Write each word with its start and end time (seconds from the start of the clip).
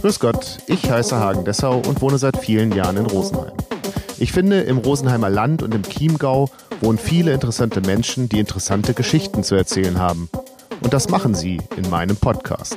Grüß 0.00 0.18
Gott, 0.20 0.58
ich 0.66 0.90
heiße 0.90 1.16
Hagen 1.16 1.44
Dessau 1.44 1.76
und 1.76 2.00
wohne 2.00 2.18
seit 2.18 2.36
vielen 2.38 2.72
Jahren 2.72 2.96
in 2.96 3.06
Rosenheim. 3.06 3.52
Ich 4.18 4.32
finde, 4.32 4.60
im 4.60 4.78
Rosenheimer 4.78 5.30
Land 5.30 5.62
und 5.62 5.74
im 5.74 5.82
Chiemgau 5.82 6.48
wohnen 6.80 6.98
viele 6.98 7.32
interessante 7.32 7.80
Menschen, 7.80 8.28
die 8.28 8.38
interessante 8.38 8.94
Geschichten 8.94 9.42
zu 9.42 9.54
erzählen 9.54 9.98
haben. 9.98 10.28
Und 10.80 10.92
das 10.92 11.08
machen 11.08 11.34
sie 11.34 11.60
in 11.76 11.88
meinem 11.90 12.16
Podcast. 12.16 12.76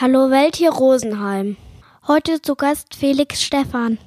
Hallo 0.00 0.30
Welt 0.30 0.56
hier 0.56 0.72
Rosenheim. 0.72 1.56
Heute 2.06 2.42
zu 2.42 2.54
Gast 2.54 2.94
Felix 2.94 3.42
Stephan. 3.42 3.98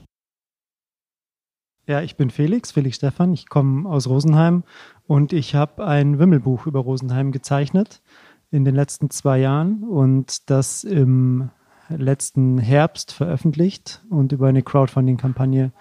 Ja, 1.88 2.02
ich 2.02 2.18
bin 2.18 2.30
Felix, 2.30 2.74
Felix 2.74 2.98
Stephan. 2.98 3.34
Ich 3.34 3.48
komme 3.48 3.90
aus 3.90 4.08
Rosenheim 4.08 4.64
und 5.08 5.32
ich 5.32 5.56
habe 5.56 5.86
ein 5.86 6.20
Wimmelbuch 6.20 6.68
über 6.68 6.82
Rosenheim 6.82 7.32
gezeichnet 7.32 8.02
in 8.52 8.66
den 8.66 8.76
letzten 8.76 9.10
zwei 9.10 9.40
Jahren 9.40 9.84
und 9.84 10.50
das 10.50 10.84
im 10.84 11.50
letzten 11.90 12.58
Herbst 12.58 13.12
veröffentlicht 13.12 14.02
und 14.10 14.32
über 14.32 14.48
eine 14.48 14.64
Crowdfunding-Kampagne 14.64 15.72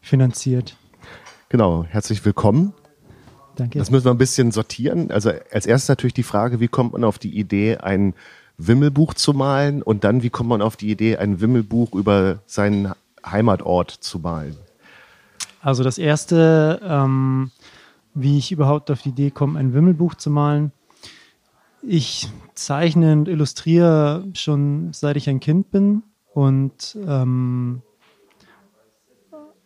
finanziert. 0.00 0.76
Genau, 1.48 1.84
herzlich 1.84 2.24
willkommen. 2.24 2.74
Danke. 3.56 3.78
Das 3.78 3.90
müssen 3.90 4.04
wir 4.04 4.12
ein 4.12 4.18
bisschen 4.18 4.52
sortieren. 4.52 5.10
Also 5.10 5.30
als 5.52 5.66
erstes 5.66 5.88
natürlich 5.88 6.14
die 6.14 6.22
Frage, 6.22 6.60
wie 6.60 6.68
kommt 6.68 6.92
man 6.92 7.04
auf 7.04 7.18
die 7.18 7.36
Idee, 7.36 7.78
ein 7.78 8.14
Wimmelbuch 8.56 9.14
zu 9.14 9.32
malen 9.32 9.82
und 9.82 10.04
dann, 10.04 10.22
wie 10.22 10.30
kommt 10.30 10.48
man 10.48 10.62
auf 10.62 10.76
die 10.76 10.90
Idee, 10.90 11.16
ein 11.16 11.40
Wimmelbuch 11.40 11.94
über 11.94 12.40
seinen 12.46 12.92
Heimatort 13.24 13.90
zu 13.90 14.18
malen? 14.18 14.56
Also 15.60 15.82
das 15.82 15.98
erste, 15.98 16.80
ähm, 16.84 17.50
wie 18.14 18.38
ich 18.38 18.52
überhaupt 18.52 18.90
auf 18.90 19.02
die 19.02 19.10
Idee 19.10 19.30
komme, 19.30 19.58
ein 19.58 19.74
Wimmelbuch 19.74 20.14
zu 20.14 20.30
malen. 20.30 20.72
Ich 21.82 22.28
zeichne 22.54 23.12
und 23.12 23.28
illustriere 23.28 24.26
schon 24.34 24.92
seit 24.92 25.16
ich 25.16 25.28
ein 25.28 25.40
Kind 25.40 25.70
bin 25.70 26.02
und 26.34 26.98
ähm, 27.06 27.82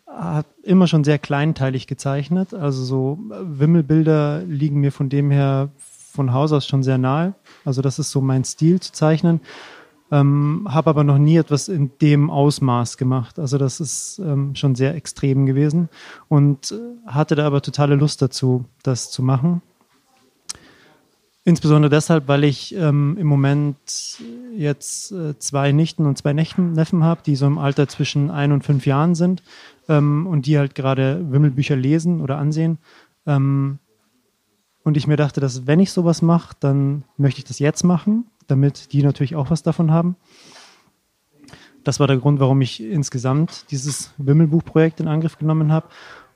habe 0.06 0.48
immer 0.62 0.86
schon 0.86 1.04
sehr 1.04 1.18
kleinteilig 1.18 1.86
gezeichnet. 1.86 2.54
Also 2.54 2.84
so 2.84 3.18
Wimmelbilder 3.28 4.42
liegen 4.42 4.80
mir 4.80 4.92
von 4.92 5.08
dem 5.08 5.30
her 5.30 5.70
von 5.78 6.32
Haus 6.32 6.52
aus 6.52 6.66
schon 6.66 6.82
sehr 6.82 6.98
nahe. 6.98 7.34
Also 7.64 7.80
das 7.80 7.98
ist 7.98 8.10
so 8.10 8.20
mein 8.20 8.44
Stil 8.44 8.80
zu 8.80 8.92
zeichnen. 8.92 9.40
Ähm, 10.10 10.66
habe 10.68 10.90
aber 10.90 11.04
noch 11.04 11.16
nie 11.16 11.38
etwas 11.38 11.68
in 11.68 11.90
dem 12.02 12.28
Ausmaß 12.28 12.98
gemacht. 12.98 13.38
Also 13.38 13.56
das 13.56 13.80
ist 13.80 14.18
ähm, 14.18 14.54
schon 14.54 14.74
sehr 14.74 14.94
extrem 14.94 15.46
gewesen 15.46 15.88
und 16.28 16.72
äh, 16.72 16.76
hatte 17.06 17.34
da 17.34 17.46
aber 17.46 17.62
totale 17.62 17.94
Lust 17.94 18.20
dazu, 18.20 18.66
das 18.82 19.10
zu 19.10 19.22
machen. 19.22 19.62
Insbesondere 21.44 21.90
deshalb, 21.90 22.28
weil 22.28 22.44
ich 22.44 22.72
ähm, 22.76 23.16
im 23.18 23.26
Moment 23.26 24.22
jetzt 24.54 25.10
äh, 25.10 25.36
zwei 25.38 25.72
Nichten 25.72 26.06
und 26.06 26.16
zwei 26.16 26.32
Neffen, 26.32 26.72
Neffen 26.72 27.02
habe, 27.02 27.22
die 27.26 27.34
so 27.34 27.46
im 27.46 27.58
Alter 27.58 27.88
zwischen 27.88 28.30
ein 28.30 28.52
und 28.52 28.62
fünf 28.62 28.86
Jahren 28.86 29.16
sind 29.16 29.42
ähm, 29.88 30.28
und 30.28 30.46
die 30.46 30.56
halt 30.56 30.76
gerade 30.76 31.32
Wimmelbücher 31.32 31.74
lesen 31.74 32.20
oder 32.20 32.38
ansehen. 32.38 32.78
Ähm, 33.26 33.80
und 34.84 34.96
ich 34.96 35.08
mir 35.08 35.16
dachte, 35.16 35.40
dass 35.40 35.66
wenn 35.66 35.80
ich 35.80 35.90
sowas 35.90 36.22
mache, 36.22 36.54
dann 36.60 37.04
möchte 37.16 37.38
ich 37.38 37.44
das 37.44 37.58
jetzt 37.58 37.82
machen, 37.82 38.26
damit 38.46 38.92
die 38.92 39.02
natürlich 39.02 39.34
auch 39.34 39.50
was 39.50 39.64
davon 39.64 39.90
haben. 39.90 40.16
Das 41.82 41.98
war 41.98 42.06
der 42.06 42.18
Grund, 42.18 42.38
warum 42.38 42.60
ich 42.60 42.80
insgesamt 42.80 43.70
dieses 43.72 44.12
Wimmelbuchprojekt 44.18 45.00
in 45.00 45.08
Angriff 45.08 45.38
genommen 45.38 45.72
habe 45.72 45.88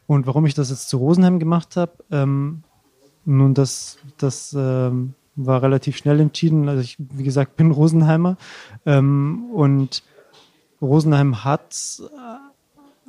und 0.09 0.27
warum 0.27 0.47
ich 0.47 0.55
das 0.55 0.71
jetzt 0.71 0.89
zu 0.89 0.97
Rosenheim 0.97 1.39
gemacht 1.39 1.77
habe. 1.77 1.93
Ähm, 2.11 2.65
nun, 3.27 3.55
das, 3.55 3.99
das 4.19 4.55
ähm, 4.59 5.15
war 5.35 5.63
relativ 5.63 5.97
schnell 5.97 6.21
entschieden. 6.21 6.69
Also 6.69 6.81
ich, 6.81 6.97
wie 6.99 7.25
gesagt, 7.25 7.57
bin 7.57 7.71
Rosenheimer 7.71 8.37
ähm, 8.87 9.51
und 9.53 10.03
Rosenheim 10.81 11.45
hat 11.45 12.01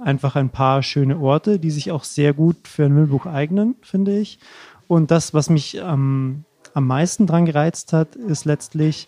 einfach 0.03 0.35
ein 0.35 0.49
paar 0.49 0.83
schöne 0.83 1.17
Orte, 1.19 1.59
die 1.59 1.71
sich 1.71 1.91
auch 1.91 2.03
sehr 2.03 2.33
gut 2.33 2.67
für 2.67 2.85
ein 2.85 2.93
Müllbuch 2.93 3.25
eignen, 3.25 3.75
finde 3.81 4.17
ich. 4.17 4.39
Und 4.87 5.11
das, 5.11 5.33
was 5.33 5.49
mich 5.49 5.77
ähm, 5.77 6.45
am 6.73 6.87
meisten 6.87 7.27
dran 7.27 7.45
gereizt 7.45 7.93
hat, 7.93 8.15
ist 8.15 8.45
letztlich, 8.45 9.07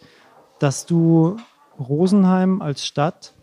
dass 0.59 0.85
du 0.85 1.37
Rosenheim 1.79 2.61
als 2.61 2.85
Stadt 2.85 3.33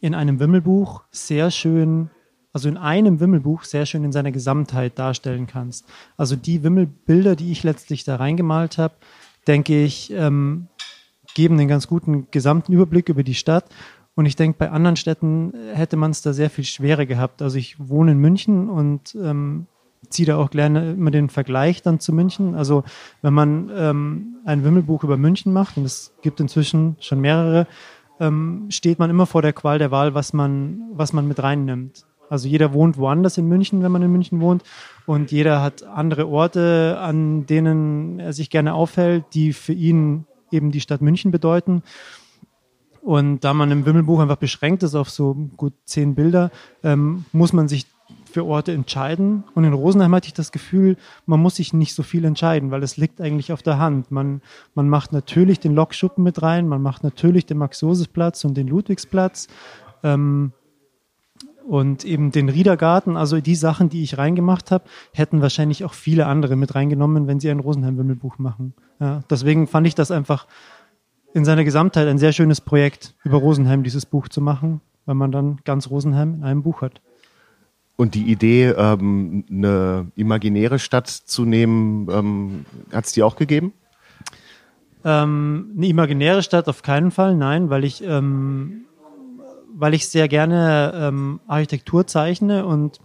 in 0.00 0.14
einem 0.14 0.40
Wimmelbuch 0.40 1.02
sehr 1.10 1.50
schön 1.50 2.10
also 2.54 2.68
in 2.68 2.78
einem 2.78 3.20
Wimmelbuch 3.20 3.64
sehr 3.64 3.84
schön 3.84 4.04
in 4.04 4.12
seiner 4.12 4.32
Gesamtheit 4.32 4.98
darstellen 4.98 5.46
kannst. 5.46 5.86
Also 6.16 6.36
die 6.36 6.62
Wimmelbilder, 6.62 7.36
die 7.36 7.52
ich 7.52 7.64
letztlich 7.64 8.04
da 8.04 8.16
reingemalt 8.16 8.78
habe, 8.78 8.94
denke 9.46 9.84
ich, 9.84 10.12
ähm, 10.12 10.68
geben 11.34 11.58
einen 11.58 11.68
ganz 11.68 11.88
guten 11.88 12.28
gesamten 12.30 12.72
Überblick 12.72 13.08
über 13.08 13.24
die 13.24 13.34
Stadt. 13.34 13.66
Und 14.14 14.26
ich 14.26 14.36
denke, 14.36 14.56
bei 14.58 14.70
anderen 14.70 14.94
Städten 14.94 15.52
hätte 15.74 15.96
man 15.96 16.12
es 16.12 16.22
da 16.22 16.32
sehr 16.32 16.48
viel 16.48 16.64
schwerer 16.64 17.06
gehabt. 17.06 17.42
Also 17.42 17.58
ich 17.58 17.76
wohne 17.80 18.12
in 18.12 18.18
München 18.18 18.70
und 18.70 19.16
ähm, 19.16 19.66
ziehe 20.08 20.26
da 20.26 20.36
auch 20.36 20.50
gerne 20.50 20.92
immer 20.92 21.10
den 21.10 21.30
Vergleich 21.30 21.82
dann 21.82 21.98
zu 21.98 22.12
München. 22.12 22.54
Also 22.54 22.84
wenn 23.20 23.34
man 23.34 23.70
ähm, 23.74 24.36
ein 24.44 24.62
Wimmelbuch 24.62 25.02
über 25.02 25.16
München 25.16 25.52
macht, 25.52 25.76
und 25.76 25.84
es 25.84 26.14
gibt 26.22 26.38
inzwischen 26.38 26.94
schon 27.00 27.20
mehrere, 27.20 27.66
ähm, 28.20 28.66
steht 28.68 29.00
man 29.00 29.10
immer 29.10 29.26
vor 29.26 29.42
der 29.42 29.52
Qual 29.52 29.80
der 29.80 29.90
Wahl, 29.90 30.14
was 30.14 30.32
man, 30.32 30.82
was 30.92 31.12
man 31.12 31.26
mit 31.26 31.42
reinnimmt. 31.42 32.06
Also 32.30 32.48
jeder 32.48 32.72
wohnt 32.72 32.96
woanders 32.96 33.38
in 33.38 33.48
München, 33.48 33.82
wenn 33.82 33.92
man 33.92 34.02
in 34.02 34.12
München 34.12 34.40
wohnt. 34.40 34.62
Und 35.06 35.30
jeder 35.30 35.62
hat 35.62 35.82
andere 35.82 36.28
Orte, 36.28 36.98
an 37.00 37.46
denen 37.46 38.18
er 38.20 38.32
sich 38.32 38.50
gerne 38.50 38.74
aufhält, 38.74 39.24
die 39.34 39.52
für 39.52 39.72
ihn 39.72 40.26
eben 40.50 40.70
die 40.70 40.80
Stadt 40.80 41.02
München 41.02 41.30
bedeuten. 41.30 41.82
Und 43.02 43.44
da 43.44 43.52
man 43.52 43.70
im 43.70 43.84
Wimmelbuch 43.84 44.20
einfach 44.20 44.36
beschränkt 44.36 44.82
ist 44.82 44.94
auf 44.94 45.10
so 45.10 45.34
gut 45.56 45.74
zehn 45.84 46.14
Bilder, 46.14 46.50
ähm, 46.82 47.26
muss 47.32 47.52
man 47.52 47.68
sich 47.68 47.86
für 48.34 48.44
Orte 48.44 48.72
entscheiden. 48.72 49.44
Und 49.54 49.64
in 49.64 49.72
Rosenheim 49.72 50.14
hatte 50.14 50.26
ich 50.26 50.34
das 50.34 50.52
Gefühl, 50.52 50.96
man 51.26 51.40
muss 51.40 51.56
sich 51.56 51.72
nicht 51.72 51.94
so 51.94 52.02
viel 52.02 52.24
entscheiden, 52.24 52.70
weil 52.70 52.82
es 52.82 52.96
liegt 52.96 53.20
eigentlich 53.20 53.52
auf 53.52 53.62
der 53.62 53.78
Hand. 53.78 54.10
Man, 54.10 54.42
man 54.74 54.88
macht 54.88 55.12
natürlich 55.12 55.60
den 55.60 55.74
Lokschuppen 55.74 56.24
mit 56.24 56.42
rein, 56.42 56.66
man 56.66 56.82
macht 56.82 57.04
natürlich 57.04 57.46
den 57.46 57.58
Max-Josef-Platz 57.58 58.44
und 58.44 58.56
den 58.56 58.66
Ludwigsplatz. 58.68 59.48
Ähm, 60.02 60.52
und 61.68 62.04
eben 62.04 62.30
den 62.30 62.48
Riedergarten, 62.48 63.16
also 63.16 63.40
die 63.40 63.54
Sachen, 63.54 63.88
die 63.88 64.02
ich 64.02 64.18
reingemacht 64.18 64.70
habe, 64.70 64.84
hätten 65.12 65.40
wahrscheinlich 65.40 65.84
auch 65.84 65.94
viele 65.94 66.26
andere 66.26 66.56
mit 66.56 66.74
reingenommen, 66.74 67.26
wenn 67.26 67.40
sie 67.40 67.50
ein 67.50 67.60
Rosenheim-Wimmelbuch 67.60 68.38
machen. 68.38 68.74
Ja, 69.00 69.22
deswegen 69.30 69.66
fand 69.66 69.86
ich 69.86 69.94
das 69.94 70.10
einfach 70.10 70.46
in 71.32 71.44
seiner 71.44 71.64
Gesamtheit 71.64 72.06
ein 72.06 72.18
sehr 72.18 72.32
schönes 72.32 72.60
Projekt, 72.60 73.14
über 73.24 73.38
Rosenheim 73.38 73.82
dieses 73.82 74.06
Buch 74.06 74.28
zu 74.28 74.40
machen, 74.40 74.80
weil 75.06 75.16
man 75.16 75.32
dann 75.32 75.58
ganz 75.64 75.90
Rosenheim 75.90 76.34
in 76.34 76.44
einem 76.44 76.62
Buch 76.62 76.82
hat. 76.82 77.00
Und 77.96 78.14
die 78.14 78.24
Idee, 78.30 78.70
ähm, 78.70 79.44
eine 79.50 80.10
imaginäre 80.16 80.78
Stadt 80.78 81.08
zu 81.08 81.44
nehmen, 81.44 82.08
ähm, 82.10 82.66
hat 82.92 83.06
es 83.06 83.12
dir 83.12 83.26
auch 83.26 83.36
gegeben? 83.36 83.72
Ähm, 85.04 85.72
eine 85.76 85.86
imaginäre 85.86 86.42
Stadt 86.42 86.68
auf 86.68 86.82
keinen 86.82 87.10
Fall, 87.10 87.36
nein, 87.36 87.70
weil 87.70 87.84
ich 87.84 88.02
ähm, 88.02 88.84
weil 89.74 89.94
ich 89.94 90.08
sehr 90.08 90.28
gerne 90.28 90.92
ähm, 90.94 91.40
Architektur 91.46 92.06
zeichne 92.06 92.64
und 92.64 93.00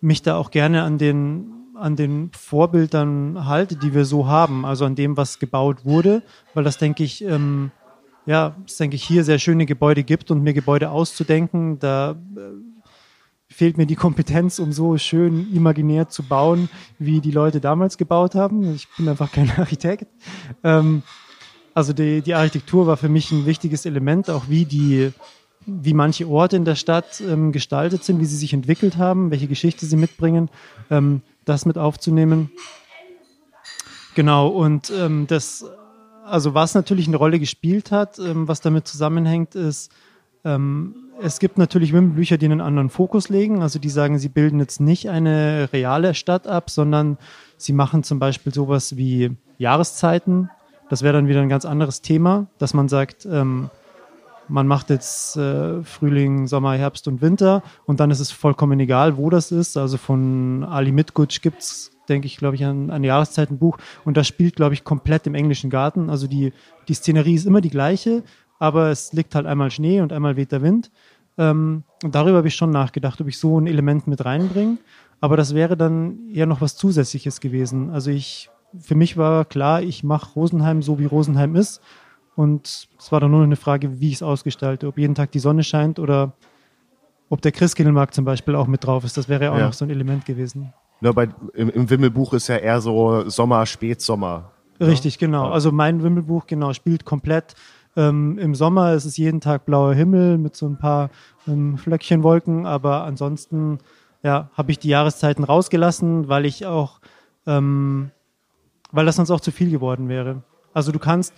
mich 0.00 0.22
da 0.22 0.36
auch 0.36 0.50
gerne 0.50 0.82
an 0.82 0.98
den 0.98 1.52
an 1.76 1.94
den 1.94 2.30
Vorbildern 2.32 3.46
halte, 3.46 3.76
die 3.76 3.92
wir 3.92 4.06
so 4.06 4.26
haben, 4.26 4.64
also 4.64 4.86
an 4.86 4.94
dem, 4.94 5.18
was 5.18 5.38
gebaut 5.38 5.84
wurde, 5.84 6.22
weil 6.54 6.64
das 6.64 6.78
denke 6.78 7.04
ich, 7.04 7.22
ähm, 7.22 7.70
ja, 8.24 8.56
das 8.64 8.78
denke 8.78 8.96
ich 8.96 9.04
hier 9.04 9.24
sehr 9.24 9.38
schöne 9.38 9.66
Gebäude 9.66 10.02
gibt 10.02 10.30
und 10.30 10.42
mir 10.42 10.54
Gebäude 10.54 10.88
auszudenken, 10.88 11.78
da 11.78 12.12
äh, 12.12 12.74
fehlt 13.48 13.76
mir 13.76 13.86
die 13.86 13.94
Kompetenz, 13.94 14.58
um 14.58 14.72
so 14.72 14.98
schön 14.98 15.52
imaginär 15.54 16.08
zu 16.08 16.22
bauen, 16.22 16.68
wie 16.98 17.20
die 17.20 17.30
Leute 17.30 17.60
damals 17.60 17.96
gebaut 17.98 18.34
haben. 18.34 18.74
Ich 18.74 18.88
bin 18.96 19.08
einfach 19.08 19.30
kein 19.30 19.50
Architekt. 19.56 20.06
Ähm, 20.64 21.02
also 21.74 21.92
die, 21.92 22.22
die 22.22 22.34
Architektur 22.34 22.86
war 22.86 22.96
für 22.96 23.08
mich 23.08 23.30
ein 23.32 23.46
wichtiges 23.46 23.86
Element, 23.86 24.30
auch 24.30 24.48
wie 24.48 24.64
die 24.64 25.12
wie 25.66 25.94
manche 25.94 26.28
Orte 26.28 26.56
in 26.56 26.64
der 26.64 26.76
Stadt 26.76 27.20
ähm, 27.20 27.52
gestaltet 27.52 28.04
sind, 28.04 28.20
wie 28.20 28.24
sie 28.24 28.36
sich 28.36 28.52
entwickelt 28.52 28.96
haben, 28.96 29.30
welche 29.30 29.48
Geschichte 29.48 29.84
sie 29.86 29.96
mitbringen, 29.96 30.48
ähm, 30.90 31.22
das 31.44 31.66
mit 31.66 31.76
aufzunehmen. 31.76 32.50
Genau, 34.14 34.48
und 34.48 34.90
ähm, 34.90 35.26
das, 35.26 35.64
also 36.24 36.54
was 36.54 36.74
natürlich 36.74 37.08
eine 37.08 37.16
Rolle 37.16 37.38
gespielt 37.38 37.90
hat, 37.90 38.18
ähm, 38.18 38.48
was 38.48 38.60
damit 38.60 38.86
zusammenhängt, 38.86 39.54
ist, 39.54 39.90
ähm, 40.44 40.94
es 41.20 41.38
gibt 41.38 41.58
natürlich 41.58 41.92
Wimmelbücher, 41.92 42.38
die 42.38 42.46
einen 42.46 42.60
anderen 42.60 42.90
Fokus 42.90 43.28
legen. 43.28 43.62
Also 43.62 43.78
die 43.78 43.90
sagen, 43.90 44.18
sie 44.18 44.28
bilden 44.28 44.60
jetzt 44.60 44.80
nicht 44.80 45.08
eine 45.08 45.68
reale 45.72 46.14
Stadt 46.14 46.46
ab, 46.46 46.70
sondern 46.70 47.18
sie 47.56 47.72
machen 47.72 48.02
zum 48.02 48.18
Beispiel 48.18 48.52
sowas 48.52 48.96
wie 48.96 49.36
Jahreszeiten. 49.58 50.50
Das 50.88 51.02
wäre 51.02 51.14
dann 51.14 51.28
wieder 51.28 51.40
ein 51.40 51.48
ganz 51.48 51.64
anderes 51.64 52.02
Thema, 52.02 52.46
dass 52.58 52.74
man 52.74 52.88
sagt, 52.88 53.26
ähm, 53.26 53.70
man 54.48 54.66
macht 54.66 54.90
jetzt 54.90 55.36
äh, 55.36 55.82
Frühling, 55.82 56.46
Sommer, 56.46 56.74
Herbst 56.74 57.08
und 57.08 57.20
Winter 57.22 57.62
und 57.84 58.00
dann 58.00 58.10
ist 58.10 58.20
es 58.20 58.30
vollkommen 58.30 58.78
egal, 58.80 59.16
wo 59.16 59.30
das 59.30 59.52
ist. 59.52 59.76
Also 59.76 59.96
von 59.96 60.64
Ali 60.64 60.92
Mitgutsch 60.92 61.40
gibt 61.42 61.62
es, 61.62 61.92
denke 62.08 62.26
ich, 62.26 62.36
glaube 62.36 62.56
ich, 62.56 62.64
ein, 62.64 62.90
ein 62.90 63.04
Jahreszeitenbuch 63.04 63.78
und 64.04 64.16
das 64.16 64.26
spielt, 64.26 64.56
glaube 64.56 64.74
ich, 64.74 64.84
komplett 64.84 65.26
im 65.26 65.34
englischen 65.34 65.70
Garten. 65.70 66.10
Also 66.10 66.26
die, 66.26 66.52
die 66.88 66.94
Szenerie 66.94 67.34
ist 67.34 67.46
immer 67.46 67.60
die 67.60 67.70
gleiche 67.70 68.22
aber 68.58 68.90
es 68.90 69.12
liegt 69.12 69.34
halt 69.34 69.46
einmal 69.46 69.70
Schnee 69.70 70.00
und 70.00 70.12
einmal 70.12 70.36
weht 70.36 70.52
der 70.52 70.62
Wind. 70.62 70.90
Ähm, 71.38 71.84
und 72.02 72.14
darüber 72.14 72.38
habe 72.38 72.48
ich 72.48 72.54
schon 72.54 72.70
nachgedacht, 72.70 73.20
ob 73.20 73.28
ich 73.28 73.38
so 73.38 73.60
ein 73.60 73.66
Element 73.66 74.06
mit 74.06 74.24
reinbringe. 74.24 74.78
Aber 75.20 75.36
das 75.36 75.54
wäre 75.54 75.76
dann 75.76 76.28
eher 76.32 76.46
noch 76.46 76.60
was 76.60 76.76
Zusätzliches 76.76 77.40
gewesen. 77.40 77.90
Also 77.90 78.10
ich, 78.10 78.50
für 78.78 78.94
mich 78.94 79.16
war 79.16 79.44
klar, 79.44 79.82
ich 79.82 80.04
mache 80.04 80.34
Rosenheim 80.34 80.82
so, 80.82 80.98
wie 80.98 81.06
Rosenheim 81.06 81.56
ist. 81.56 81.80
Und 82.36 82.88
es 82.98 83.10
war 83.10 83.20
dann 83.20 83.30
nur 83.30 83.42
eine 83.42 83.56
Frage, 83.56 84.00
wie 84.00 84.08
ich 84.08 84.16
es 84.16 84.22
ausgestalte. 84.22 84.86
Ob 84.86 84.98
jeden 84.98 85.14
Tag 85.14 85.32
die 85.32 85.38
Sonne 85.38 85.64
scheint 85.64 85.98
oder 85.98 86.34
ob 87.28 87.42
der 87.42 87.50
Christkindlmarkt 87.50 88.14
zum 88.14 88.24
Beispiel 88.24 88.54
auch 88.54 88.68
mit 88.68 88.84
drauf 88.84 89.04
ist. 89.04 89.16
Das 89.16 89.28
wäre 89.28 89.44
ja 89.44 89.52
auch 89.52 89.58
ja. 89.58 89.66
noch 89.66 89.72
so 89.72 89.84
ein 89.84 89.90
Element 89.90 90.24
gewesen. 90.24 90.72
Ja, 91.00 91.12
bei, 91.12 91.28
im, 91.54 91.70
im 91.70 91.90
Wimmelbuch 91.90 92.34
ist 92.34 92.48
ja 92.48 92.56
eher 92.56 92.80
so 92.80 93.28
Sommer, 93.28 93.66
Spätsommer. 93.66 94.52
Richtig, 94.78 95.14
ja? 95.14 95.26
genau. 95.26 95.48
Also 95.48 95.72
mein 95.72 96.02
Wimmelbuch, 96.02 96.46
genau, 96.46 96.72
spielt 96.72 97.04
komplett 97.04 97.56
ähm, 97.96 98.38
Im 98.38 98.54
Sommer 98.54 98.92
ist 98.92 99.06
es 99.06 99.16
jeden 99.16 99.40
Tag 99.40 99.64
blauer 99.64 99.94
Himmel 99.94 100.36
mit 100.36 100.54
so 100.54 100.66
ein 100.66 100.76
paar 100.76 101.10
ähm, 101.48 101.78
Flöckchenwolken, 101.78 102.66
aber 102.66 103.04
ansonsten 103.04 103.78
ja, 104.22 104.50
habe 104.52 104.70
ich 104.70 104.78
die 104.78 104.88
Jahreszeiten 104.88 105.44
rausgelassen, 105.44 106.28
weil 106.28 106.44
ich 106.44 106.66
auch, 106.66 107.00
ähm, 107.46 108.10
weil 108.92 109.06
das 109.06 109.16
sonst 109.16 109.30
auch 109.30 109.40
zu 109.40 109.50
viel 109.50 109.70
geworden 109.70 110.08
wäre. 110.08 110.42
Also 110.74 110.92
du 110.92 110.98
kannst, 110.98 111.32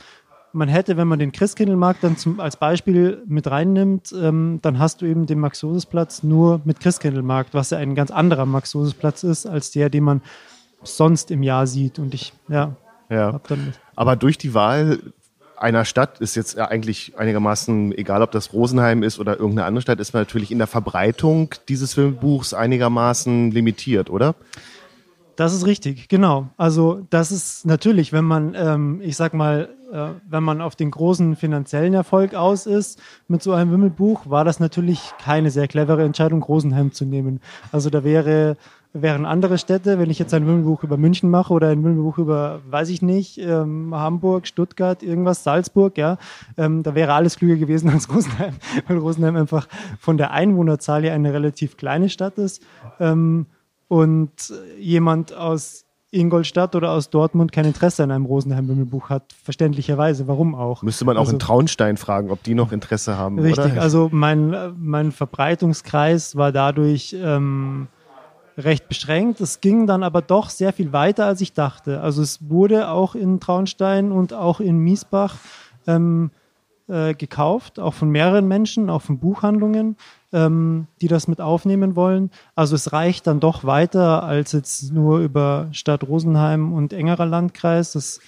man 0.59 0.69
hätte, 0.69 0.97
wenn 0.97 1.09
man 1.09 1.19
den 1.19 1.33
Christkindlmarkt 1.33 2.05
dann 2.05 2.17
zum, 2.17 2.41
als 2.41 2.57
Beispiel 2.57 3.23
mit 3.27 3.51
reinnimmt, 3.51 4.13
ähm, 4.13 4.59
dann 4.61 4.79
hast 4.79 5.01
du 5.01 5.07
eben 5.07 5.27
den 5.27 5.39
Max-Josefs-Platz 5.39 6.23
nur 6.23 6.61
mit 6.65 6.81
Christkindlmarkt, 6.81 7.55
was 7.55 7.71
ja 7.71 7.79
ein 7.79 7.95
ganz 7.95 8.11
anderer 8.11 8.45
Max-Josefs-Platz 8.45 9.23
ist, 9.23 9.47
als 9.47 9.71
der, 9.71 9.89
den 9.89 10.05
man 10.05 10.21
sonst 10.83 11.31
im 11.31 11.43
Jahr 11.43 11.67
sieht. 11.67 11.99
Und 11.99 12.13
ich, 12.13 12.33
ja, 12.49 12.77
ja. 13.09 13.41
Aber 13.97 14.17
durch 14.17 14.37
die 14.37 14.53
Wahl 14.53 14.99
einer 15.57 15.85
Stadt 15.85 16.21
ist 16.21 16.37
jetzt 16.37 16.59
eigentlich 16.59 17.19
einigermaßen, 17.19 17.97
egal 17.97 18.23
ob 18.23 18.31
das 18.31 18.53
Rosenheim 18.53 19.03
ist 19.03 19.19
oder 19.19 19.39
irgendeine 19.39 19.67
andere 19.67 19.83
Stadt, 19.83 20.01
ist 20.01 20.13
man 20.13 20.23
natürlich 20.23 20.51
in 20.51 20.59
der 20.59 20.67
Verbreitung 20.67 21.55
dieses 21.69 21.95
Filmbuchs 21.95 22.55
einigermaßen 22.55 23.51
limitiert, 23.51 24.11
oder? 24.11 24.35
Das 25.37 25.55
ist 25.55 25.67
richtig, 25.67 26.09
genau. 26.09 26.49
Also 26.57 27.07
das 27.11 27.31
ist 27.31 27.65
natürlich, 27.65 28.13
wenn 28.13 28.25
man, 28.25 28.55
ähm, 28.57 29.01
ich 29.03 29.17
sag 29.17 29.35
mal, 29.35 29.69
äh, 29.93 30.11
wenn 30.29 30.43
man 30.43 30.61
auf 30.61 30.77
den 30.77 30.91
großen 30.91 31.37
finanziellen 31.37 31.95
Erfolg 31.95 32.35
aus 32.35 32.67
ist 32.67 33.01
mit 33.27 33.43
so 33.43 33.53
einem 33.53 33.71
Wimmelbuch, 33.73 34.29
war 34.29 34.45
das 34.45 34.61
natürlich 34.61 35.13
keine 35.23 35.51
sehr 35.51 35.69
clevere 35.69 36.05
Entscheidung, 36.05 36.43
Rosenheim 36.43 36.93
zu 36.93 37.05
nehmen. 37.05 37.41
Also 37.73 37.91
da 37.91 38.05
wäre 38.05 38.57
wären 38.93 39.27
andere 39.27 39.59
Städte, 39.59 39.99
wenn 39.99 40.11
ich 40.11 40.19
jetzt 40.19 40.33
ein 40.35 40.47
Wimmelbuch 40.47 40.83
über 40.83 40.97
München 40.97 41.31
mache 41.31 41.53
oder 41.53 41.69
ein 41.69 41.85
Wimmelbuch 41.85 42.19
über, 42.19 42.61
weiß 42.69 42.89
ich 42.89 43.03
nicht, 43.03 43.39
ähm, 43.39 43.95
Hamburg, 43.95 44.47
Stuttgart, 44.47 45.03
irgendwas, 45.03 45.45
Salzburg, 45.45 45.99
ja, 45.99 46.17
ähm, 46.57 46.83
da 46.83 46.95
wäre 46.95 47.13
alles 47.13 47.37
klüger 47.37 47.57
gewesen 47.57 47.91
als 47.91 48.13
Rosenheim, 48.13 48.55
weil 48.89 48.99
Rosenheim 48.99 49.37
einfach 49.37 49.69
von 49.99 50.17
der 50.17 50.31
Einwohnerzahl 50.31 51.03
her 51.03 51.13
eine 51.13 51.33
relativ 51.33 51.77
kleine 51.77 52.09
Stadt 52.09 52.39
ist 52.39 52.63
ähm, 52.99 53.47
und 53.89 54.53
jemand 54.79 55.35
aus 55.35 55.85
Ingolstadt 56.11 56.75
oder 56.75 56.93
aus 56.93 57.11
Dortmund 57.11 57.53
kein 57.53 57.67
Interesse 57.67 58.03
an 58.03 58.11
einem 58.11 58.25
Rosenheim-Wimmelbuch 58.25 59.11
hat, 59.11 59.35
verständlicherweise. 59.43 60.27
Warum 60.27 60.55
auch? 60.55 60.83
Müsste 60.83 61.05
man 61.05 61.17
auch 61.17 61.21
also, 61.21 61.33
in 61.33 61.39
Traunstein 61.39 61.97
fragen, 61.99 62.31
ob 62.31 62.43
die 62.43 62.55
noch 62.55 62.73
Interesse 62.73 63.19
haben. 63.19 63.39
Richtig, 63.39 63.73
oder? 63.73 63.81
also 63.83 64.09
mein, 64.11 64.75
mein 64.79 65.13
Verbreitungskreis 65.13 66.37
war 66.37 66.51
dadurch 66.51 67.15
ähm, 67.19 67.89
recht 68.57 68.89
beschränkt. 68.89 69.41
Es 69.41 69.61
ging 69.61 69.87
dann 69.87 70.03
aber 70.03 70.23
doch 70.23 70.49
sehr 70.49 70.73
viel 70.73 70.93
weiter, 70.93 71.27
als 71.27 71.43
ich 71.43 71.53
dachte. 71.53 72.01
Also 72.01 72.23
es 72.23 72.49
wurde 72.49 72.89
auch 72.89 73.15
in 73.15 73.39
Traunstein 73.39 74.11
und 74.11 74.33
auch 74.33 74.61
in 74.61 74.79
Miesbach 74.79 75.37
ähm, 75.87 76.31
äh, 76.89 77.13
gekauft, 77.13 77.79
auch 77.79 77.93
von 77.93 78.09
mehreren 78.09 78.49
Menschen, 78.49 78.89
auch 78.89 79.03
von 79.03 79.19
Buchhandlungen, 79.19 79.97
ähm, 80.33 80.87
die 81.01 81.09
das 81.09 81.29
mit 81.29 81.41
aufnehmen 81.41 81.97
wollen. 81.97 82.31
Also 82.55 82.75
es 82.75 82.93
reicht 82.93 83.27
dann 83.27 83.41
doch 83.41 83.65
weiter 83.65 84.23
als 84.23 84.53
jetzt 84.53 84.93
nur 84.93 85.21
über 85.21 85.69
Stadt 85.73 86.05
Rosenheim 86.05 86.73
und 86.73 86.93
engerer 86.93 87.27
Landkreis. 87.27 87.93
Das 87.93 88.21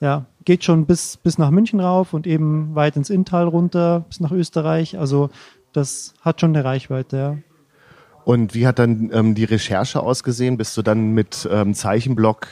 ja, 0.00 0.26
geht 0.44 0.64
schon 0.64 0.86
bis, 0.86 1.16
bis 1.16 1.38
nach 1.38 1.50
München 1.50 1.80
rauf 1.80 2.14
und 2.14 2.26
eben 2.26 2.74
weit 2.74 2.96
ins 2.96 3.10
Inntal 3.10 3.48
runter, 3.48 4.04
bis 4.08 4.20
nach 4.20 4.32
Österreich. 4.32 4.98
Also 4.98 5.30
das 5.72 6.14
hat 6.20 6.40
schon 6.40 6.54
eine 6.54 6.64
Reichweite, 6.64 7.16
ja. 7.16 7.36
Und 8.24 8.54
wie 8.54 8.66
hat 8.66 8.78
dann 8.78 9.10
ähm, 9.12 9.34
die 9.34 9.44
Recherche 9.44 10.00
ausgesehen? 10.00 10.56
Bist 10.56 10.76
du 10.78 10.82
dann 10.82 11.10
mit 11.12 11.46
ähm, 11.50 11.74
Zeichenblock 11.74 12.46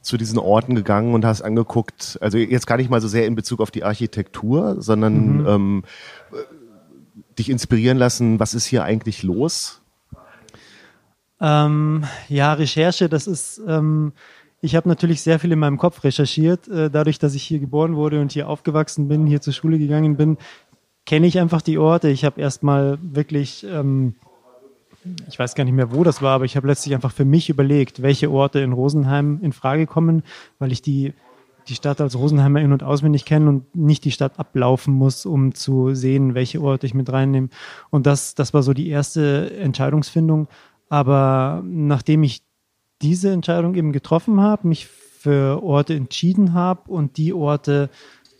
zu 0.00 0.16
diesen 0.16 0.38
Orten 0.38 0.74
gegangen 0.74 1.14
und 1.14 1.24
hast 1.24 1.42
angeguckt, 1.42 2.18
also 2.20 2.38
jetzt 2.38 2.66
gar 2.66 2.78
nicht 2.78 2.90
mal 2.90 3.00
so 3.00 3.08
sehr 3.08 3.26
in 3.26 3.34
Bezug 3.34 3.60
auf 3.60 3.70
die 3.70 3.84
Architektur, 3.84 4.80
sondern 4.80 5.38
mhm. 5.38 5.46
ähm, 5.46 5.82
dich 7.38 7.50
inspirieren 7.50 7.98
lassen, 7.98 8.40
was 8.40 8.54
ist 8.54 8.66
hier 8.66 8.84
eigentlich 8.84 9.22
los? 9.22 9.80
Ähm, 11.40 12.04
ja, 12.28 12.52
Recherche, 12.52 13.08
das 13.08 13.26
ist, 13.26 13.60
ähm, 13.66 14.12
ich 14.60 14.74
habe 14.74 14.88
natürlich 14.88 15.22
sehr 15.22 15.38
viel 15.38 15.52
in 15.52 15.58
meinem 15.58 15.78
Kopf 15.78 16.02
recherchiert. 16.02 16.66
Äh, 16.68 16.90
dadurch, 16.90 17.18
dass 17.18 17.34
ich 17.34 17.44
hier 17.44 17.60
geboren 17.60 17.94
wurde 17.94 18.20
und 18.20 18.32
hier 18.32 18.48
aufgewachsen 18.48 19.08
bin, 19.08 19.26
hier 19.26 19.40
zur 19.40 19.52
Schule 19.52 19.78
gegangen 19.78 20.16
bin, 20.16 20.36
kenne 21.06 21.26
ich 21.26 21.38
einfach 21.38 21.62
die 21.62 21.78
Orte. 21.78 22.08
Ich 22.08 22.24
habe 22.24 22.40
erstmal 22.40 22.98
wirklich 23.00 23.64
ähm, 23.64 24.16
ich 25.28 25.38
weiß 25.38 25.54
gar 25.54 25.64
nicht 25.64 25.74
mehr, 25.74 25.92
wo 25.92 26.04
das 26.04 26.22
war, 26.22 26.34
aber 26.34 26.44
ich 26.44 26.56
habe 26.56 26.66
letztlich 26.66 26.94
einfach 26.94 27.12
für 27.12 27.24
mich 27.24 27.48
überlegt, 27.48 28.02
welche 28.02 28.30
Orte 28.30 28.60
in 28.60 28.72
Rosenheim 28.72 29.38
in 29.42 29.52
Frage 29.52 29.86
kommen, 29.86 30.22
weil 30.58 30.72
ich 30.72 30.82
die, 30.82 31.14
die 31.68 31.74
Stadt 31.74 32.00
als 32.00 32.16
Rosenheimer 32.16 32.60
in- 32.60 32.72
und 32.72 32.82
auswendig 32.82 33.24
kenne 33.24 33.48
und 33.48 33.76
nicht 33.76 34.04
die 34.04 34.10
Stadt 34.10 34.38
ablaufen 34.38 34.94
muss, 34.94 35.26
um 35.26 35.54
zu 35.54 35.94
sehen, 35.94 36.34
welche 36.34 36.60
Orte 36.60 36.86
ich 36.86 36.94
mit 36.94 37.12
reinnehme. 37.12 37.48
Und 37.90 38.06
das, 38.06 38.34
das 38.34 38.54
war 38.54 38.62
so 38.62 38.72
die 38.72 38.88
erste 38.88 39.52
Entscheidungsfindung. 39.58 40.48
Aber 40.88 41.62
nachdem 41.64 42.22
ich 42.22 42.42
diese 43.02 43.30
Entscheidung 43.30 43.74
eben 43.74 43.92
getroffen 43.92 44.40
habe, 44.40 44.68
mich 44.68 44.86
für 44.86 45.62
Orte 45.62 45.94
entschieden 45.94 46.54
habe 46.54 46.90
und 46.90 47.16
die 47.16 47.32
Orte 47.32 47.90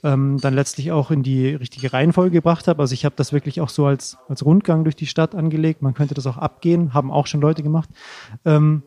ähm, 0.05 0.39
dann 0.41 0.55
letztlich 0.55 0.93
auch 0.93 1.11
in 1.11 1.23
die 1.23 1.49
richtige 1.49 1.93
Reihenfolge 1.93 2.35
gebracht 2.35 2.69
habe. 2.69 2.81
Also 2.81 2.95
ich 2.95 3.05
habe 3.05 3.17
das 3.17 3.33
wirklich 3.33 3.61
auch 3.61 3.69
so 3.69 3.87
als, 3.87 4.17
als 4.29 4.45
Rundgang 4.45 4.85
durch 4.85 4.97
die 4.97 5.07
Stadt 5.07 5.35
angelegt. 5.35 5.83
Man 5.83 5.95
könnte 5.95 6.15
das 6.15 6.27
auch 6.27 6.39
abgehen, 6.39 6.95
haben 6.95 7.11
auch 7.11 7.27
schon 7.27 7.41
Leute 7.41 7.63
gemacht. 7.63 7.89
Ähm, 8.45 8.83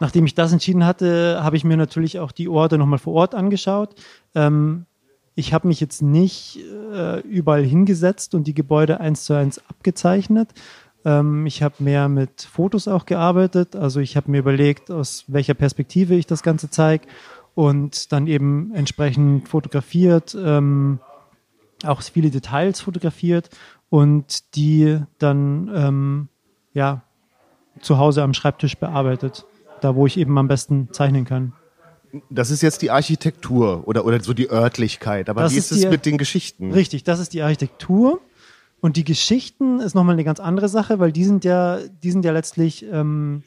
nachdem 0.00 0.26
ich 0.26 0.34
das 0.34 0.52
entschieden 0.52 0.84
hatte, 0.84 1.40
habe 1.42 1.56
ich 1.56 1.64
mir 1.64 1.76
natürlich 1.76 2.18
auch 2.18 2.32
die 2.32 2.48
Orte 2.48 2.78
nochmal 2.78 2.98
vor 2.98 3.14
Ort 3.14 3.34
angeschaut. 3.34 3.94
Ähm, 4.34 4.86
ich 5.34 5.52
habe 5.52 5.68
mich 5.68 5.80
jetzt 5.80 6.02
nicht 6.02 6.58
äh, 6.92 7.20
überall 7.20 7.62
hingesetzt 7.62 8.34
und 8.34 8.46
die 8.46 8.54
Gebäude 8.54 9.00
eins 9.00 9.24
zu 9.24 9.34
eins 9.34 9.60
abgezeichnet. 9.68 10.50
Ähm, 11.04 11.46
ich 11.46 11.62
habe 11.62 11.74
mehr 11.78 12.08
mit 12.08 12.42
Fotos 12.42 12.88
auch 12.88 13.06
gearbeitet. 13.06 13.76
Also 13.76 14.00
ich 14.00 14.16
habe 14.16 14.30
mir 14.30 14.38
überlegt, 14.38 14.90
aus 14.90 15.24
welcher 15.28 15.54
Perspektive 15.54 16.14
ich 16.14 16.26
das 16.26 16.42
Ganze 16.42 16.70
zeige 16.70 17.06
und 17.54 18.12
dann 18.12 18.26
eben 18.26 18.72
entsprechend 18.74 19.48
fotografiert, 19.48 20.36
ähm, 20.38 21.00
auch 21.84 22.02
viele 22.02 22.30
Details 22.30 22.80
fotografiert 22.80 23.50
und 23.90 24.56
die 24.56 24.98
dann 25.18 25.70
ähm, 25.74 26.28
ja 26.72 27.02
zu 27.80 27.98
Hause 27.98 28.22
am 28.22 28.34
Schreibtisch 28.34 28.76
bearbeitet, 28.76 29.44
da 29.80 29.94
wo 29.94 30.06
ich 30.06 30.18
eben 30.18 30.36
am 30.38 30.48
besten 30.48 30.88
zeichnen 30.92 31.24
kann. 31.24 31.52
Das 32.30 32.50
ist 32.50 32.62
jetzt 32.62 32.82
die 32.82 32.90
Architektur 32.90 33.86
oder, 33.86 34.04
oder 34.04 34.22
so 34.22 34.32
die 34.32 34.50
Örtlichkeit, 34.50 35.28
aber 35.28 35.42
das 35.42 35.52
wie 35.52 35.58
ist, 35.58 35.72
ist 35.72 35.84
es 35.84 35.90
mit 35.90 36.06
den 36.06 36.18
Geschichten? 36.18 36.72
Richtig, 36.72 37.04
das 37.04 37.20
ist 37.20 37.32
die 37.32 37.42
Architektur. 37.42 38.20
Und 38.80 38.96
die 38.96 39.04
Geschichten 39.04 39.80
ist 39.80 39.94
nochmal 39.94 40.14
eine 40.14 40.24
ganz 40.24 40.38
andere 40.38 40.68
Sache, 40.68 40.98
weil 40.98 41.10
die 41.10 41.24
sind 41.24 41.44
ja, 41.44 41.78
die 42.02 42.10
sind 42.10 42.24
ja 42.24 42.32
letztlich 42.32 42.84
ähm, 42.90 43.42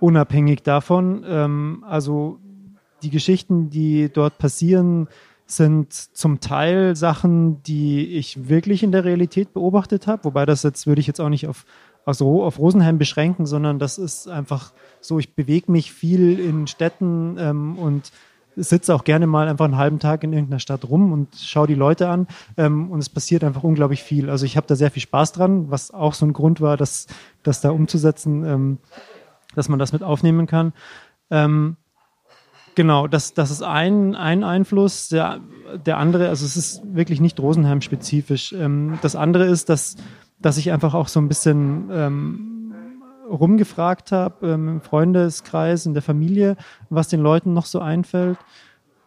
unabhängig 0.00 0.62
davon. 0.62 1.24
Ähm, 1.26 1.84
also 1.86 2.38
die 3.02 3.10
Geschichten, 3.10 3.68
die 3.70 4.10
dort 4.12 4.38
passieren, 4.38 5.08
sind 5.46 5.92
zum 5.92 6.40
Teil 6.40 6.96
Sachen, 6.96 7.62
die 7.62 8.16
ich 8.16 8.48
wirklich 8.48 8.82
in 8.82 8.92
der 8.92 9.04
Realität 9.04 9.52
beobachtet 9.52 10.06
habe. 10.06 10.24
Wobei 10.24 10.44
das 10.44 10.62
jetzt 10.62 10.86
würde 10.86 11.00
ich 11.00 11.06
jetzt 11.06 11.20
auch 11.20 11.28
nicht 11.28 11.46
auf, 11.46 11.64
also 12.06 12.44
auf 12.44 12.58
Rosenheim 12.58 12.98
beschränken, 12.98 13.44
sondern 13.44 13.78
das 13.78 13.98
ist 13.98 14.28
einfach 14.28 14.72
so, 15.00 15.18
ich 15.18 15.34
bewege 15.34 15.70
mich 15.70 15.92
viel 15.92 16.38
in 16.38 16.66
Städten 16.66 17.36
ähm, 17.38 17.76
und 17.76 18.12
sitze 18.54 18.94
auch 18.94 19.04
gerne 19.04 19.26
mal 19.26 19.48
einfach 19.48 19.66
einen 19.66 19.76
halben 19.76 19.98
Tag 19.98 20.24
in 20.24 20.32
irgendeiner 20.32 20.60
Stadt 20.60 20.88
rum 20.88 21.12
und 21.12 21.34
schaue 21.36 21.66
die 21.66 21.74
Leute 21.74 22.08
an 22.08 22.26
ähm, 22.56 22.90
und 22.90 23.00
es 23.00 23.08
passiert 23.08 23.44
einfach 23.44 23.64
unglaublich 23.64 24.02
viel. 24.02 24.30
Also 24.30 24.46
ich 24.46 24.56
habe 24.56 24.66
da 24.66 24.76
sehr 24.76 24.90
viel 24.90 25.02
Spaß 25.02 25.32
dran, 25.32 25.70
was 25.70 25.90
auch 25.90 26.14
so 26.14 26.24
ein 26.24 26.32
Grund 26.32 26.60
war, 26.60 26.76
das, 26.76 27.08
das 27.42 27.60
da 27.60 27.70
umzusetzen, 27.70 28.44
ähm, 28.44 28.78
dass 29.54 29.68
man 29.68 29.78
das 29.78 29.92
mit 29.92 30.02
aufnehmen 30.02 30.46
kann. 30.46 30.72
Ähm, 31.30 31.76
genau, 32.76 33.08
das, 33.08 33.34
das 33.34 33.50
ist 33.50 33.62
ein, 33.62 34.14
ein 34.14 34.44
Einfluss. 34.44 35.08
Der, 35.08 35.40
der 35.84 35.98
andere, 35.98 36.28
also 36.28 36.46
es 36.46 36.56
ist 36.56 36.82
wirklich 36.84 37.20
nicht 37.20 37.38
Rosenheim-spezifisch. 37.40 38.52
Ähm, 38.52 38.98
das 39.02 39.16
andere 39.16 39.44
ist, 39.44 39.68
dass, 39.68 39.96
dass 40.38 40.58
ich 40.58 40.72
einfach 40.72 40.94
auch 40.94 41.08
so 41.08 41.20
ein 41.20 41.28
bisschen 41.28 41.88
ähm, 41.90 42.56
rumgefragt 43.28 44.12
habe 44.12 44.48
ähm, 44.48 44.68
im 44.68 44.80
Freundeskreis, 44.80 45.86
in 45.86 45.94
der 45.94 46.02
Familie, 46.02 46.56
was 46.90 47.08
den 47.08 47.20
Leuten 47.20 47.52
noch 47.52 47.66
so 47.66 47.80
einfällt. 47.80 48.38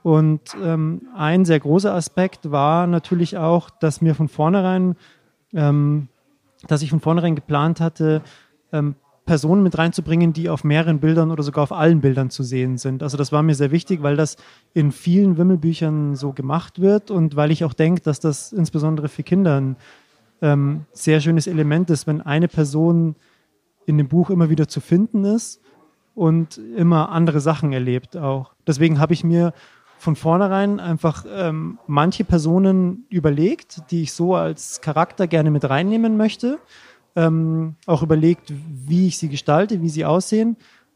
Und 0.01 0.41
ähm, 0.63 1.01
ein 1.15 1.45
sehr 1.45 1.59
großer 1.59 1.93
Aspekt 1.93 2.51
war 2.51 2.87
natürlich 2.87 3.37
auch, 3.37 3.69
dass 3.69 4.01
mir 4.01 4.15
von 4.15 4.27
vornherein, 4.27 4.95
ähm, 5.53 6.07
dass 6.67 6.81
ich 6.81 6.89
von 6.89 6.99
vornherein 6.99 7.35
geplant 7.35 7.81
hatte, 7.81 8.21
ähm, 8.71 8.95
Personen 9.25 9.61
mit 9.61 9.77
reinzubringen, 9.77 10.33
die 10.33 10.49
auf 10.49 10.63
mehreren 10.63 10.99
Bildern 10.99 11.29
oder 11.29 11.43
sogar 11.43 11.61
auf 11.61 11.71
allen 11.71 12.01
Bildern 12.01 12.31
zu 12.31 12.41
sehen 12.41 12.79
sind. 12.79 13.03
Also 13.03 13.15
das 13.15 13.31
war 13.31 13.43
mir 13.43 13.53
sehr 13.53 13.69
wichtig, 13.69 14.01
weil 14.01 14.15
das 14.15 14.37
in 14.73 14.91
vielen 14.91 15.37
Wimmelbüchern 15.37 16.15
so 16.15 16.33
gemacht 16.33 16.81
wird 16.81 17.11
und 17.11 17.35
weil 17.35 17.51
ich 17.51 17.63
auch 17.63 17.73
denke, 17.73 18.01
dass 18.01 18.19
das 18.19 18.51
insbesondere 18.51 19.07
für 19.07 19.21
Kinder 19.21 19.61
ein 19.61 19.75
ähm, 20.41 20.85
sehr 20.91 21.21
schönes 21.21 21.47
Element 21.47 21.89
ist, 21.89 22.07
wenn 22.07 22.21
eine 22.21 22.47
Person 22.47 23.15
in 23.85 23.97
dem 23.97 24.07
Buch 24.07 24.29
immer 24.29 24.49
wieder 24.49 24.67
zu 24.67 24.81
finden 24.81 25.25
ist 25.25 25.61
und 26.15 26.57
immer 26.57 27.09
andere 27.09 27.39
Sachen 27.39 27.73
erlebt 27.73 28.17
auch. 28.17 28.53
Deswegen 28.67 28.99
habe 28.99 29.13
ich 29.13 29.23
mir 29.23 29.53
von 29.97 30.15
vornherein 30.15 30.79
einfach 30.79 31.25
ähm, 31.29 31.77
manche 31.87 32.23
Personen 32.23 33.05
überlegt, 33.09 33.91
die 33.91 34.03
ich 34.03 34.13
so 34.13 34.35
als 34.35 34.79
Charakter 34.81 35.27
gerne 35.27 35.51
mit 35.51 35.69
reinnehmen 35.69 36.15
möchte. 36.15 36.59
Ähm, 37.15 37.75
auch 37.85 38.01
überlegt, 38.01 38.53
wie 38.53 39.07
ich 39.07 39.17
sie 39.17 39.27
gestalte, 39.27 39.81
wie 39.81 39.89
sie 39.89 40.05
aussehen. 40.05 40.55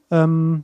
Ähm, 0.10 0.64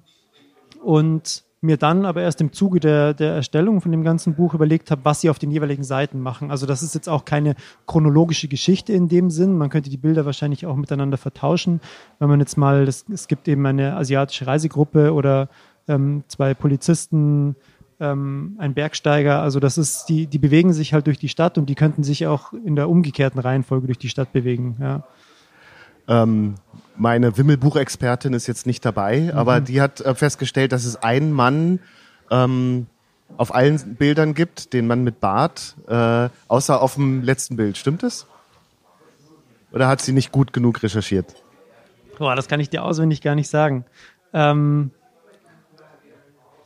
und 0.82 1.44
mir 1.62 1.78
dann 1.78 2.06
aber 2.06 2.22
erst 2.22 2.42
im 2.42 2.54
Zuge 2.54 2.80
der, 2.80 3.14
der 3.14 3.34
Erstellung 3.34 3.82
von 3.82 3.92
dem 3.92 4.04
ganzen 4.04 4.36
Buch 4.36 4.54
überlegt 4.54 4.92
habe, 4.92 5.02
was 5.04 5.22
sie 5.22 5.30
auf 5.30 5.40
den 5.40 5.52
jeweiligen 5.52 5.84
Seiten 5.84 6.20
machen. 6.20 6.52
Also 6.52 6.66
das 6.66 6.84
ist 6.84 6.96
jetzt 6.96 7.10
auch 7.10 7.26
keine 7.26 7.56
chronologische 7.86 8.48
Geschichte 8.48 8.94
in 8.94 9.10
dem 9.10 9.30
Sinn. 9.30 9.58
Man 9.58 9.70
könnte 9.70 9.90
die 9.90 9.98
Bilder 9.98 10.26
wahrscheinlich 10.26 10.66
auch 10.66 10.76
miteinander 10.76 11.18
vertauschen. 11.18 11.82
Wenn 12.20 12.30
man 12.30 12.40
jetzt 12.40 12.58
mal, 12.58 12.86
das, 12.86 13.06
es 13.12 13.28
gibt 13.28 13.48
eben 13.48 13.66
eine 13.66 13.96
asiatische 13.96 14.48
Reisegruppe 14.48 15.14
oder 15.14 15.50
ähm, 15.88 16.24
zwei 16.28 16.54
Polizisten, 16.54 17.56
ähm, 18.00 18.56
ein 18.58 18.74
Bergsteiger. 18.74 19.42
Also 19.42 19.60
das 19.60 19.78
ist, 19.78 20.06
die, 20.06 20.28
die 20.28 20.40
bewegen 20.40 20.74
sich 20.74 20.94
halt 20.94 21.08
durch 21.08 21.20
die 21.20 21.30
Stadt 21.30 21.58
und 21.58 21.70
die 21.70 21.76
könnten 21.76 22.04
sich 22.04 22.28
auch 22.28 22.54
in 22.54 22.76
der 22.76 22.90
umgekehrten 22.90 23.40
Reihenfolge 23.40 23.88
durch 23.88 23.98
die 23.98 24.10
Stadt 24.10 24.32
bewegen. 24.32 24.78
Ja. 24.80 25.04
Ähm, 26.10 26.56
meine 26.98 27.38
Wimmelbuchexpertin 27.38 28.34
ist 28.34 28.48
jetzt 28.48 28.66
nicht 28.66 28.84
dabei, 28.84 29.22
mhm. 29.22 29.38
aber 29.38 29.62
die 29.62 29.80
hat 29.80 30.02
äh, 30.02 30.14
festgestellt, 30.16 30.74
dass 30.74 30.84
es 30.84 30.98
einen 30.98 31.32
Mann 31.32 31.80
ähm, 32.30 32.88
auf 33.38 33.54
allen 33.54 33.96
Bildern 33.96 34.34
gibt, 34.34 34.74
den 34.74 34.88
Mann 34.88 35.04
mit 35.04 35.22
Bart, 35.22 35.76
äh, 35.88 36.30
außer 36.48 36.82
auf 36.82 36.96
dem 36.96 37.24
letzten 37.24 37.56
Bild. 37.56 37.78
Stimmt 37.78 38.04
das? 38.04 38.26
Oder 39.72 39.88
hat 39.88 40.02
sie 40.02 40.12
nicht 40.12 40.32
gut 40.32 40.52
genug 40.52 40.82
recherchiert? 40.84 41.36
Boah, 42.18 42.36
das 42.36 42.48
kann 42.48 42.60
ich 42.60 42.70
dir 42.70 42.84
auswendig 42.84 43.22
gar 43.22 43.36
nicht 43.36 43.50
sagen. 43.50 43.86
Ähm, 44.34 44.92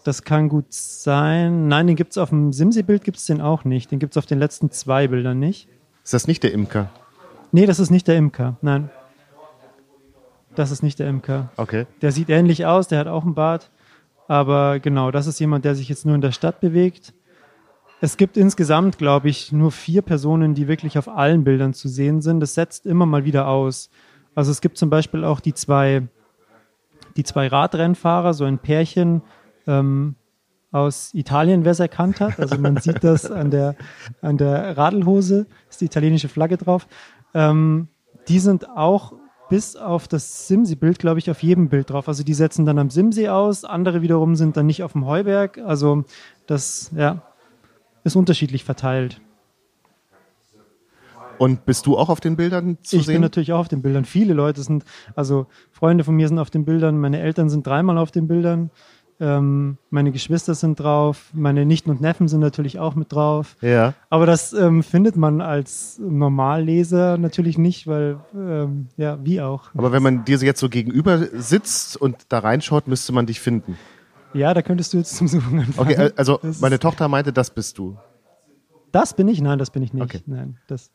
das 0.04 0.24
kann 0.24 0.50
gut 0.50 0.66
sein. 0.70 1.68
Nein, 1.68 1.88
den 1.88 1.96
gibt 1.96 2.12
es 2.12 2.18
auf 2.18 2.30
dem 2.30 2.54
Simsi-Bild 2.54 3.04
gibt 3.04 3.18
es 3.18 3.26
den 3.26 3.42
auch 3.42 3.66
nicht. 3.66 3.92
Den 3.92 4.00
gibt 4.00 4.14
es 4.14 4.18
auf 4.18 4.26
den 4.26 4.40
letzten 4.40 4.72
zwei 4.72 5.08
Bildern 5.08 5.40
nicht. 5.40 5.68
Ist 6.04 6.14
das 6.14 6.28
nicht 6.28 6.44
der 6.44 6.54
Imker? 6.54 6.90
Nee, 7.52 7.66
das 7.66 7.80
ist 7.80 7.92
nicht 7.92 8.08
der 8.08 8.18
Imker. 8.18 8.58
Nein. 8.62 8.90
Das 10.56 10.72
ist 10.72 10.84
nicht 10.84 11.00
der 11.00 11.08
Imker. 11.08 11.52
Okay. 11.58 11.86
Der 12.02 12.12
sieht 12.12 12.30
ähnlich 12.30 12.66
aus, 12.66 12.88
der 12.88 13.00
hat 13.00 13.08
auch 13.08 13.24
einen 13.24 13.34
Bart. 13.34 13.72
Aber 14.28 14.80
genau, 14.80 15.12
das 15.12 15.28
ist 15.28 15.40
jemand, 15.40 15.66
der 15.66 15.76
sich 15.76 15.90
jetzt 15.90 16.06
nur 16.06 16.16
in 16.16 16.22
der 16.22 16.32
Stadt 16.32 16.60
bewegt. 16.62 17.14
Es 18.02 18.18
gibt 18.18 18.38
insgesamt, 18.38 18.98
glaube 18.98 19.30
ich, 19.30 19.52
nur 19.52 19.72
vier 19.72 20.02
Personen, 20.02 20.54
die 20.54 20.68
wirklich 20.68 20.98
auf 20.98 21.08
allen 21.08 21.44
Bildern 21.44 21.74
zu 21.74 21.88
sehen 21.88 22.22
sind. 22.22 22.40
Das 22.40 22.54
setzt 22.54 22.86
immer 22.86 23.06
mal 23.06 23.26
wieder 23.26 23.48
aus. 23.48 23.90
Also 24.36 24.52
es 24.52 24.62
gibt 24.62 24.78
zum 24.78 24.90
Beispiel 24.90 25.24
auch 25.24 25.40
die 25.40 25.54
zwei, 25.54 26.08
die 27.16 27.24
zwei 27.24 27.48
Radrennfahrer, 27.48 28.34
so 28.34 28.46
ein 28.46 28.60
Pärchen 28.60 29.22
ähm, 29.68 30.16
aus 30.72 31.14
Italien, 31.14 31.64
wer 31.64 31.72
es 31.72 31.80
erkannt 31.80 32.20
hat. 32.20 32.40
Also 32.40 32.58
man 32.58 32.78
sieht 32.78 33.04
das 33.04 33.30
an 33.32 33.52
der, 33.52 33.76
an 34.22 34.38
der 34.38 34.78
Radelhose, 34.78 35.46
ist 35.70 35.82
die 35.82 35.86
italienische 35.86 36.30
Flagge 36.30 36.58
drauf. 36.58 36.88
Ähm, 37.34 37.88
die 38.28 38.40
sind 38.40 38.70
auch 38.70 39.14
bis 39.54 39.76
auf 39.76 40.08
das 40.08 40.48
Simsi-Bild, 40.48 40.98
glaube 40.98 41.20
ich, 41.20 41.30
auf 41.30 41.44
jedem 41.44 41.70
Bild 41.70 41.92
drauf. 41.92 42.08
Also 42.08 42.24
die 42.24 42.34
setzen 42.34 42.66
dann 42.66 42.80
am 42.80 42.90
Simsi 42.90 43.28
aus, 43.28 43.66
andere 43.66 44.02
wiederum 44.02 44.36
sind 44.36 44.58
dann 44.58 44.66
nicht 44.66 44.82
auf 44.82 44.94
dem 44.94 45.06
Heuberg. 45.06 45.60
Also 45.60 46.06
das, 46.48 46.90
ja, 46.96 47.22
ist 48.04 48.16
unterschiedlich 48.16 48.64
verteilt. 48.64 49.22
Und 51.38 51.66
bist 51.66 51.86
du 51.86 52.00
auch 52.00 52.10
auf 52.10 52.20
den 52.20 52.36
Bildern 52.36 52.80
zu 52.82 52.96
ich 52.96 53.04
sehen? 53.06 53.12
Ich 53.12 53.16
bin 53.16 53.22
natürlich 53.22 53.54
auch 53.54 53.60
auf 53.60 53.68
den 53.68 53.84
Bildern. 53.84 54.06
Viele 54.06 54.34
Leute 54.34 54.64
sind, 54.64 54.86
also 55.16 55.46
Freunde 55.72 56.04
von 56.04 56.16
mir 56.16 56.28
sind 56.28 56.40
auf 56.40 56.50
den 56.50 56.66
Bildern, 56.66 56.98
meine 56.98 57.20
Eltern 57.20 57.48
sind 57.48 57.68
dreimal 57.68 58.00
auf 58.00 58.10
den 58.10 58.28
Bildern. 58.28 58.72
Ähm, 59.20 59.78
meine 59.90 60.12
Geschwister 60.12 60.56
sind 60.56 60.80
drauf, 60.80 61.30
meine 61.34 61.66
Nichten 61.66 61.90
und 61.90 62.02
Neffen 62.02 62.28
sind 62.28 62.40
natürlich 62.40 62.80
auch 62.80 62.96
mit 62.96 63.12
drauf. 63.12 63.56
Ja. 63.62 63.94
Aber 64.10 64.26
das 64.26 64.54
ähm, 64.54 64.84
findet 64.84 65.16
man 65.16 65.40
als 65.40 66.00
Normalleser 66.00 67.18
natürlich 67.18 67.58
nicht, 67.58 67.88
weil, 67.88 68.20
ähm, 68.36 68.88
ja, 68.98 69.24
wie 69.24 69.42
auch. 69.42 69.70
Aber 69.76 69.92
wenn 69.92 70.04
man 70.04 70.26
dir 70.26 70.38
jetzt 70.38 70.60
so 70.60 70.70
gegenüber 70.70 71.20
sitzt 71.34 71.96
und 71.96 72.18
da 72.30 72.40
reinschaut, 72.40 72.88
müsste 72.88 73.14
man 73.14 73.26
dich 73.26 73.40
finden. 73.40 73.78
Ja, 74.34 74.54
da 74.54 74.62
könntest 74.62 74.94
du 74.94 74.98
jetzt 74.98 75.16
zum 75.16 75.28
Suchen 75.28 75.60
anfangen. 75.60 75.92
Okay, 75.92 76.12
also 76.16 76.40
das 76.42 76.60
meine 76.60 76.80
Tochter 76.80 77.08
meinte, 77.08 77.32
das 77.32 77.52
bist 77.52 77.78
du. 77.78 77.98
Das 78.92 79.16
bin 79.16 79.28
ich? 79.28 79.42
Nein, 79.42 79.60
das 79.60 79.70
bin 79.70 79.84
ich 79.84 79.94
nicht. 79.94 80.04
Okay. 80.04 80.22
Nein, 80.26 80.58
das. 80.68 80.92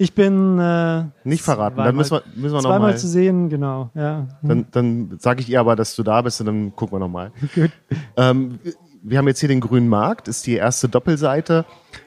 Ich 0.00 0.14
bin 0.14 0.58
äh, 0.58 1.04
nicht 1.24 1.42
verraten. 1.42 1.74
Zweimal, 1.74 1.86
dann 1.86 1.96
müssen 1.96 2.12
wir, 2.12 2.22
müssen 2.34 2.54
wir 2.54 2.60
zweimal 2.60 2.78
noch 2.78 2.86
mal. 2.86 2.96
zu 2.96 3.06
sehen, 3.06 3.50
genau. 3.50 3.90
Ja. 3.94 4.28
Dann, 4.40 4.64
dann 4.70 5.18
sage 5.18 5.42
ich 5.42 5.50
ihr 5.50 5.60
aber, 5.60 5.76
dass 5.76 5.94
du 5.94 6.02
da 6.02 6.22
bist 6.22 6.40
und 6.40 6.46
dann 6.46 6.74
gucken 6.74 6.94
wir 6.94 7.00
nochmal. 7.00 7.32
Gut. 7.54 7.70
Ähm, 8.16 8.60
wir 9.02 9.18
haben 9.18 9.28
jetzt 9.28 9.40
hier 9.40 9.50
den 9.50 9.60
grünen 9.60 9.88
Markt, 9.88 10.26
ist 10.26 10.46
die 10.46 10.54
erste 10.54 10.88
Doppelseite. 10.88 11.66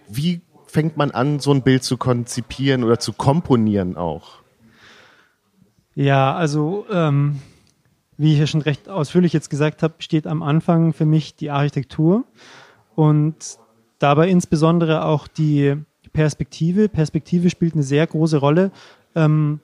Wie 0.09 0.41
fängt 0.65 0.97
man 0.97 1.11
an, 1.11 1.37
so 1.37 1.51
ein 1.51 1.61
Bild 1.61 1.83
zu 1.83 1.97
konzipieren 1.97 2.83
oder 2.83 2.97
zu 2.97 3.13
komponieren 3.13 3.95
auch? 3.95 4.41
Ja, 5.93 6.33
also 6.33 6.87
ähm, 6.91 7.41
wie 8.17 8.33
ich 8.33 8.39
ja 8.39 8.47
schon 8.47 8.61
recht 8.61 8.89
ausführlich 8.89 9.33
jetzt 9.33 9.51
gesagt 9.51 9.83
habe, 9.83 9.93
steht 9.99 10.25
am 10.25 10.41
Anfang 10.41 10.93
für 10.93 11.05
mich 11.05 11.35
die 11.35 11.51
Architektur 11.51 12.23
und 12.95 13.35
dabei 13.99 14.29
insbesondere 14.29 15.05
auch 15.05 15.27
die 15.27 15.75
Perspektive. 16.13 16.87
Perspektive 16.89 17.49
spielt 17.49 17.73
eine 17.73 17.83
sehr 17.83 18.05
große 18.07 18.37
Rolle. 18.37 18.71
Ähm, 19.15 19.59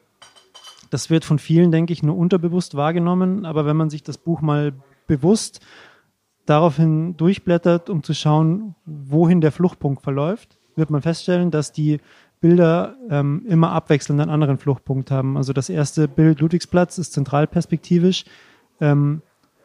das 0.89 1.09
wird 1.09 1.23
von 1.23 1.39
vielen, 1.39 1.71
denke 1.71 1.93
ich, 1.93 2.03
nur 2.03 2.17
unterbewusst 2.17 2.75
wahrgenommen. 2.75 3.45
Aber 3.45 3.65
wenn 3.65 3.77
man 3.77 3.89
sich 3.89 4.03
das 4.03 4.17
Buch 4.17 4.41
mal 4.41 4.73
bewusst 5.07 5.61
daraufhin 6.45 7.15
durchblättert, 7.15 7.89
um 7.89 8.03
zu 8.03 8.13
schauen, 8.13 8.75
wohin 8.85 9.39
der 9.39 9.51
Fluchtpunkt 9.51 10.01
verläuft, 10.01 10.57
wird 10.75 10.89
man 10.89 11.01
feststellen, 11.01 11.51
dass 11.51 11.71
die 11.71 11.99
Bilder 12.41 12.95
ähm, 13.09 13.45
immer 13.47 13.71
abwechselnd 13.71 14.19
einen 14.21 14.31
anderen 14.31 14.57
Fluchtpunkt 14.57 15.11
haben. 15.11 15.37
Also 15.37 15.53
das 15.53 15.69
erste 15.69 16.07
Bild 16.07 16.39
Ludwigsplatz 16.39 16.97
ist 16.97 17.13
zentralperspektivisch. 17.13 18.25
Ähm, 18.79 19.21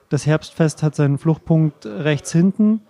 das 0.09 0.27
Herbstfest 0.27 0.83
hat 0.83 0.95
seinen 0.95 1.19
Fluchtpunkt 1.19 1.87
rechts 1.87 2.33
hinten. 2.33 2.81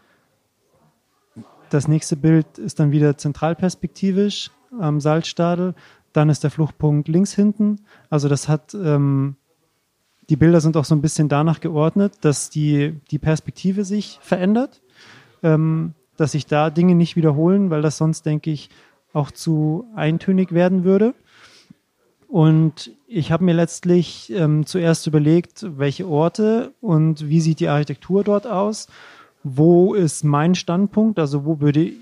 Das 1.74 1.88
nächste 1.88 2.14
Bild 2.14 2.56
ist 2.58 2.78
dann 2.78 2.92
wieder 2.92 3.18
zentralperspektivisch 3.18 4.52
am 4.78 5.00
Salzstadel. 5.00 5.74
Dann 6.12 6.28
ist 6.28 6.44
der 6.44 6.52
Fluchtpunkt 6.52 7.08
links 7.08 7.32
hinten. 7.32 7.80
Also 8.10 8.28
das 8.28 8.48
hat, 8.48 8.74
ähm, 8.74 9.34
die 10.30 10.36
Bilder 10.36 10.60
sind 10.60 10.76
auch 10.76 10.84
so 10.84 10.94
ein 10.94 11.00
bisschen 11.00 11.28
danach 11.28 11.58
geordnet, 11.58 12.12
dass 12.20 12.48
die, 12.48 13.00
die 13.10 13.18
Perspektive 13.18 13.84
sich 13.84 14.20
verändert, 14.22 14.82
ähm, 15.42 15.94
dass 16.16 16.30
sich 16.30 16.46
da 16.46 16.70
Dinge 16.70 16.94
nicht 16.94 17.16
wiederholen, 17.16 17.70
weil 17.70 17.82
das 17.82 17.98
sonst, 17.98 18.24
denke 18.24 18.52
ich, 18.52 18.70
auch 19.12 19.32
zu 19.32 19.84
eintönig 19.96 20.52
werden 20.52 20.84
würde. 20.84 21.12
Und 22.28 22.92
ich 23.08 23.32
habe 23.32 23.42
mir 23.42 23.54
letztlich 23.54 24.32
ähm, 24.32 24.64
zuerst 24.64 25.08
überlegt, 25.08 25.66
welche 25.76 26.06
Orte 26.06 26.72
und 26.80 27.28
wie 27.28 27.40
sieht 27.40 27.58
die 27.58 27.68
Architektur 27.68 28.22
dort 28.22 28.46
aus 28.46 28.86
wo 29.44 29.94
ist 29.94 30.24
mein 30.24 30.54
Standpunkt, 30.54 31.18
also 31.18 31.44
wo 31.44 31.60
würde 31.60 31.92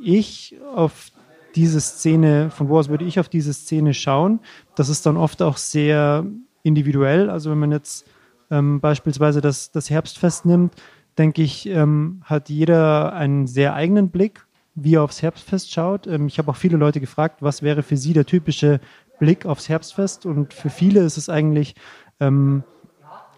ich 0.00 0.56
auf 0.74 1.10
diese 1.54 1.80
Szene, 1.80 2.50
von 2.50 2.68
wo 2.68 2.78
aus 2.78 2.88
würde 2.88 3.04
ich 3.04 3.18
auf 3.18 3.28
diese 3.28 3.52
Szene 3.52 3.94
schauen. 3.94 4.40
Das 4.74 4.88
ist 4.88 5.04
dann 5.06 5.16
oft 5.16 5.42
auch 5.42 5.56
sehr 5.56 6.24
individuell. 6.62 7.30
Also 7.30 7.50
wenn 7.50 7.58
man 7.58 7.72
jetzt 7.72 8.06
ähm, 8.50 8.80
beispielsweise 8.80 9.40
das, 9.40 9.70
das 9.70 9.90
Herbstfest 9.90 10.44
nimmt, 10.46 10.74
denke 11.18 11.42
ich, 11.42 11.66
ähm, 11.66 12.22
hat 12.24 12.48
jeder 12.48 13.12
einen 13.14 13.46
sehr 13.46 13.74
eigenen 13.74 14.10
Blick, 14.10 14.46
wie 14.74 14.94
er 14.94 15.02
aufs 15.02 15.22
Herbstfest 15.22 15.72
schaut. 15.72 16.06
Ähm, 16.06 16.26
ich 16.26 16.38
habe 16.38 16.50
auch 16.50 16.56
viele 16.56 16.76
Leute 16.76 17.00
gefragt, 17.00 17.42
was 17.42 17.62
wäre 17.62 17.82
für 17.82 17.96
sie 17.96 18.12
der 18.12 18.26
typische 18.26 18.80
Blick 19.18 19.46
aufs 19.46 19.68
Herbstfest? 19.68 20.26
Und 20.26 20.54
für 20.54 20.70
viele 20.70 21.00
ist 21.00 21.16
es 21.16 21.28
eigentlich 21.28 21.74
ähm, 22.20 22.64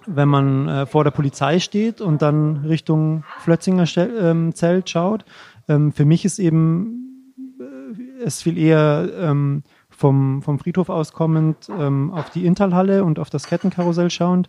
wenn 0.07 0.29
man 0.29 0.69
äh, 0.69 0.87
vor 0.87 1.05
der 1.05 1.11
Polizei 1.11 1.61
steht 1.61 2.01
und 2.01 2.23
dann 2.23 2.65
Richtung 2.65 3.25
Flötzinger 3.39 3.85
ähm, 3.97 4.55
Zelt 4.55 4.91
schaut. 4.91 5.25
Ähm, 5.69 5.93
für 5.93 6.05
mich 6.05 6.25
ist 6.25 6.39
eben 6.39 7.35
äh, 7.61 8.25
es 8.25 8.43
viel 8.43 8.59
eher 8.59 9.09
ähm, 9.19 9.63
vom, 9.91 10.43
vom 10.43 10.59
Friedhof 10.59 10.89
aus 10.89 11.13
kommend 11.13 11.69
ähm, 11.69 12.11
auf 12.13 12.31
die 12.31 12.47
Interhalle 12.47 13.05
und 13.05 13.19
auf 13.19 13.31
das 13.31 13.47
Kettenkarussell 13.47 14.11
schauend. 14.11 14.49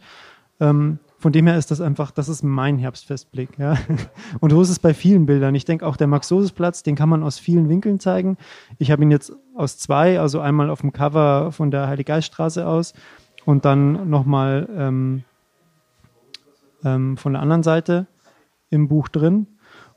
Ähm, 0.60 1.00
von 1.18 1.32
dem 1.32 1.48
her 1.48 1.58
ist 1.58 1.72
das 1.72 1.82
einfach, 1.82 2.12
das 2.12 2.30
ist 2.30 2.44
mein 2.44 2.78
Herbstfestblick. 2.78 3.58
Ja? 3.58 3.78
Und 4.42 4.52
so 4.52 4.62
ist 4.62 4.70
es 4.70 4.80
bei 4.80 4.94
vielen 4.94 5.26
Bildern. 5.26 5.56
Ich 5.56 5.66
denke 5.66 5.86
auch 5.86 5.98
der 5.98 6.08
Max-Sosis-Platz, 6.08 6.84
den 6.84 6.96
kann 6.96 7.10
man 7.10 7.24
aus 7.24 7.40
vielen 7.40 7.68
Winkeln 7.68 8.00
zeigen. 8.00 8.38
Ich 8.78 8.92
habe 8.92 9.02
ihn 9.02 9.12
jetzt 9.12 9.34
aus 9.56 9.78
zwei, 9.78 10.20
also 10.20 10.40
einmal 10.40 10.70
auf 10.70 10.82
dem 10.82 10.94
Cover 10.94 11.52
von 11.52 11.72
der 11.72 11.88
Heiliggeiststraße 11.88 12.68
aus 12.68 12.94
und 13.46 13.66
dann 13.66 14.10
nochmal 14.10 14.70
ähm, 14.78 15.24
ähm, 16.86 17.18
von 17.18 17.34
der 17.34 17.42
anderen 17.42 17.64
Seite 17.64 18.08
im 18.70 18.88
Buch 18.88 19.10
drin. 19.10 19.48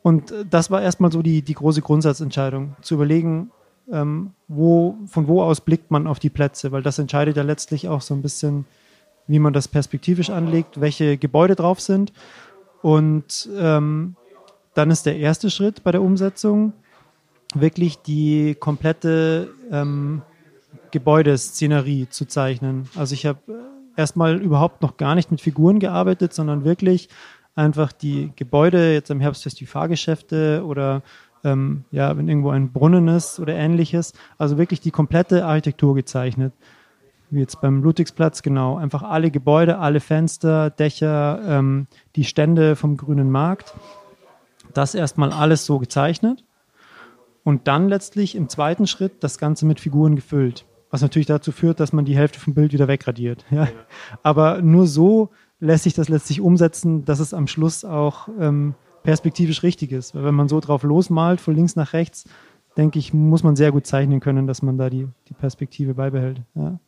Und 0.02 0.32
das 0.50 0.70
war 0.70 0.82
erstmal 0.82 1.12
so 1.12 1.22
die, 1.22 1.42
die 1.42 1.54
große 1.54 1.82
Grundsatzentscheidung, 1.82 2.76
zu 2.82 2.94
überlegen, 2.94 3.50
ähm, 3.92 4.32
wo, 4.48 4.96
von 5.06 5.28
wo 5.28 5.42
aus 5.42 5.60
blickt 5.60 5.90
man 5.90 6.06
auf 6.06 6.18
die 6.18 6.30
Plätze, 6.30 6.72
weil 6.72 6.82
das 6.82 6.98
entscheidet 6.98 7.36
ja 7.36 7.42
letztlich 7.42 7.88
auch 7.88 8.00
so 8.00 8.14
ein 8.14 8.22
bisschen, 8.22 8.64
wie 9.26 9.38
man 9.38 9.52
das 9.52 9.68
perspektivisch 9.68 10.30
anlegt, 10.30 10.80
welche 10.80 11.18
Gebäude 11.18 11.54
drauf 11.54 11.80
sind. 11.80 12.12
Und 12.82 13.48
ähm, 13.56 14.16
dann 14.74 14.90
ist 14.90 15.06
der 15.06 15.16
erste 15.16 15.50
Schritt 15.50 15.82
bei 15.82 15.92
der 15.92 16.02
Umsetzung 16.02 16.72
wirklich 17.54 17.98
die 17.98 18.54
komplette 18.54 19.50
ähm, 19.70 20.22
Gebäudeszenerie 20.90 22.08
zu 22.08 22.26
zeichnen. 22.26 22.88
Also 22.94 23.14
ich 23.14 23.26
habe 23.26 23.40
erstmal 23.98 24.36
überhaupt 24.36 24.80
noch 24.80 24.96
gar 24.96 25.14
nicht 25.14 25.30
mit 25.30 25.40
Figuren 25.40 25.80
gearbeitet, 25.80 26.32
sondern 26.32 26.64
wirklich 26.64 27.08
einfach 27.54 27.92
die 27.92 28.32
Gebäude, 28.36 28.92
jetzt 28.92 29.10
im 29.10 29.20
Herbstfest 29.20 29.60
die 29.60 29.66
Fahrgeschäfte 29.66 30.62
oder 30.64 31.02
ähm, 31.44 31.84
ja, 31.90 32.16
wenn 32.16 32.28
irgendwo 32.28 32.50
ein 32.50 32.72
Brunnen 32.72 33.08
ist 33.08 33.40
oder 33.40 33.54
ähnliches. 33.54 34.12
Also 34.38 34.56
wirklich 34.56 34.80
die 34.80 34.92
komplette 34.92 35.44
Architektur 35.44 35.94
gezeichnet. 35.94 36.52
Wie 37.30 37.40
jetzt 37.40 37.60
beim 37.60 37.82
Ludwigsplatz, 37.82 38.42
genau. 38.42 38.76
Einfach 38.76 39.02
alle 39.02 39.30
Gebäude, 39.30 39.78
alle 39.78 40.00
Fenster, 40.00 40.70
Dächer, 40.70 41.40
ähm, 41.46 41.86
die 42.16 42.24
Stände 42.24 42.76
vom 42.76 42.96
Grünen 42.96 43.30
Markt. 43.30 43.74
Das 44.72 44.94
erstmal 44.94 45.32
alles 45.32 45.66
so 45.66 45.78
gezeichnet. 45.78 46.44
Und 47.44 47.66
dann 47.66 47.88
letztlich 47.88 48.34
im 48.34 48.48
zweiten 48.48 48.86
Schritt 48.86 49.24
das 49.24 49.38
Ganze 49.38 49.66
mit 49.66 49.80
Figuren 49.80 50.16
gefüllt. 50.16 50.64
Was 50.90 51.02
natürlich 51.02 51.26
dazu 51.26 51.52
führt, 51.52 51.80
dass 51.80 51.92
man 51.92 52.04
die 52.04 52.16
Hälfte 52.16 52.40
vom 52.40 52.54
Bild 52.54 52.72
wieder 52.72 52.88
wegradiert. 52.88 53.44
Ja? 53.50 53.68
Aber 54.22 54.62
nur 54.62 54.86
so 54.86 55.30
lässt 55.60 55.84
sich 55.84 55.94
das 55.94 56.08
letztlich 56.08 56.40
umsetzen, 56.40 57.04
dass 57.04 57.20
es 57.20 57.34
am 57.34 57.46
Schluss 57.46 57.84
auch 57.84 58.28
ähm, 58.38 58.74
perspektivisch 59.02 59.62
richtig 59.62 59.92
ist. 59.92 60.14
Weil 60.14 60.24
wenn 60.24 60.34
man 60.34 60.48
so 60.48 60.60
drauf 60.60 60.82
losmalt, 60.82 61.40
von 61.40 61.54
links 61.54 61.76
nach 61.76 61.92
rechts, 61.92 62.24
denke 62.76 62.98
ich, 62.98 63.12
muss 63.12 63.42
man 63.42 63.56
sehr 63.56 63.72
gut 63.72 63.86
zeichnen 63.86 64.20
können, 64.20 64.46
dass 64.46 64.62
man 64.62 64.78
da 64.78 64.88
die, 64.88 65.08
die 65.28 65.34
Perspektive 65.34 65.94
beibehält. 65.94 66.42
Ja. 66.54 66.78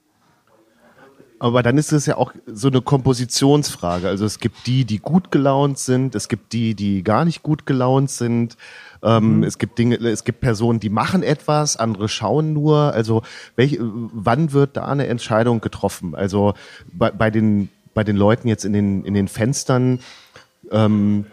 Aber 1.40 1.62
dann 1.62 1.78
ist 1.78 1.90
es 1.90 2.04
ja 2.04 2.18
auch 2.18 2.34
so 2.46 2.68
eine 2.68 2.82
Kompositionsfrage. 2.82 4.06
Also 4.06 4.26
es 4.26 4.40
gibt 4.40 4.66
die, 4.66 4.84
die 4.84 4.98
gut 4.98 5.30
gelaunt 5.30 5.78
sind, 5.78 6.14
es 6.14 6.28
gibt 6.28 6.52
die, 6.52 6.74
die 6.74 7.02
gar 7.02 7.24
nicht 7.24 7.42
gut 7.42 7.64
gelaunt 7.64 8.10
sind. 8.10 8.58
Ähm, 9.02 9.38
mhm. 9.38 9.44
Es 9.44 9.56
gibt 9.56 9.78
Dinge, 9.78 9.96
es 9.96 10.24
gibt 10.24 10.42
Personen, 10.42 10.80
die 10.80 10.90
machen 10.90 11.22
etwas, 11.22 11.78
andere 11.78 12.10
schauen 12.10 12.52
nur. 12.52 12.92
Also 12.92 13.22
welche, 13.56 13.78
wann 13.80 14.52
wird 14.52 14.76
da 14.76 14.84
eine 14.84 15.06
Entscheidung 15.06 15.62
getroffen? 15.62 16.14
Also 16.14 16.52
bei, 16.92 17.10
bei 17.10 17.30
den 17.30 17.70
bei 17.94 18.04
den 18.04 18.16
Leuten 18.16 18.46
jetzt 18.46 18.66
in 18.66 18.74
den 18.74 19.04
in 19.06 19.14
den 19.14 19.26
Fenstern. 19.26 20.00
Ähm, 20.70 21.24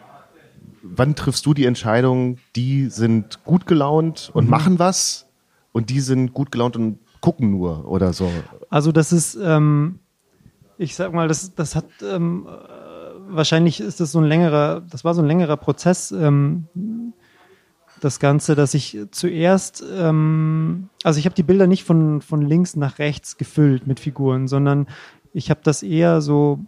wann 0.84 1.16
triffst 1.16 1.46
du 1.46 1.54
die 1.54 1.66
Entscheidung, 1.66 2.38
die 2.56 2.88
sind 2.88 3.44
gut 3.44 3.68
gelaunt 3.68 4.32
und 4.34 4.46
mhm. 4.46 4.52
machen 4.52 4.80
was 4.80 5.26
und 5.74 5.90
die 5.90 6.00
sind 6.00 6.34
gut 6.34 6.50
gelaunt 6.50 6.78
und 6.78 7.00
gucken 7.20 7.52
nur 7.52 7.90
oder 7.90 8.14
so? 8.14 8.32
Also 8.70 8.92
das 8.92 9.14
ist, 9.14 9.36
ähm, 9.42 10.00
ich 10.78 10.96
sag 10.96 11.14
mal, 11.14 11.28
das, 11.28 11.56
das 11.56 11.76
hat 11.76 11.86
ähm, 12.02 12.48
wahrscheinlich 13.30 13.80
ist 13.80 14.00
das 14.00 14.12
so 14.12 14.20
ein 14.20 14.26
längerer, 14.26 14.82
das 14.90 15.04
war 15.04 15.14
so 15.14 15.22
ein 15.22 15.28
längerer 15.28 15.58
Prozess. 15.58 16.12
Ähm, 16.12 16.68
das 18.00 18.20
Ganze, 18.20 18.56
dass 18.56 18.74
ich 18.74 18.98
zuerst, 19.12 19.84
ähm, 19.96 20.90
also 21.04 21.20
ich 21.20 21.26
habe 21.26 21.36
die 21.36 21.44
Bilder 21.44 21.68
nicht 21.68 21.84
von, 21.84 22.22
von 22.22 22.42
links 22.42 22.76
nach 22.76 23.00
rechts 23.00 23.38
gefüllt 23.38 23.88
mit 23.88 24.00
Figuren, 24.00 24.48
sondern 24.48 24.88
ich 25.34 25.50
habe 25.50 25.62
das 25.64 25.84
eher 25.84 26.22
so, 26.22 26.60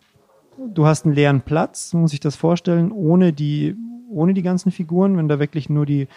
du 0.58 0.86
hast 0.86 1.06
einen 1.06 1.14
leeren 1.14 1.42
Platz, 1.42 1.94
muss 1.94 2.14
ich 2.14 2.20
das 2.20 2.36
vorstellen, 2.36 2.92
ohne 2.92 3.32
die, 3.32 3.76
ohne 4.10 4.34
die 4.34 4.42
ganzen 4.42 4.72
Figuren, 4.72 5.18
wenn 5.18 5.28
da 5.28 5.40
wirklich 5.40 5.70
nur 5.70 5.86
die, 5.86 6.08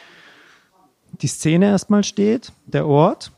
die 1.21 1.27
Szene 1.27 1.67
erstmal 1.67 2.05
steht, 2.05 2.53
der 2.67 2.87
Ort. 2.87 3.33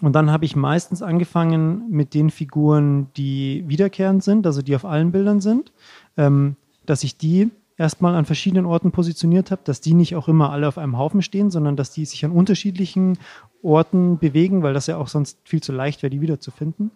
Und 0.00 0.14
dann 0.14 0.30
habe 0.30 0.44
ich 0.44 0.56
meistens 0.56 1.02
angefangen 1.02 1.90
mit 1.90 2.14
den 2.14 2.30
Figuren, 2.30 3.08
die 3.16 3.64
wiederkehrend 3.66 4.24
sind, 4.24 4.46
also 4.46 4.62
die 4.62 4.74
auf 4.74 4.84
allen 4.84 5.12
Bildern 5.12 5.40
sind, 5.40 5.72
ähm, 6.16 6.56
dass 6.86 7.04
ich 7.04 7.18
die 7.18 7.50
erstmal 7.76 8.14
an 8.14 8.24
verschiedenen 8.24 8.66
Orten 8.66 8.92
positioniert 8.92 9.50
habe, 9.50 9.62
dass 9.64 9.80
die 9.80 9.94
nicht 9.94 10.14
auch 10.14 10.28
immer 10.28 10.52
alle 10.52 10.68
auf 10.68 10.78
einem 10.78 10.98
Haufen 10.98 11.22
stehen, 11.22 11.50
sondern 11.50 11.76
dass 11.76 11.90
die 11.90 12.04
sich 12.04 12.24
an 12.24 12.30
unterschiedlichen 12.30 13.18
Orten 13.62 14.18
bewegen, 14.18 14.62
weil 14.62 14.74
das 14.74 14.86
ja 14.86 14.96
auch 14.96 15.08
sonst 15.08 15.38
viel 15.44 15.62
zu 15.62 15.72
leicht 15.72 16.02
wäre, 16.02 16.10
die 16.10 16.20
wiederzufinden. 16.20 16.90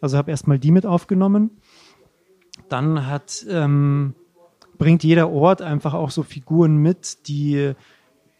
Also 0.00 0.16
habe 0.16 0.30
erstmal 0.30 0.58
die 0.58 0.70
mit 0.70 0.86
aufgenommen. 0.86 1.50
Dann 2.68 3.06
hat 3.06 3.44
ähm, 3.48 4.14
bringt 4.78 5.04
jeder 5.04 5.30
Ort 5.30 5.62
einfach 5.62 5.94
auch 5.94 6.10
so 6.10 6.22
Figuren 6.22 6.76
mit, 6.76 7.28
die, 7.28 7.74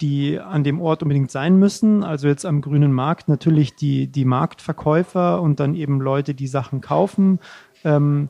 die 0.00 0.38
an 0.38 0.64
dem 0.64 0.80
Ort 0.80 1.02
unbedingt 1.02 1.30
sein 1.30 1.56
müssen. 1.56 2.02
Also 2.04 2.28
jetzt 2.28 2.46
am 2.46 2.60
grünen 2.60 2.92
Markt 2.92 3.28
natürlich 3.28 3.74
die, 3.74 4.06
die 4.06 4.24
Marktverkäufer 4.24 5.40
und 5.42 5.60
dann 5.60 5.74
eben 5.74 6.00
Leute, 6.00 6.34
die 6.34 6.46
Sachen 6.46 6.80
kaufen. 6.80 7.38
Ähm, 7.84 8.28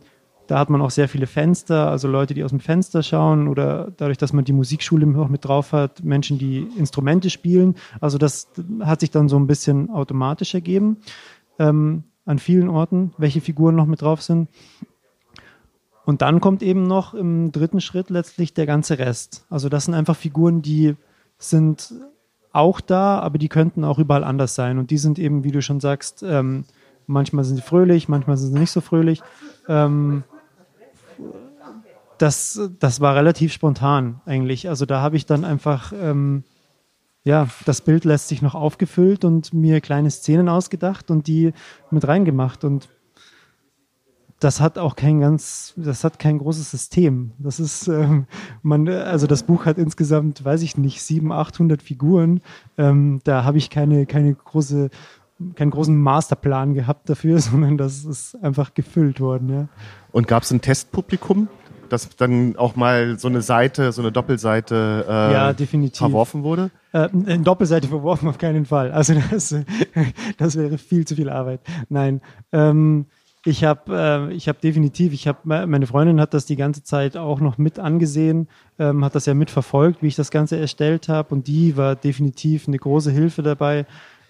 da 0.50 0.58
hat 0.58 0.68
man 0.68 0.82
auch 0.82 0.90
sehr 0.90 1.08
viele 1.08 1.28
Fenster, 1.28 1.88
also 1.88 2.08
Leute, 2.08 2.34
die 2.34 2.42
aus 2.42 2.50
dem 2.50 2.58
Fenster 2.58 3.04
schauen 3.04 3.46
oder 3.46 3.92
dadurch, 3.96 4.18
dass 4.18 4.32
man 4.32 4.44
die 4.44 4.52
Musikschule 4.52 5.06
auch 5.16 5.28
mit 5.28 5.44
drauf 5.44 5.72
hat, 5.72 6.02
Menschen, 6.02 6.38
die 6.38 6.66
Instrumente 6.76 7.30
spielen. 7.30 7.76
Also 8.00 8.18
das 8.18 8.50
hat 8.80 8.98
sich 8.98 9.12
dann 9.12 9.28
so 9.28 9.38
ein 9.38 9.46
bisschen 9.46 9.90
automatisch 9.90 10.54
ergeben 10.54 10.96
ähm, 11.60 12.02
an 12.24 12.40
vielen 12.40 12.68
Orten, 12.68 13.12
welche 13.16 13.40
Figuren 13.40 13.76
noch 13.76 13.86
mit 13.86 14.02
drauf 14.02 14.22
sind. 14.22 14.48
Und 16.04 16.20
dann 16.20 16.40
kommt 16.40 16.64
eben 16.64 16.82
noch 16.82 17.14
im 17.14 17.52
dritten 17.52 17.80
Schritt 17.80 18.10
letztlich 18.10 18.52
der 18.52 18.66
ganze 18.66 18.98
Rest. 18.98 19.46
Also 19.50 19.68
das 19.68 19.84
sind 19.84 19.94
einfach 19.94 20.16
Figuren, 20.16 20.62
die 20.62 20.96
sind 21.40 21.92
auch 22.52 22.80
da, 22.80 23.18
aber 23.18 23.38
die 23.38 23.48
könnten 23.48 23.84
auch 23.84 23.98
überall 23.98 24.24
anders 24.24 24.54
sein. 24.54 24.78
Und 24.78 24.90
die 24.90 24.98
sind 24.98 25.18
eben, 25.18 25.42
wie 25.42 25.50
du 25.50 25.62
schon 25.62 25.80
sagst, 25.80 26.22
ähm, 26.22 26.64
manchmal 27.06 27.44
sind 27.44 27.56
sie 27.56 27.62
fröhlich, 27.62 28.08
manchmal 28.08 28.36
sind 28.36 28.52
sie 28.52 28.58
nicht 28.58 28.70
so 28.70 28.80
fröhlich. 28.80 29.22
Ähm, 29.68 30.22
das, 32.18 32.60
das 32.78 33.00
war 33.00 33.16
relativ 33.16 33.52
spontan 33.52 34.20
eigentlich. 34.26 34.68
Also 34.68 34.84
da 34.84 35.00
habe 35.00 35.16
ich 35.16 35.26
dann 35.26 35.44
einfach, 35.44 35.92
ähm, 35.92 36.44
ja, 37.24 37.48
das 37.64 37.80
Bild 37.80 38.04
lässt 38.04 38.28
sich 38.28 38.42
noch 38.42 38.54
aufgefüllt 38.54 39.24
und 39.24 39.54
mir 39.54 39.80
kleine 39.80 40.10
Szenen 40.10 40.48
ausgedacht 40.48 41.10
und 41.10 41.26
die 41.26 41.52
mit 41.90 42.06
reingemacht. 42.06 42.64
Und 42.64 42.88
das 44.40 44.60
hat 44.60 44.78
auch 44.78 44.96
kein 44.96 45.20
ganz, 45.20 45.74
das 45.76 46.02
hat 46.02 46.18
kein 46.18 46.38
großes 46.38 46.70
System. 46.70 47.32
Das 47.38 47.60
ist, 47.60 47.88
ähm, 47.88 48.26
man, 48.62 48.88
also 48.88 49.26
das 49.26 49.42
Buch 49.42 49.66
hat 49.66 49.76
insgesamt, 49.76 50.44
weiß 50.44 50.62
ich 50.62 50.78
nicht, 50.78 51.02
700, 51.02 51.38
800 51.38 51.82
Figuren. 51.82 52.40
Ähm, 52.78 53.20
da 53.24 53.44
habe 53.44 53.58
ich 53.58 53.68
keine, 53.68 54.06
keine 54.06 54.34
große, 54.34 54.88
keinen 55.54 55.70
großen 55.70 55.96
Masterplan 55.96 56.72
gehabt 56.72 57.10
dafür, 57.10 57.38
sondern 57.40 57.76
das 57.76 58.04
ist 58.04 58.34
einfach 58.42 58.72
gefüllt 58.72 59.20
worden. 59.20 59.48
Ja. 59.50 59.68
Und 60.10 60.26
gab 60.26 60.42
es 60.42 60.50
ein 60.50 60.62
Testpublikum, 60.62 61.48
dass 61.90 62.08
dann 62.16 62.56
auch 62.56 62.76
mal 62.76 63.18
so 63.18 63.28
eine 63.28 63.42
Seite, 63.42 63.92
so 63.92 64.00
eine 64.00 64.10
Doppelseite 64.10 65.04
äh, 65.06 65.32
ja, 65.32 65.52
definitiv. 65.52 65.98
verworfen 65.98 66.44
wurde? 66.44 66.70
Äh, 66.92 67.08
eine 67.12 67.40
Doppelseite 67.40 67.88
verworfen 67.88 68.28
auf 68.28 68.38
keinen 68.38 68.64
Fall. 68.64 68.90
Also 68.90 69.14
das, 69.30 69.54
das 70.38 70.56
wäre 70.56 70.78
viel 70.78 71.06
zu 71.06 71.14
viel 71.14 71.28
Arbeit. 71.28 71.60
Nein. 71.90 72.22
Ähm, 72.52 73.06
ich 73.44 73.64
habe 73.64 74.30
äh, 74.30 74.38
hab 74.38 74.60
definitiv, 74.60 75.12
ich 75.12 75.26
habe 75.26 75.66
meine 75.66 75.86
Freundin 75.86 76.20
hat 76.20 76.34
das 76.34 76.44
die 76.44 76.56
ganze 76.56 76.82
Zeit 76.82 77.16
auch 77.16 77.40
noch 77.40 77.56
mit 77.56 77.78
angesehen, 77.78 78.48
ähm, 78.78 79.04
hat 79.04 79.14
das 79.14 79.26
ja 79.26 79.34
mitverfolgt, 79.34 80.02
wie 80.02 80.08
ich 80.08 80.16
das 80.16 80.30
Ganze 80.30 80.58
erstellt 80.58 81.08
habe 81.08 81.34
und 81.34 81.46
die 81.46 81.76
war 81.76 81.96
definitiv 81.96 82.68
eine 82.68 82.78
große 82.78 83.10
Hilfe 83.10 83.42
dabei. 83.42 83.86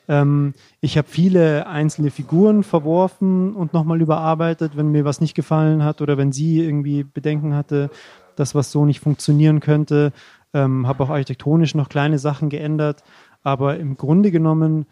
Ähm, 0.08 0.54
ich 0.80 0.96
habe 0.96 1.08
viele 1.08 1.66
einzelne 1.66 2.10
Figuren 2.10 2.62
verworfen 2.62 3.54
und 3.54 3.72
nochmal 3.72 4.00
überarbeitet, 4.00 4.76
wenn 4.76 4.92
mir 4.92 5.04
was 5.04 5.20
nicht 5.20 5.34
gefallen 5.34 5.82
hat 5.82 6.00
oder 6.00 6.16
wenn 6.16 6.30
sie 6.30 6.60
irgendwie 6.60 7.02
Bedenken 7.02 7.54
hatte, 7.54 7.90
dass 8.36 8.54
was 8.54 8.70
so 8.70 8.84
nicht 8.84 9.00
funktionieren 9.00 9.60
könnte. 9.60 10.12
Ähm, 10.54 10.86
habe 10.86 11.04
auch 11.04 11.10
architektonisch 11.10 11.74
noch 11.74 11.88
kleine 11.88 12.18
Sachen 12.18 12.48
geändert, 12.48 13.02
aber 13.42 13.78
im 13.78 13.96
Grunde 13.96 14.30
genommen 14.30 14.86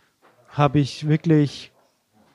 habe 0.50 0.78
ich 0.78 1.08
wirklich 1.08 1.72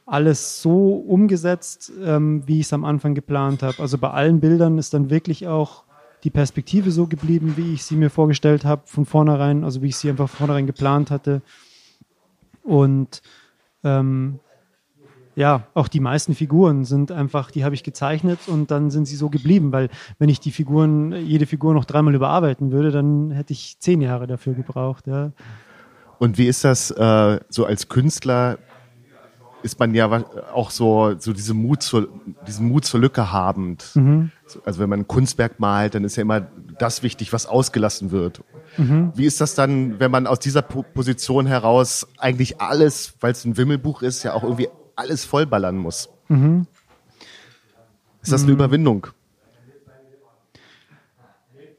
alles 0.05 0.61
so 0.61 0.95
umgesetzt, 0.95 1.91
ähm, 2.03 2.43
wie 2.45 2.59
ich 2.59 2.67
es 2.67 2.73
am 2.73 2.83
Anfang 2.83 3.15
geplant 3.15 3.63
habe. 3.63 3.79
Also 3.79 3.97
bei 3.97 4.09
allen 4.09 4.39
Bildern 4.39 4.77
ist 4.77 4.93
dann 4.93 5.09
wirklich 5.09 5.47
auch 5.47 5.83
die 6.23 6.29
Perspektive 6.29 6.91
so 6.91 7.07
geblieben, 7.07 7.53
wie 7.57 7.73
ich 7.73 7.83
sie 7.83 7.95
mir 7.95 8.09
vorgestellt 8.09 8.65
habe, 8.65 8.83
von 8.85 9.05
vornherein, 9.05 9.63
also 9.63 9.81
wie 9.81 9.87
ich 9.87 9.97
sie 9.97 10.09
einfach 10.09 10.29
von 10.29 10.37
vornherein 10.37 10.67
geplant 10.67 11.11
hatte. 11.11 11.41
Und 12.63 13.21
ähm, 13.83 14.39
ja, 15.35 15.67
auch 15.73 15.87
die 15.87 15.99
meisten 15.99 16.35
Figuren 16.35 16.85
sind 16.85 17.11
einfach, 17.11 17.51
die 17.51 17.63
habe 17.63 17.75
ich 17.75 17.83
gezeichnet 17.83 18.39
und 18.47 18.71
dann 18.71 18.91
sind 18.91 19.05
sie 19.05 19.15
so 19.15 19.29
geblieben, 19.29 19.71
weil 19.71 19.89
wenn 20.19 20.29
ich 20.29 20.39
die 20.39 20.51
Figuren, 20.51 21.11
jede 21.11 21.45
Figur 21.45 21.73
noch 21.73 21.85
dreimal 21.85 22.13
überarbeiten 22.13 22.71
würde, 22.71 22.91
dann 22.91 23.31
hätte 23.31 23.53
ich 23.53 23.77
zehn 23.79 23.99
Jahre 23.99 24.27
dafür 24.27 24.53
gebraucht. 24.53 25.07
Ja. 25.07 25.31
Und 26.19 26.37
wie 26.37 26.47
ist 26.47 26.63
das 26.63 26.91
äh, 26.91 27.39
so 27.49 27.65
als 27.65 27.89
Künstler? 27.89 28.59
Ist 29.63 29.79
man 29.79 29.95
ja 29.95 30.23
auch 30.53 30.69
so, 30.71 31.15
so 31.17 31.33
diese 31.33 31.53
Mut 31.53 31.81
zur, 31.81 32.09
diesen 32.45 32.67
Mut 32.67 32.85
zur 32.85 32.99
Lücke 32.99 33.31
habend. 33.31 33.91
Mhm. 33.95 34.31
Also 34.65 34.79
wenn 34.79 34.89
man 34.89 34.99
ein 34.99 35.07
Kunstwerk 35.07 35.59
malt, 35.59 35.95
dann 35.95 36.03
ist 36.03 36.17
ja 36.17 36.21
immer 36.21 36.41
das 36.77 37.01
wichtig, 37.01 37.31
was 37.33 37.45
ausgelassen 37.45 38.11
wird. 38.11 38.43
Mhm. 38.77 39.13
Wie 39.15 39.25
ist 39.25 39.39
das 39.39 39.55
dann, 39.55 39.99
wenn 39.99 40.11
man 40.11 40.27
aus 40.27 40.39
dieser 40.39 40.61
Position 40.61 41.47
heraus 41.47 42.07
eigentlich 42.17 42.59
alles, 42.59 43.13
weil 43.21 43.31
es 43.31 43.45
ein 43.45 43.55
Wimmelbuch 43.57 44.01
ist, 44.01 44.23
ja 44.23 44.33
auch 44.33 44.43
irgendwie 44.43 44.67
alles 44.95 45.25
vollballern 45.25 45.77
muss. 45.77 46.09
Mhm. 46.27 46.67
Ist 48.21 48.31
das 48.31 48.43
eine 48.43 48.51
mhm. 48.51 48.57
Überwindung? 48.57 49.07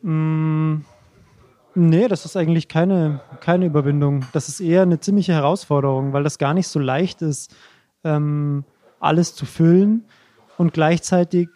Mhm. 0.03 0.85
Nee, 1.77 2.07
das 2.07 2.25
ist 2.25 2.37
eigentlich 2.37 2.68
keine, 2.68 3.20
keine 3.40 3.66
Überwindung. 3.66 4.27
Das 4.33 4.49
ist 4.49 4.61
eher 4.61 4.83
eine 4.83 5.01
ziemliche 5.01 5.33
Herausforderung, 5.33 6.12
weil 6.12 6.23
das 6.23 6.38
gar 6.38 6.55
nicht 6.55 6.68
so 6.68 6.79
leicht 6.79 7.20
ist, 7.20 7.55
ähm, 8.05 8.64
alles 9.01 9.35
zu 9.35 9.47
füllen 9.47 10.05
und 10.57 10.73
gleichzeitig 10.73 11.49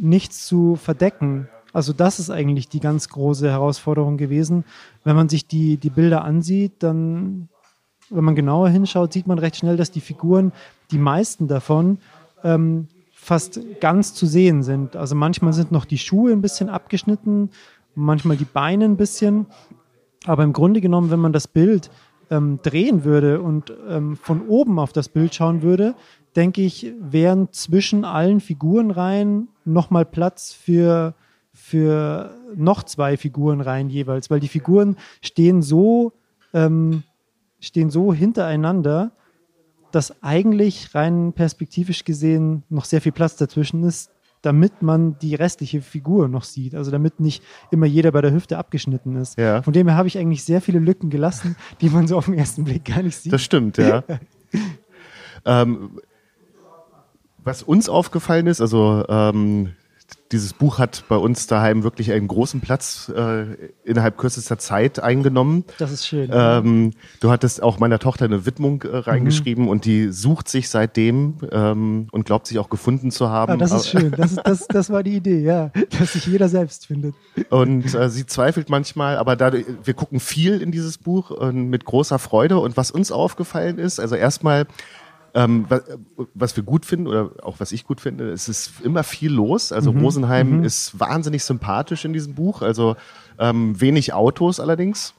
nichts 0.00 0.46
zu 0.46 0.76
verdecken. 0.76 1.48
Also 1.72 1.92
das 1.92 2.18
ist 2.18 2.30
eigentlich 2.30 2.68
die 2.68 2.80
ganz 2.80 3.08
große 3.08 3.50
Herausforderung 3.50 4.16
gewesen. 4.16 4.64
Wenn 5.04 5.16
man 5.16 5.28
sich 5.28 5.46
die, 5.46 5.76
die 5.76 5.90
Bilder 5.90 6.24
ansieht, 6.24 6.74
dann, 6.78 7.48
wenn 8.10 8.24
man 8.24 8.34
genauer 8.34 8.68
hinschaut, 8.68 9.12
sieht 9.12 9.26
man 9.26 9.38
recht 9.38 9.56
schnell, 9.56 9.76
dass 9.76 9.90
die 9.90 10.00
Figuren 10.00 10.52
die 10.90 10.98
meisten 10.98 11.48
davon 11.48 11.98
ähm, 12.42 12.88
fast 13.12 13.60
ganz 13.80 14.14
zu 14.14 14.26
sehen 14.26 14.62
sind. 14.62 14.96
Also 14.96 15.14
manchmal 15.14 15.52
sind 15.52 15.72
noch 15.72 15.84
die 15.84 15.98
Schuhe 15.98 16.32
ein 16.32 16.40
bisschen 16.40 16.70
abgeschnitten, 16.70 17.50
manchmal 17.94 18.36
die 18.36 18.46
Beine 18.46 18.86
ein 18.86 18.96
bisschen. 18.96 19.46
Aber 20.24 20.44
im 20.44 20.52
Grunde 20.52 20.80
genommen, 20.80 21.10
wenn 21.10 21.20
man 21.20 21.32
das 21.32 21.46
Bild 21.46 21.90
ähm, 22.30 22.60
drehen 22.62 23.04
würde 23.04 23.40
und 23.40 23.72
ähm, 23.88 24.16
von 24.16 24.46
oben 24.48 24.78
auf 24.78 24.92
das 24.92 25.08
Bild 25.08 25.34
schauen 25.34 25.62
würde, 25.62 25.94
denke 26.36 26.62
ich, 26.62 26.92
wären 27.00 27.52
zwischen 27.52 28.04
allen 28.04 28.40
Figurenreihen 28.40 29.48
nochmal 29.64 30.04
Platz 30.04 30.52
für, 30.52 31.14
für 31.52 32.34
noch 32.54 32.82
zwei 32.82 33.16
Figurenreihen 33.16 33.90
jeweils, 33.90 34.30
weil 34.30 34.40
die 34.40 34.48
Figuren 34.48 34.96
stehen 35.22 35.62
so, 35.62 36.12
ähm, 36.52 37.02
stehen 37.60 37.90
so 37.90 38.12
hintereinander, 38.12 39.12
dass 39.90 40.22
eigentlich 40.22 40.94
rein 40.94 41.32
perspektivisch 41.32 42.04
gesehen 42.04 42.62
noch 42.68 42.84
sehr 42.84 43.00
viel 43.00 43.12
Platz 43.12 43.36
dazwischen 43.36 43.84
ist, 43.84 44.10
damit 44.42 44.82
man 44.82 45.18
die 45.18 45.34
restliche 45.34 45.80
Figur 45.80 46.28
noch 46.28 46.44
sieht. 46.44 46.74
Also 46.74 46.90
damit 46.90 47.20
nicht 47.20 47.42
immer 47.70 47.86
jeder 47.86 48.12
bei 48.12 48.20
der 48.20 48.32
Hüfte 48.32 48.58
abgeschnitten 48.58 49.16
ist. 49.16 49.38
Ja. 49.38 49.62
Von 49.62 49.72
dem 49.72 49.88
her 49.88 49.96
habe 49.96 50.08
ich 50.08 50.18
eigentlich 50.18 50.44
sehr 50.44 50.60
viele 50.60 50.78
Lücken 50.78 51.10
gelassen, 51.10 51.56
die 51.80 51.90
man 51.90 52.06
so 52.06 52.16
auf 52.16 52.26
den 52.26 52.34
ersten 52.34 52.64
Blick 52.64 52.84
gar 52.84 53.02
nicht 53.02 53.16
sieht. 53.16 53.32
Das 53.32 53.42
stimmt, 53.42 53.78
ja. 53.78 54.04
ähm, 55.44 56.00
was 57.44 57.62
uns 57.62 57.88
aufgefallen 57.88 58.46
ist, 58.46 58.60
also 58.60 59.04
ähm, 59.08 59.70
dieses 60.32 60.52
Buch 60.52 60.78
hat 60.78 61.04
bei 61.08 61.16
uns 61.16 61.46
daheim 61.46 61.82
wirklich 61.82 62.12
einen 62.12 62.28
großen 62.28 62.60
Platz 62.60 63.10
äh, 63.14 63.46
innerhalb 63.84 64.18
kürzester 64.18 64.58
Zeit 64.58 65.00
eingenommen. 65.00 65.64
Das 65.78 65.90
ist 65.90 66.06
schön. 66.06 66.30
Ähm, 66.32 66.92
du 67.20 67.30
hattest 67.30 67.62
auch 67.62 67.78
meiner 67.78 67.98
Tochter 67.98 68.26
eine 68.26 68.44
Widmung 68.44 68.82
äh, 68.82 68.96
reingeschrieben 68.96 69.64
mhm. 69.64 69.70
und 69.70 69.84
die 69.84 70.10
sucht 70.10 70.48
sich 70.48 70.68
seitdem 70.68 71.38
ähm, 71.50 72.08
und 72.12 72.26
glaubt 72.26 72.46
sich 72.46 72.58
auch 72.58 72.68
gefunden 72.68 73.10
zu 73.10 73.30
haben. 73.30 73.52
Ah, 73.52 73.56
das 73.56 73.72
ist 73.72 73.88
schön. 73.88 74.10
Das, 74.10 74.32
ist, 74.32 74.40
das, 74.44 74.68
das 74.68 74.90
war 74.90 75.02
die 75.02 75.16
Idee, 75.16 75.42
ja, 75.42 75.70
dass 75.98 76.12
sich 76.12 76.26
jeder 76.26 76.48
selbst 76.48 76.86
findet. 76.86 77.14
Und 77.48 77.94
äh, 77.94 78.10
sie 78.10 78.26
zweifelt 78.26 78.68
manchmal, 78.68 79.16
aber 79.16 79.36
da, 79.36 79.52
wir 79.52 79.94
gucken 79.94 80.20
viel 80.20 80.60
in 80.60 80.72
dieses 80.72 80.98
Buch 80.98 81.40
äh, 81.40 81.52
mit 81.52 81.84
großer 81.84 82.18
Freude. 82.18 82.58
Und 82.58 82.76
was 82.76 82.90
uns 82.90 83.10
aufgefallen 83.12 83.78
ist, 83.78 83.98
also 83.98 84.14
erstmal 84.14 84.66
ähm, 85.34 85.66
was, 85.68 85.82
was, 86.34 86.56
wir 86.56 86.64
gut 86.64 86.86
finden 86.86 87.06
oder 87.06 87.30
auch 87.42 87.60
was 87.60 87.72
ich 87.72 87.84
gut 87.84 88.00
finde, 88.00 88.30
es 88.30 88.48
ist 88.48 88.80
immer 88.82 89.02
viel 89.02 89.32
los. 89.32 89.72
Also 89.72 89.92
mhm. 89.92 90.00
Rosenheim 90.00 90.58
mhm. 90.58 90.64
ist 90.64 90.98
wahnsinnig 90.98 91.44
sympathisch 91.44 92.04
in 92.04 92.12
diesem 92.12 92.34
Buch. 92.34 92.62
Also 92.62 92.96
ähm, 93.38 93.80
wenig 93.80 94.12
Autos 94.12 94.60
allerdings. 94.60 95.14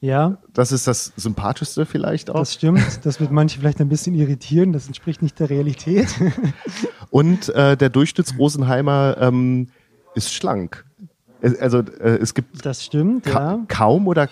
Ja. 0.00 0.38
Das 0.52 0.72
ist 0.72 0.86
das 0.86 1.12
Sympathischste 1.16 1.86
vielleicht 1.86 2.30
auch. 2.30 2.40
Das 2.40 2.54
stimmt. 2.54 3.04
Das 3.04 3.20
wird 3.20 3.30
manche 3.30 3.60
vielleicht 3.60 3.80
ein 3.80 3.88
bisschen 3.88 4.14
irritieren. 4.14 4.72
Das 4.72 4.86
entspricht 4.86 5.22
nicht 5.22 5.38
der 5.38 5.50
Realität. 5.50 6.08
Und 7.10 7.48
äh, 7.50 7.76
der 7.76 7.90
Durchschnitts-Rosenheimer 7.90 9.16
ähm, 9.20 9.68
ist 10.14 10.32
schlank. 10.32 10.84
Also 11.42 11.78
äh, 11.78 12.18
es 12.20 12.34
gibt 12.34 12.66
das 12.66 12.84
stimmt, 12.84 13.24
ka 13.24 13.52
ja. 13.52 13.64
kaum 13.68 14.06
oder 14.08 14.28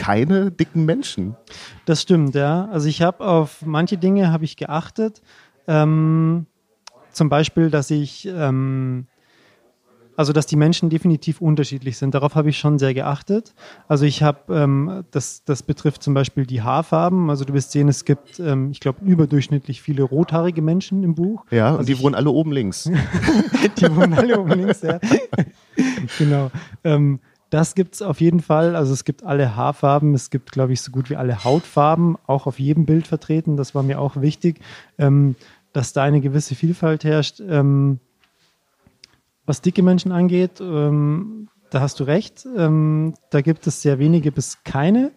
keine 0.00 0.50
dicken 0.50 0.86
Menschen. 0.86 1.36
Das 1.84 2.00
stimmt, 2.02 2.34
ja. 2.34 2.68
Also 2.72 2.88
ich 2.88 3.02
habe 3.02 3.24
auf 3.24 3.64
manche 3.66 3.98
Dinge 3.98 4.32
habe 4.32 4.44
ich 4.44 4.56
geachtet. 4.56 5.20
Ähm, 5.68 6.46
zum 7.12 7.28
Beispiel, 7.28 7.70
dass 7.70 7.90
ich 7.90 8.26
ähm, 8.26 9.06
also 10.20 10.34
dass 10.34 10.44
die 10.44 10.56
Menschen 10.56 10.90
definitiv 10.90 11.40
unterschiedlich 11.40 11.96
sind. 11.96 12.14
Darauf 12.14 12.34
habe 12.34 12.50
ich 12.50 12.58
schon 12.58 12.78
sehr 12.78 12.92
geachtet. 12.92 13.54
Also 13.88 14.04
ich 14.04 14.22
habe, 14.22 14.54
ähm, 14.54 15.04
das, 15.12 15.44
das 15.44 15.62
betrifft 15.62 16.02
zum 16.02 16.12
Beispiel 16.12 16.44
die 16.44 16.60
Haarfarben. 16.60 17.30
Also 17.30 17.46
du 17.46 17.54
wirst 17.54 17.72
sehen, 17.72 17.88
es 17.88 18.04
gibt, 18.04 18.38
ähm, 18.38 18.70
ich 18.70 18.80
glaube, 18.80 19.02
überdurchschnittlich 19.02 19.80
viele 19.80 20.02
rothaarige 20.02 20.60
Menschen 20.60 21.04
im 21.04 21.14
Buch. 21.14 21.46
Ja, 21.50 21.68
also 21.68 21.78
und 21.78 21.88
die 21.88 21.92
ich, 21.92 22.02
wohnen 22.02 22.14
alle 22.14 22.28
oben 22.28 22.52
links. 22.52 22.84
die 23.78 23.96
wohnen 23.96 24.12
alle 24.12 24.38
oben 24.38 24.52
links, 24.52 24.82
ja. 24.82 25.00
genau. 26.18 26.50
Ähm, 26.84 27.20
das 27.50 27.74
gibt 27.74 27.94
es 27.94 28.02
auf 28.02 28.20
jeden 28.20 28.40
Fall. 28.40 28.76
Also 28.76 28.92
es 28.92 29.04
gibt 29.04 29.24
alle 29.24 29.56
Haarfarben, 29.56 30.14
es 30.14 30.30
gibt, 30.30 30.52
glaube 30.52 30.72
ich, 30.72 30.80
so 30.80 30.92
gut 30.92 31.10
wie 31.10 31.16
alle 31.16 31.44
Hautfarben, 31.44 32.16
auch 32.26 32.46
auf 32.46 32.60
jedem 32.60 32.86
Bild 32.86 33.08
vertreten. 33.08 33.56
Das 33.56 33.74
war 33.74 33.82
mir 33.82 34.00
auch 34.00 34.20
wichtig, 34.20 34.60
ähm, 34.98 35.34
dass 35.72 35.92
da 35.92 36.04
eine 36.04 36.20
gewisse 36.20 36.54
Vielfalt 36.54 37.04
herrscht. 37.04 37.40
Ähm, 37.40 37.98
was 39.46 39.62
dicke 39.62 39.82
Menschen 39.82 40.12
angeht, 40.12 40.60
ähm, 40.60 41.48
da 41.70 41.80
hast 41.80 41.98
du 41.98 42.04
recht. 42.04 42.46
Ähm, 42.56 43.14
da 43.30 43.40
gibt 43.40 43.66
es 43.66 43.82
sehr 43.82 43.98
wenige 43.98 44.30
bis 44.30 44.58
keine. 44.62 45.10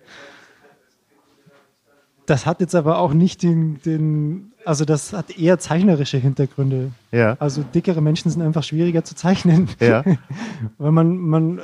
Das 2.26 2.46
hat 2.46 2.62
jetzt 2.62 2.74
aber 2.74 3.00
auch 3.00 3.14
nicht 3.14 3.44
den, 3.44 3.80
den, 3.82 4.54
also 4.66 4.86
das 4.86 5.14
hat 5.14 5.38
eher 5.38 5.60
zeichnerische 5.60 6.18
Hintergründe. 6.18 6.92
Ja. 7.12 7.36
Also 7.40 7.64
dickere 7.64 8.02
Menschen 8.02 8.32
sind 8.32 8.42
einfach 8.42 8.64
schwieriger 8.64 9.04
zu 9.04 9.14
zeichnen. 9.14 9.68
Ja. 9.80 10.04
Weil 10.78 10.92
man, 10.92 11.18
man 11.18 11.62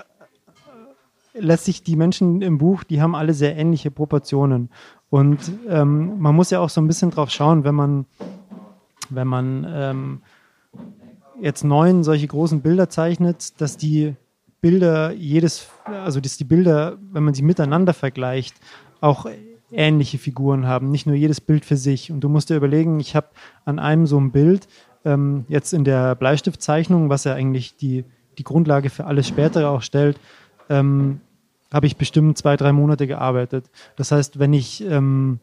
letztlich 1.34 1.84
die 1.84 1.96
Menschen 1.96 2.42
im 2.42 2.58
Buch, 2.58 2.84
die 2.84 3.02
haben 3.02 3.16
alle 3.16 3.34
sehr 3.34 3.56
ähnliche 3.56 3.92
Proportionen. 3.92 4.70
Und 5.10 5.40
ähm, 5.68 6.20
man 6.20 6.36
muss 6.36 6.52
ja 6.52 6.60
auch 6.60 6.70
so 6.70 6.82
ein 6.82 6.88
bisschen 6.88 7.12
drauf 7.12 7.30
schauen, 7.30 7.64
wenn 7.64 7.76
man, 7.76 8.06
wenn 9.10 9.28
man 9.28 9.68
ähm, 9.70 10.22
jetzt 11.42 11.64
neun 11.64 12.04
solche 12.04 12.28
großen 12.28 12.62
Bilder 12.62 12.90
zeichnet, 12.90 13.60
dass 13.60 13.78
die 13.78 14.16
Bilder 14.62 15.14
jedes, 15.14 15.68
also 15.86 16.20
dass 16.20 16.38
die 16.38 16.44
Bilder, 16.44 16.98
wenn 17.12 17.24
man 17.24 17.34
sie 17.34 17.44
miteinander 17.44 17.94
vergleicht, 17.94 18.56
auch 19.02 19.26
ähnliche 19.72 20.18
Figuren 20.18 20.68
haben, 20.68 20.92
nicht 20.92 21.06
nur 21.06 21.16
jedes 21.16 21.42
Bild 21.42 21.66
für 21.66 21.78
sich. 21.78 22.12
Und 22.12 22.22
du 22.22 22.30
musst 22.30 22.50
dir 22.50 22.58
überlegen, 22.58 23.00
ich 23.00 23.16
habe 23.16 23.28
an 23.66 23.80
einem 23.80 24.06
so 24.06 24.20
ein 24.20 24.32
Bild, 24.32 24.68
ähm, 25.06 25.46
jetzt 25.48 25.74
in 25.74 25.84
der 25.84 26.16
Bleistiftzeichnung, 26.16 27.10
was 27.10 27.24
ja 27.24 27.34
eigentlich 27.34 27.76
die, 27.78 28.04
die 28.38 28.44
Grundlage 28.44 28.90
für 28.90 29.06
alles 29.06 29.28
Spätere 29.28 29.70
auch 29.70 29.82
stellt, 29.82 30.20
ähm, 30.70 31.22
habe 31.74 31.88
ich 31.88 31.98
bestimmt 31.98 32.38
zwei, 32.38 32.58
drei 32.58 32.72
Monate 32.72 33.08
gearbeitet. 33.08 33.70
Das 33.96 34.12
heißt, 34.12 34.40
wenn 34.40 34.54
ich, 34.54 34.84
ähm, 34.84 35.40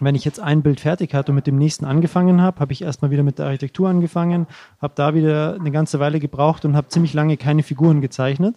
wenn 0.00 0.14
ich 0.14 0.24
jetzt 0.24 0.40
ein 0.40 0.62
Bild 0.62 0.80
fertig 0.80 1.14
hatte 1.14 1.32
und 1.32 1.36
mit 1.36 1.46
dem 1.46 1.56
nächsten 1.56 1.84
angefangen 1.84 2.40
habe, 2.40 2.60
habe 2.60 2.72
ich 2.72 2.82
erstmal 2.82 3.10
wieder 3.10 3.22
mit 3.22 3.38
der 3.38 3.46
Architektur 3.46 3.88
angefangen, 3.88 4.46
habe 4.80 4.94
da 4.96 5.14
wieder 5.14 5.56
eine 5.58 5.70
ganze 5.70 5.98
Weile 6.00 6.20
gebraucht 6.20 6.64
und 6.64 6.76
habe 6.76 6.88
ziemlich 6.88 7.14
lange 7.14 7.36
keine 7.36 7.62
Figuren 7.62 8.00
gezeichnet. 8.00 8.56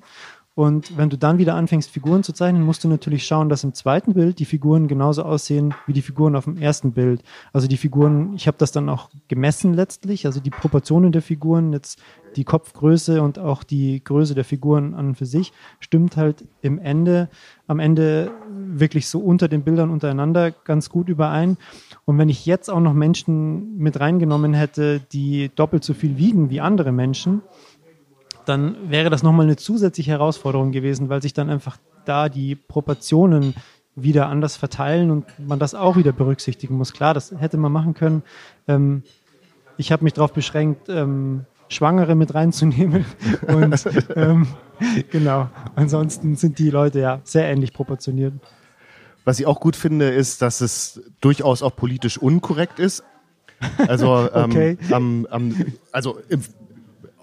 Und 0.55 0.97
wenn 0.97 1.09
du 1.09 1.17
dann 1.17 1.39
wieder 1.39 1.55
anfängst, 1.55 1.89
Figuren 1.89 2.21
zu 2.21 2.31
zeichnen, 2.31 2.61
musst 2.61 2.83
du 2.83 2.87
natürlich 2.87 3.25
schauen, 3.25 3.49
dass 3.49 3.63
im 3.63 3.73
zweiten 3.73 4.13
Bild 4.13 4.37
die 4.37 4.45
Figuren 4.45 4.87
genauso 4.87 5.23
aussehen 5.23 5.73
wie 5.87 5.93
die 5.93 6.03
Figuren 6.03 6.35
auf 6.35 6.43
dem 6.43 6.57
ersten 6.57 6.91
Bild. 6.91 7.23
Also 7.53 7.67
die 7.67 7.77
Figuren, 7.77 8.33
ich 8.35 8.45
habe 8.45 8.57
das 8.59 8.71
dann 8.71 8.87
auch 8.87 9.09
gemessen 9.27 9.73
letztlich, 9.73 10.27
also 10.27 10.39
die 10.39 10.51
Proportionen 10.51 11.11
der 11.11 11.23
Figuren, 11.23 11.73
jetzt 11.73 11.99
die 12.35 12.43
Kopfgröße 12.43 13.21
und 13.23 13.39
auch 13.39 13.63
die 13.63 14.03
Größe 14.03 14.35
der 14.35 14.45
Figuren 14.45 14.93
an 14.93 15.07
und 15.07 15.15
für 15.15 15.25
sich, 15.25 15.53
stimmt 15.79 16.17
halt 16.17 16.45
im 16.61 16.77
Ende, 16.77 17.29
am 17.65 17.79
Ende 17.79 18.31
wirklich 18.51 19.07
so 19.07 19.19
unter 19.19 19.47
den 19.47 19.63
Bildern 19.63 19.89
untereinander 19.89 20.51
ganz 20.51 20.89
gut 20.89 21.09
überein. 21.09 21.57
Und 22.05 22.19
wenn 22.19 22.29
ich 22.29 22.45
jetzt 22.45 22.69
auch 22.69 22.79
noch 22.79 22.93
Menschen 22.93 23.77
mit 23.77 23.99
reingenommen 23.99 24.53
hätte, 24.53 24.99
die 24.99 25.49
doppelt 25.55 25.83
so 25.83 25.95
viel 25.95 26.17
wiegen 26.17 26.51
wie 26.51 26.61
andere 26.61 26.91
Menschen, 26.91 27.41
dann 28.45 28.89
wäre 28.89 29.09
das 29.09 29.23
nochmal 29.23 29.45
eine 29.45 29.55
zusätzliche 29.55 30.11
Herausforderung 30.11 30.71
gewesen, 30.71 31.09
weil 31.09 31.21
sich 31.21 31.33
dann 31.33 31.49
einfach 31.49 31.77
da 32.05 32.29
die 32.29 32.55
Proportionen 32.55 33.55
wieder 33.95 34.27
anders 34.27 34.55
verteilen 34.55 35.11
und 35.11 35.25
man 35.39 35.59
das 35.59 35.75
auch 35.75 35.97
wieder 35.97 36.11
berücksichtigen 36.11 36.75
muss. 36.75 36.93
Klar, 36.93 37.13
das 37.13 37.33
hätte 37.37 37.57
man 37.57 37.71
machen 37.71 37.93
können. 37.93 38.23
Ähm, 38.67 39.03
ich 39.77 39.91
habe 39.91 40.03
mich 40.03 40.13
darauf 40.13 40.33
beschränkt, 40.33 40.89
ähm, 40.89 41.45
Schwangere 41.69 42.15
mit 42.15 42.33
reinzunehmen. 42.33 43.05
Und 43.47 43.83
ähm, 44.15 44.47
genau, 45.11 45.49
ansonsten 45.75 46.35
sind 46.35 46.59
die 46.59 46.69
Leute 46.69 46.99
ja 46.99 47.21
sehr 47.23 47.45
ähnlich 47.49 47.73
proportioniert. 47.73 48.33
Was 49.25 49.39
ich 49.39 49.45
auch 49.45 49.59
gut 49.59 49.75
finde, 49.75 50.09
ist, 50.09 50.41
dass 50.41 50.61
es 50.61 51.01
durchaus 51.21 51.63
auch 51.63 51.75
politisch 51.75 52.17
unkorrekt 52.17 52.79
ist. 52.79 53.03
Also, 53.87 54.29
ähm, 54.33 54.43
okay. 54.51 54.77
ähm, 54.91 55.27
ähm, 55.31 55.73
also 55.91 56.19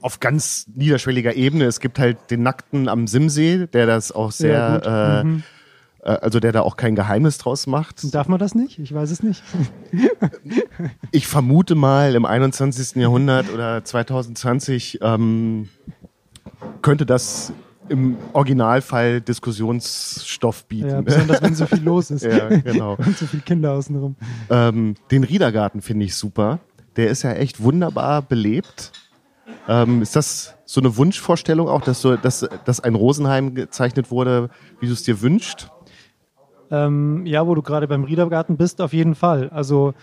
auf 0.03 0.21
ganz 0.21 0.67
niederschwelliger 0.75 1.35
Ebene. 1.35 1.65
Es 1.65 1.81
gibt 1.81 1.99
halt 1.99 2.31
den 2.31 2.43
Nackten 2.43 2.89
am 2.89 3.07
Simsee, 3.07 3.67
der 3.67 3.87
das 3.87 4.13
auch 4.13 4.33
sehr, 4.33 4.81
ja, 4.85 5.21
äh, 5.21 5.25
mhm. 5.25 5.43
Äh, 6.03 6.11
also 6.11 6.41
der 6.41 6.53
da 6.53 6.63
auch 6.63 6.77
kein 6.77 6.95
Geheimnis 6.95 7.39
draus 7.39 7.67
macht. 7.67 8.15
Darf 8.15 8.29
man 8.29 8.39
das 8.39 8.55
nicht? 8.55 8.79
Ich 8.79 8.93
weiß 8.93 9.11
es 9.11 9.23
nicht. 9.23 9.43
ich 11.11 11.27
vermute 11.27 11.75
mal, 11.75 12.15
im 12.15 12.25
21. 12.25 12.97
Jahrhundert 12.97 13.53
oder 13.53 13.85
2020 13.85 15.01
ähm, 15.03 15.69
könnte 16.83 17.07
das 17.07 17.53
im 17.89 18.17
Originalfall 18.33 19.21
Diskussionsstoff 19.21 20.65
bieten. 20.67 20.91
Ja, 20.91 21.01
besonders 21.01 21.43
wenn 21.43 21.55
so 21.55 21.67
viel 21.67 21.83
los 21.83 22.11
ist. 22.13 22.25
ja, 22.25 22.49
genau. 22.49 22.95
Und 22.99 23.19
so 23.19 23.27
viele 23.27 23.43
Kinder 23.43 23.73
außenrum. 23.73 24.15
Ähm, 24.49 24.95
den 25.11 25.25
Riedergarten 25.25 25.83
finde 25.83 26.07
ich 26.07 26.15
super. 26.15 26.61
Der 26.97 27.09
ist 27.11 27.23
ja 27.23 27.33
echt 27.33 27.61
wunderbar 27.61 28.23
belebt. 28.23 28.93
Ähm, 29.69 30.03
ist 30.03 30.17
das 30.17 30.57
so 30.65 30.81
eine 30.81 30.97
Wunschvorstellung 30.97 31.69
auch, 31.69 31.83
dass, 31.83 32.01
so, 32.01 32.17
dass, 32.17 32.49
dass 32.65 32.81
ein 32.81 32.95
Rosenheim 32.95 33.55
gezeichnet 33.55 34.11
wurde, 34.11 34.51
wie 34.81 34.87
du 34.87 34.93
es 34.93 35.03
dir 35.03 35.21
wünschst? 35.21 35.71
Ähm, 36.71 37.27
ja, 37.27 37.47
wo 37.47 37.55
du 37.55 37.63
gerade 37.63 37.89
beim 37.89 38.05
Riedergarten 38.05 38.57
bist, 38.57 38.81
auf 38.81 38.93
jeden 38.93 39.15
Fall. 39.15 39.49
Also 39.51 39.95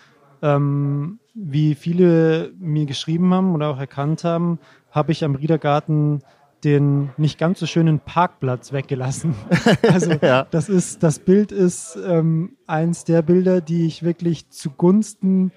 ähm, 0.41 1.19
wie 1.33 1.75
viele 1.75 2.51
mir 2.59 2.85
geschrieben 2.85 3.33
haben 3.33 3.53
oder 3.55 3.69
auch 3.69 3.79
erkannt 3.79 4.23
haben, 4.23 4.59
habe 4.91 5.11
ich 5.11 5.23
am 5.23 5.35
Riedergarten 5.35 6.21
den 6.63 7.09
nicht 7.17 7.37
ganz 7.37 7.59
so 7.59 7.65
schönen 7.65 7.99
Parkplatz 7.99 8.73
weggelassen. 8.73 9.35
Also 9.83 10.13
ja. 10.21 10.45
das 10.49 10.69
ist, 10.69 11.03
das 11.03 11.19
Bild 11.19 11.51
ist 11.51 11.97
ähm, 12.05 12.57
eins 12.65 13.03
der 13.03 13.21
Bilder, 13.21 13.61
die 13.61 13.85
ich 13.85 14.03
wirklich 14.03 14.49
zugunsten 14.49 15.51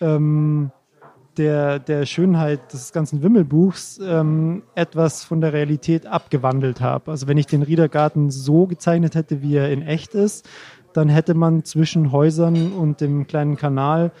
ähm, 0.00 0.72
der, 1.38 1.78
der 1.78 2.06
Schönheit 2.06 2.72
des 2.72 2.92
ganzen 2.92 3.22
Wimmelbuchs 3.22 4.00
ähm, 4.02 4.62
etwas 4.74 5.24
von 5.24 5.40
der 5.40 5.52
Realität 5.52 6.06
abgewandelt 6.06 6.80
habe. 6.80 7.10
Also 7.10 7.28
wenn 7.28 7.38
ich 7.38 7.46
den 7.46 7.62
Riedergarten 7.62 8.30
so 8.30 8.66
gezeichnet 8.66 9.14
hätte, 9.14 9.42
wie 9.42 9.56
er 9.56 9.70
in 9.70 9.82
echt 9.82 10.14
ist, 10.14 10.48
dann 10.92 11.08
hätte 11.08 11.34
man 11.34 11.64
zwischen 11.64 12.10
Häusern 12.12 12.72
und 12.72 13.00
dem 13.00 13.26
kleinen 13.26 13.56
Kanal 13.56 14.12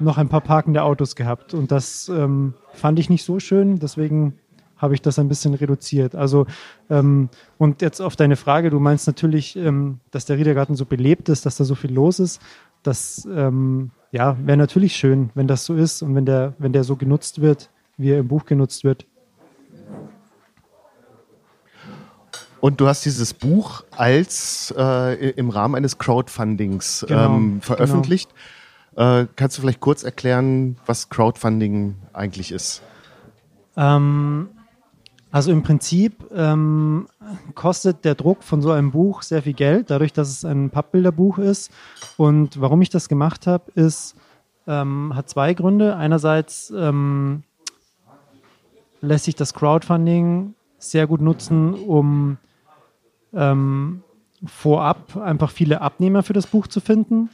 noch 0.00 0.18
ein 0.18 0.28
paar 0.28 0.40
parkende 0.40 0.82
Autos 0.82 1.14
gehabt. 1.14 1.54
Und 1.54 1.70
das 1.70 2.08
ähm, 2.08 2.54
fand 2.72 2.98
ich 2.98 3.08
nicht 3.08 3.24
so 3.24 3.38
schön, 3.38 3.78
deswegen 3.78 4.34
habe 4.76 4.94
ich 4.94 5.02
das 5.02 5.18
ein 5.18 5.28
bisschen 5.28 5.54
reduziert. 5.54 6.14
Also 6.14 6.46
ähm, 6.90 7.28
und 7.58 7.80
jetzt 7.80 8.00
auf 8.00 8.16
deine 8.16 8.36
Frage, 8.36 8.70
du 8.70 8.80
meinst 8.80 9.06
natürlich, 9.06 9.56
ähm, 9.56 10.00
dass 10.10 10.26
der 10.26 10.36
Riedergarten 10.36 10.74
so 10.74 10.84
belebt 10.84 11.28
ist, 11.28 11.46
dass 11.46 11.56
da 11.56 11.64
so 11.64 11.74
viel 11.74 11.92
los 11.92 12.18
ist. 12.18 12.42
Das 12.84 13.26
ähm, 13.34 13.90
ja, 14.12 14.36
wäre 14.46 14.56
natürlich 14.56 14.94
schön, 14.94 15.30
wenn 15.34 15.48
das 15.48 15.64
so 15.64 15.74
ist 15.74 16.02
und 16.02 16.14
wenn 16.14 16.24
der, 16.24 16.54
wenn 16.58 16.72
der 16.72 16.84
so 16.84 16.94
genutzt 16.94 17.40
wird, 17.40 17.70
wie 17.96 18.10
er 18.10 18.20
im 18.20 18.28
Buch 18.28 18.44
genutzt 18.44 18.84
wird. 18.84 19.06
Und 22.60 22.80
du 22.80 22.86
hast 22.86 23.04
dieses 23.04 23.34
Buch 23.34 23.84
als 23.90 24.72
äh, 24.78 25.30
im 25.30 25.50
Rahmen 25.50 25.74
eines 25.74 25.98
Crowdfundings 25.98 27.04
genau, 27.08 27.36
ähm, 27.36 27.60
veröffentlicht. 27.60 28.30
Genau. 28.94 29.20
Äh, 29.20 29.26
kannst 29.36 29.58
du 29.58 29.62
vielleicht 29.62 29.80
kurz 29.80 30.04
erklären, 30.04 30.76
was 30.86 31.08
Crowdfunding 31.08 31.96
eigentlich 32.12 32.52
ist? 32.52 32.82
Ähm, 33.76 34.48
also 35.34 35.50
im 35.50 35.64
Prinzip 35.64 36.30
ähm, 36.32 37.08
kostet 37.56 38.04
der 38.04 38.14
Druck 38.14 38.44
von 38.44 38.62
so 38.62 38.70
einem 38.70 38.92
Buch 38.92 39.22
sehr 39.22 39.42
viel 39.42 39.52
Geld, 39.52 39.90
dadurch, 39.90 40.12
dass 40.12 40.28
es 40.28 40.44
ein 40.44 40.70
Pappbilderbuch 40.70 41.38
ist. 41.38 41.72
Und 42.16 42.60
warum 42.60 42.80
ich 42.82 42.88
das 42.88 43.08
gemacht 43.08 43.48
habe, 43.48 43.68
ist, 43.72 44.14
ähm, 44.68 45.12
hat 45.16 45.28
zwei 45.28 45.52
Gründe. 45.54 45.96
Einerseits 45.96 46.72
ähm, 46.76 47.42
lässt 49.00 49.24
sich 49.24 49.34
das 49.34 49.54
Crowdfunding 49.54 50.54
sehr 50.78 51.08
gut 51.08 51.20
nutzen, 51.20 51.74
um 51.74 52.36
ähm, 53.32 54.04
vorab 54.46 55.16
einfach 55.16 55.50
viele 55.50 55.80
Abnehmer 55.80 56.22
für 56.22 56.32
das 56.32 56.46
Buch 56.46 56.68
zu 56.68 56.78
finden. 56.78 57.28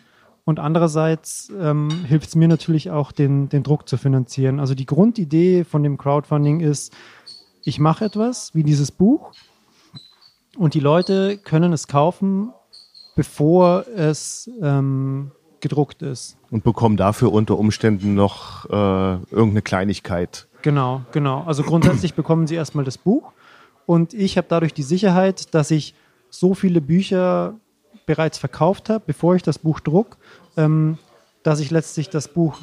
Und 0.47 0.59
andererseits 0.59 1.53
ähm, 1.61 1.91
hilft 2.07 2.29
es 2.29 2.35
mir 2.35 2.49
natürlich 2.49 2.91
auch, 2.91 3.13
den, 3.13 3.51
den 3.51 3.63
Druck 3.63 3.87
zu 3.87 3.99
finanzieren. 3.99 4.59
Also 4.59 4.75
die 4.75 4.87
Grundidee 4.87 5.65
von 5.65 5.83
dem 5.83 5.99
Crowdfunding 5.99 6.61
ist, 6.61 6.95
ich 7.63 7.79
mache 7.79 8.05
etwas 8.05 8.55
wie 8.55 8.63
dieses 8.63 8.91
Buch 8.91 9.33
und 10.57 10.75
die 10.75 10.81
Leute 10.81 11.39
können 11.39 11.73
es 11.73 11.87
kaufen, 11.87 12.53
bevor 13.17 13.87
es 13.95 14.51
ähm, 14.63 15.31
gedruckt 15.61 16.03
ist. 16.03 16.37
Und 16.51 16.65
bekommen 16.65 16.97
dafür 16.97 17.33
unter 17.33 17.59
Umständen 17.59 18.15
noch 18.15 18.65
äh, 18.67 19.15
irgendeine 19.31 19.63
Kleinigkeit. 19.63 20.49
Genau, 20.63 21.03
genau. 21.13 21.43
Also 21.45 21.63
grundsätzlich 21.63 22.15
bekommen 22.17 22.47
sie 22.47 22.55
erstmal 22.55 22.85
das 22.85 22.99
Buch 22.99 23.33
und 23.87 24.15
ich 24.15 24.37
habe 24.37 24.47
dadurch 24.49 24.75
die 24.75 24.83
Sicherheit, 24.83 25.55
dass 25.55 25.71
ich 25.71 25.95
so 26.31 26.55
viele 26.55 26.81
Bücher 26.81 27.55
bereits 28.07 28.39
verkauft 28.39 28.89
habe, 28.89 29.03
bevor 29.07 29.35
ich 29.35 29.43
das 29.43 29.59
Buch 29.59 29.81
druck, 29.81 30.17
ähm, 30.57 30.99
dass 31.43 31.61
ich 31.61 31.71
letztlich 31.71 32.09
das 32.11 32.29
Buch 32.29 32.59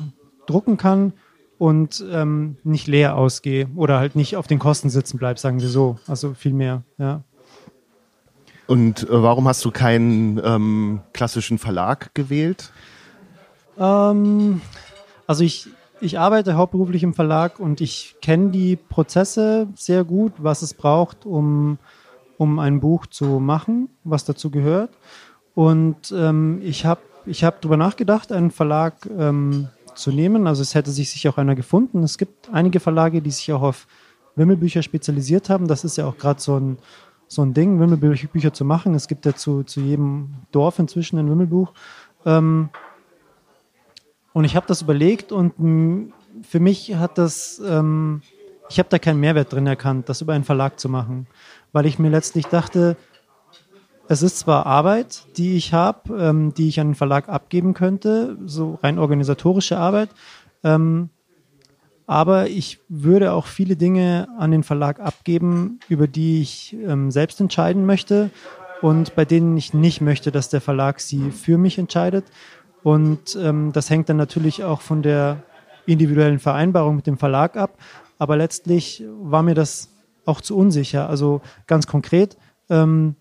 drucken 0.46 0.78
kann 0.78 1.14
und 1.58 2.06
ähm, 2.12 2.58
nicht 2.64 2.88
leer 2.88 3.16
ausgehe 3.16 3.68
oder 3.76 4.00
halt 4.00 4.16
nicht 4.16 4.36
auf 4.36 4.48
den 4.48 4.60
Kosten 4.60 4.90
sitzen 4.90 5.18
bleibe, 5.18 5.40
sagen 5.40 5.62
wir 5.62 5.70
so. 5.70 5.98
Also 6.08 6.34
viel 6.34 6.54
mehr, 6.54 6.84
ja. 6.98 7.24
Und 8.68 9.04
äh, 9.04 9.24
warum 9.24 9.48
hast 9.48 9.64
du 9.66 9.72
keinen 9.72 10.42
ähm, 10.44 11.00
klassischen 11.14 11.58
Verlag 11.58 12.14
gewählt? 12.14 12.72
Ähm, 13.80 14.62
also 15.26 15.44
ich, 15.44 15.70
ich 16.02 16.20
arbeite 16.20 16.56
hauptberuflich 16.56 17.04
im 17.04 17.14
Verlag 17.14 17.60
und 17.60 17.82
ich 17.82 18.18
kenne 18.22 18.52
die 18.52 18.76
Prozesse 18.76 19.68
sehr 19.76 20.04
gut, 20.04 20.34
was 20.38 20.62
es 20.62 20.74
braucht, 20.74 21.26
um, 21.26 21.80
um 22.38 22.60
ein 22.60 22.82
Buch 22.82 23.06
zu 23.08 23.40
machen, 23.40 23.90
was 24.04 24.26
dazu 24.26 24.52
gehört. 24.52 24.92
Und 25.56 26.14
ähm, 26.16 26.62
ich 26.64 26.86
habe 26.86 27.02
ich 27.26 27.44
hab 27.44 27.62
darüber 27.62 27.78
nachgedacht, 27.78 28.32
einen 28.32 28.52
Verlag 28.52 29.10
ähm, 29.18 29.70
zu 29.98 30.12
nehmen. 30.12 30.48
Also 30.48 30.62
es 30.62 30.76
hätte 30.76 30.92
sich 30.92 31.10
sicher 31.10 31.30
auch 31.30 31.38
einer 31.38 31.56
gefunden. 31.56 32.04
Es 32.04 32.18
gibt 32.18 32.50
einige 32.52 32.80
Verlage, 32.80 33.22
die 33.22 33.32
sich 33.32 33.52
auch 33.52 33.62
auf 33.62 33.88
Wimmelbücher 34.36 34.84
spezialisiert 34.84 35.50
haben. 35.50 35.68
Das 35.68 35.84
ist 35.84 35.98
ja 35.98 36.06
auch 36.06 36.18
gerade 36.18 36.40
so 36.40 36.60
ein, 36.60 36.78
so 37.28 37.42
ein 37.42 37.54
Ding, 37.54 37.80
Wimmelbücher 37.80 38.54
zu 38.54 38.66
machen. 38.66 38.94
Es 38.94 39.08
gibt 39.08 39.26
ja 39.26 39.34
zu, 39.36 39.64
zu 39.64 39.82
jedem 39.82 40.36
Dorf 40.52 40.80
inzwischen 40.80 41.18
ein 41.18 41.30
Wimmelbuch. 41.30 41.74
Ähm, 42.26 42.70
und 44.34 44.46
ich 44.46 44.56
habe 44.56 44.68
das 44.68 44.84
überlegt 44.84 45.32
und 45.32 46.14
für 46.44 46.60
mich 46.60 46.94
hat 46.96 47.18
das, 47.18 47.60
ähm, 47.66 48.22
ich 48.70 48.78
habe 48.78 48.90
da 48.90 49.00
keinen 49.00 49.20
Mehrwert 49.20 49.52
drin 49.52 49.66
erkannt, 49.66 50.10
das 50.10 50.22
über 50.22 50.34
einen 50.34 50.44
Verlag 50.44 50.80
zu 50.80 50.90
machen, 50.90 51.26
weil 51.72 51.88
ich 51.88 51.98
mir 51.98 52.10
letztlich 52.10 52.46
dachte, 52.46 52.98
es 54.10 54.22
ist 54.22 54.40
zwar 54.40 54.66
Arbeit, 54.66 55.26
die 55.38 55.56
ich 55.56 55.74
habe, 55.74 56.18
ähm, 56.18 56.54
die 56.54 56.68
ich 56.68 56.80
an 56.80 56.90
den 56.90 56.96
Verlag 56.96 57.30
abgeben 57.30 57.74
könnte, 57.74 58.38
so 58.46 58.80
rein 58.82 59.00
organisatorische 59.00 59.78
Arbeit, 59.78 60.10
ähm, 60.64 61.10
aber 62.08 62.48
ich 62.48 62.80
würde 62.88 63.34
auch 63.34 63.48
viele 63.48 63.76
Dinge 63.76 64.30
an 64.38 64.52
den 64.52 64.64
Verlag 64.64 65.02
abgeben, 65.02 65.82
über 65.90 66.08
die 66.08 66.42
ich 66.42 66.76
ähm, 66.86 67.12
selbst 67.12 67.42
entscheiden 67.42 67.86
möchte 67.86 68.32
und 68.82 69.14
bei 69.16 69.26
denen 69.26 69.58
ich 69.58 69.74
nicht 69.74 70.00
möchte, 70.00 70.32
dass 70.32 70.48
der 70.48 70.62
Verlag 70.62 71.02
sie 71.02 71.32
für 71.32 71.58
mich 71.58 71.78
entscheidet. 71.78 72.26
Und 72.82 73.38
ähm, 73.42 73.74
das 73.74 73.90
hängt 73.90 74.08
dann 74.08 74.16
natürlich 74.16 74.64
auch 74.64 74.80
von 74.80 75.02
der 75.02 75.44
individuellen 75.86 76.40
Vereinbarung 76.40 76.96
mit 76.96 77.08
dem 77.08 77.18
Verlag 77.18 77.58
ab. 77.58 77.78
Aber 78.18 78.38
letztlich 78.38 79.04
war 79.20 79.44
mir 79.44 79.56
das 79.56 79.90
auch 80.26 80.40
zu 80.40 80.56
unsicher. 80.56 81.10
Also 81.10 81.42
ganz 81.66 81.88
konkret, 81.88 82.38
ähm, 82.70 83.16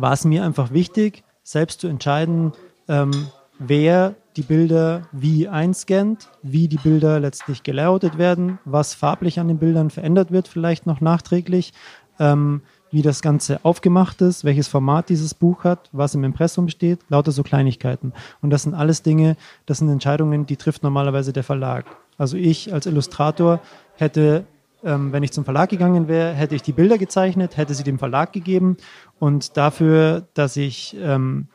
war 0.00 0.12
es 0.12 0.24
mir 0.24 0.44
einfach 0.44 0.72
wichtig, 0.72 1.24
selbst 1.42 1.80
zu 1.80 1.88
entscheiden, 1.88 2.52
ähm, 2.88 3.28
wer 3.58 4.14
die 4.36 4.42
Bilder 4.42 5.02
wie 5.12 5.48
einscannt, 5.48 6.28
wie 6.42 6.68
die 6.68 6.78
Bilder 6.78 7.20
letztlich 7.20 7.62
gelayoutet 7.62 8.16
werden, 8.16 8.58
was 8.64 8.94
farblich 8.94 9.40
an 9.40 9.48
den 9.48 9.58
Bildern 9.58 9.90
verändert 9.90 10.30
wird, 10.30 10.48
vielleicht 10.48 10.86
noch 10.86 11.00
nachträglich, 11.00 11.72
ähm, 12.18 12.62
wie 12.90 13.02
das 13.02 13.22
Ganze 13.22 13.60
aufgemacht 13.64 14.20
ist, 14.20 14.44
welches 14.44 14.68
Format 14.68 15.08
dieses 15.08 15.34
Buch 15.34 15.64
hat, 15.64 15.88
was 15.92 16.14
im 16.14 16.24
Impressum 16.24 16.68
steht, 16.68 17.00
lauter 17.08 17.32
so 17.32 17.42
Kleinigkeiten. 17.42 18.12
Und 18.40 18.50
das 18.50 18.62
sind 18.62 18.74
alles 18.74 19.02
Dinge, 19.02 19.36
das 19.66 19.78
sind 19.78 19.88
Entscheidungen, 19.88 20.46
die 20.46 20.56
trifft 20.56 20.82
normalerweise 20.82 21.32
der 21.32 21.44
Verlag. 21.44 21.84
Also 22.18 22.36
ich 22.36 22.72
als 22.72 22.86
Illustrator 22.86 23.60
hätte 23.96 24.44
ähm, 24.84 25.12
wenn 25.12 25.22
ich 25.22 25.32
zum 25.32 25.44
Verlag 25.44 25.70
gegangen 25.70 26.08
wäre, 26.08 26.32
hätte 26.32 26.54
ich 26.54 26.62
die 26.62 26.72
Bilder 26.72 26.98
gezeichnet, 26.98 27.56
hätte 27.56 27.74
sie 27.74 27.84
dem 27.84 27.98
Verlag 27.98 28.32
gegeben 28.32 28.76
und 29.18 29.56
dafür, 29.56 30.26
dass 30.34 30.56
ich 30.56 30.96
ähm, 31.00 31.48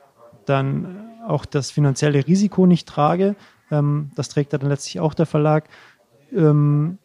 dann 0.45 1.09
auch 1.27 1.45
das 1.45 1.71
finanzielle 1.71 2.25
Risiko 2.27 2.65
nicht 2.65 2.87
trage, 2.87 3.35
ähm, 3.71 4.11
das 4.15 4.29
trägt 4.29 4.53
dann 4.53 4.61
letztlich 4.61 4.99
auch 4.99 5.13
der 5.13 5.25
Verlag, 5.25 5.67
ähm, 6.33 6.99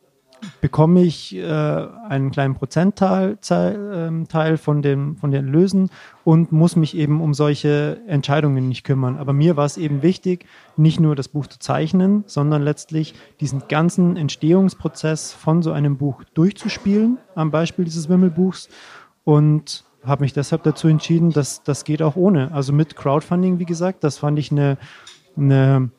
bekomme 0.61 1.03
ich 1.03 1.35
äh, 1.35 1.42
einen 1.42 2.31
kleinen 2.31 2.55
Prozentteil 2.55 3.38
ähm, 3.51 4.29
Teil 4.29 4.57
von, 4.57 4.83
dem, 4.83 5.16
von 5.16 5.31
den 5.31 5.46
Lösen 5.46 5.90
und 6.25 6.53
muss 6.53 6.77
mich 6.77 6.96
eben 6.96 7.20
um 7.20 7.35
solche 7.35 8.01
Entscheidungen 8.07 8.68
nicht 8.68 8.85
kümmern. 8.85 9.16
Aber 9.16 9.33
mir 9.33 9.57
war 9.57 9.64
es 9.64 9.77
eben 9.77 10.03
wichtig, 10.03 10.46
nicht 10.77 11.01
nur 11.01 11.16
das 11.16 11.29
Buch 11.29 11.46
zu 11.46 11.59
zeichnen, 11.59 12.25
sondern 12.27 12.62
letztlich 12.62 13.14
diesen 13.40 13.62
ganzen 13.68 14.16
Entstehungsprozess 14.16 15.33
von 15.33 15.62
so 15.62 15.73
einem 15.73 15.96
Buch 15.96 16.23
durchzuspielen, 16.35 17.18
am 17.35 17.51
Beispiel 17.51 17.85
dieses 17.85 18.09
Wimmelbuchs. 18.09 18.68
Und 19.25 19.85
habe 20.05 20.23
mich 20.23 20.33
deshalb 20.33 20.62
dazu 20.62 20.88
entschieden, 20.88 21.31
dass 21.31 21.62
das 21.62 21.85
geht 21.85 22.03
auch 22.03 22.16
ohne. 22.16 22.53
Also 22.53 22.73
mit 22.73 22.96
Crowdfunding, 22.96 23.59
wie 23.59 23.66
gesagt, 23.66 24.03
das 24.03 24.18
fand 24.18 24.38
ich 24.38 24.51
eine, 24.51 24.79
eine 25.37 25.90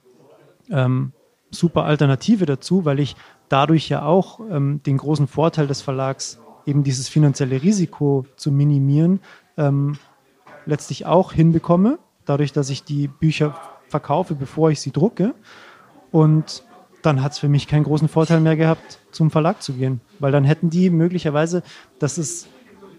ähm, 0.69 1.13
super 1.51 1.83
Alternative 1.85 2.45
dazu, 2.45 2.85
weil 2.85 2.99
ich 2.99 3.15
dadurch 3.51 3.89
ja 3.89 4.03
auch 4.03 4.39
ähm, 4.49 4.81
den 4.85 4.97
großen 4.97 5.27
Vorteil 5.27 5.67
des 5.67 5.81
Verlags, 5.81 6.39
eben 6.65 6.83
dieses 6.83 7.09
finanzielle 7.09 7.61
Risiko 7.61 8.25
zu 8.35 8.51
minimieren, 8.51 9.19
ähm, 9.57 9.97
letztlich 10.65 11.05
auch 11.05 11.33
hinbekomme, 11.33 11.99
dadurch, 12.25 12.53
dass 12.53 12.69
ich 12.69 12.83
die 12.83 13.07
Bücher 13.07 13.55
verkaufe, 13.87 14.35
bevor 14.35 14.71
ich 14.71 14.79
sie 14.79 14.91
drucke. 14.91 15.33
Und 16.11 16.63
dann 17.01 17.23
hat 17.23 17.33
es 17.33 17.39
für 17.39 17.49
mich 17.49 17.67
keinen 17.67 17.83
großen 17.83 18.07
Vorteil 18.07 18.39
mehr 18.39 18.55
gehabt, 18.55 18.99
zum 19.11 19.31
Verlag 19.31 19.61
zu 19.61 19.73
gehen, 19.73 20.01
weil 20.19 20.31
dann 20.31 20.43
hätten 20.43 20.69
die 20.69 20.89
möglicherweise, 20.89 21.63
das 21.99 22.47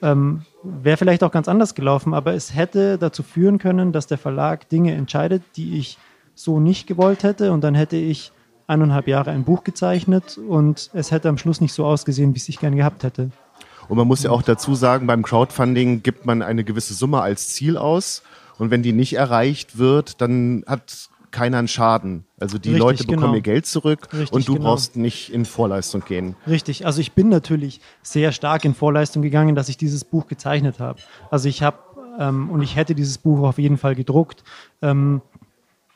ähm, 0.03 0.43
wäre 0.63 0.97
vielleicht 0.97 1.23
auch 1.23 1.31
ganz 1.31 1.49
anders 1.49 1.75
gelaufen, 1.75 2.13
aber 2.13 2.35
es 2.35 2.55
hätte 2.55 2.99
dazu 2.99 3.23
führen 3.23 3.59
können, 3.59 3.93
dass 3.93 4.09
der 4.09 4.19
Verlag 4.19 4.69
Dinge 4.69 4.93
entscheidet, 4.95 5.43
die 5.57 5.79
ich 5.79 5.99
so 6.35 6.59
nicht 6.59 6.87
gewollt 6.87 7.23
hätte 7.23 7.53
und 7.53 7.63
dann 7.63 7.75
hätte 7.75 7.97
ich 7.97 8.33
eineinhalb 8.67 9.09
Jahre 9.09 9.31
ein 9.31 9.45
Buch 9.45 9.65
gezeichnet 9.65 10.39
und 10.39 10.91
es 10.93 11.11
hätte 11.11 11.29
am 11.29 11.39
Schluss 11.39 11.61
nicht 11.61 11.73
so 11.73 11.85
ausgesehen, 11.85 12.35
wie 12.35 12.39
es 12.39 12.49
ich 12.49 12.59
gerne 12.59 12.77
gehabt 12.77 13.03
hätte. 13.05 13.31
Und 13.89 13.99
man 13.99 14.07
muss 14.07 14.23
ja 14.23 14.31
auch 14.31 14.43
dazu 14.43 14.75
sagen, 14.75 15.07
beim 15.07 15.23
Crowdfunding 15.23 16.03
gibt 16.03 16.25
man 16.25 16.43
eine 16.43 16.65
gewisse 16.65 16.95
Summe 16.95 17.21
als 17.21 17.49
Ziel 17.49 17.77
aus. 17.77 18.23
Und 18.59 18.71
wenn 18.71 18.83
die 18.83 18.93
nicht 18.93 19.15
erreicht 19.15 19.79
wird, 19.79 20.21
dann 20.21 20.65
hat 20.67 21.09
keiner 21.31 21.59
einen 21.59 21.69
Schaden. 21.69 22.25
Also 22.39 22.59
die 22.59 22.69
Richtig, 22.69 22.83
Leute 22.83 23.05
bekommen 23.05 23.23
genau. 23.23 23.35
ihr 23.35 23.43
Geld 23.43 23.67
zurück 23.67 24.09
Richtig, 24.13 24.33
und 24.33 24.47
du 24.47 24.55
genau. 24.55 24.67
brauchst 24.67 24.97
nicht 24.97 25.33
in 25.33 25.45
Vorleistung 25.45 26.05
gehen. 26.05 26.37
Richtig, 26.47 26.87
also 26.87 27.01
ich 27.01 27.13
bin 27.13 27.29
natürlich 27.29 27.81
sehr 28.03 28.33
stark 28.33 28.65
in 28.65 28.75
Vorleistung 28.75 29.23
gegangen, 29.23 29.55
dass 29.57 29.69
ich 29.69 29.79
dieses 29.79 30.05
Buch 30.05 30.27
gezeichnet 30.27 30.79
habe. 30.79 31.01
Also 31.31 31.49
ich 31.49 31.63
habe 31.63 31.79
ähm, 32.19 32.51
und 32.51 32.63
ich 32.63 32.77
hätte 32.77 32.95
dieses 32.95 33.19
Buch 33.19 33.41
auf 33.41 33.59
jeden 33.59 33.79
Fall 33.79 33.95
gedruckt. 33.95 34.45
Ähm, 34.83 35.23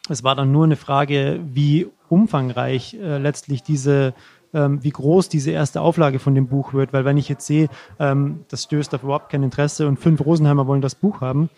es 0.08 0.24
war 0.24 0.34
dann 0.34 0.52
nur 0.52 0.64
eine 0.64 0.76
Frage, 0.76 1.40
wie 1.52 1.88
umfangreich 2.08 2.94
äh, 2.94 3.18
letztlich 3.18 3.62
diese, 3.62 4.14
ähm, 4.54 4.82
wie 4.82 4.90
groß 4.90 5.28
diese 5.28 5.50
erste 5.50 5.80
Auflage 5.80 6.18
von 6.18 6.34
dem 6.34 6.46
Buch 6.46 6.72
wird. 6.72 6.92
Weil 6.92 7.04
wenn 7.04 7.16
ich 7.16 7.28
jetzt 7.28 7.46
sehe, 7.46 7.68
ähm, 7.98 8.44
das 8.48 8.64
stößt 8.64 8.94
auf 8.94 9.02
überhaupt 9.02 9.30
kein 9.30 9.42
Interesse 9.42 9.88
und 9.88 9.98
fünf 9.98 10.24
Rosenheimer 10.24 10.66
wollen 10.66 10.82
das 10.82 10.94
Buch 10.94 11.20
haben, 11.20 11.50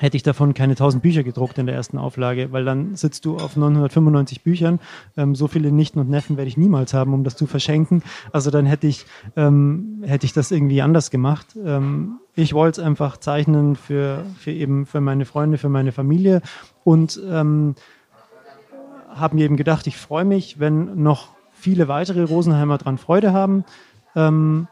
hätte 0.00 0.16
ich 0.16 0.22
davon 0.22 0.54
keine 0.54 0.72
1000 0.72 1.02
Bücher 1.02 1.22
gedruckt 1.22 1.58
in 1.58 1.66
der 1.66 1.74
ersten 1.74 1.98
Auflage, 1.98 2.52
weil 2.52 2.64
dann 2.64 2.96
sitzt 2.96 3.24
du 3.24 3.36
auf 3.36 3.56
995 3.56 4.42
Büchern. 4.42 4.80
Ähm, 5.16 5.34
so 5.34 5.48
viele 5.48 5.70
Nichten 5.72 5.98
und 5.98 6.08
Neffen 6.08 6.36
werde 6.36 6.48
ich 6.48 6.56
niemals 6.56 6.94
haben, 6.94 7.14
um 7.14 7.24
das 7.24 7.36
zu 7.36 7.46
verschenken. 7.46 8.02
Also 8.32 8.50
dann 8.50 8.66
hätte 8.66 8.86
ich, 8.86 9.06
ähm, 9.36 10.02
hätte 10.04 10.26
ich 10.26 10.32
das 10.32 10.50
irgendwie 10.50 10.82
anders 10.82 11.10
gemacht. 11.10 11.56
Ähm, 11.64 12.18
ich 12.34 12.54
wollte 12.54 12.80
es 12.80 12.86
einfach 12.86 13.18
zeichnen 13.18 13.76
für, 13.76 14.24
für 14.38 14.52
eben 14.52 14.86
für 14.86 15.00
meine 15.00 15.24
Freunde, 15.24 15.58
für 15.58 15.68
meine 15.68 15.92
Familie 15.92 16.40
und 16.84 17.20
ähm, 17.28 17.74
habe 19.14 19.36
mir 19.36 19.44
eben 19.44 19.56
gedacht, 19.56 19.86
ich 19.86 19.96
freue 19.96 20.24
mich, 20.24 20.58
wenn 20.58 21.02
noch 21.02 21.28
viele 21.52 21.88
weitere 21.88 22.22
Rosenheimer 22.22 22.78
dran 22.78 22.98
Freude 22.98 23.32
haben. 23.32 23.64
Ähm, 24.16 24.68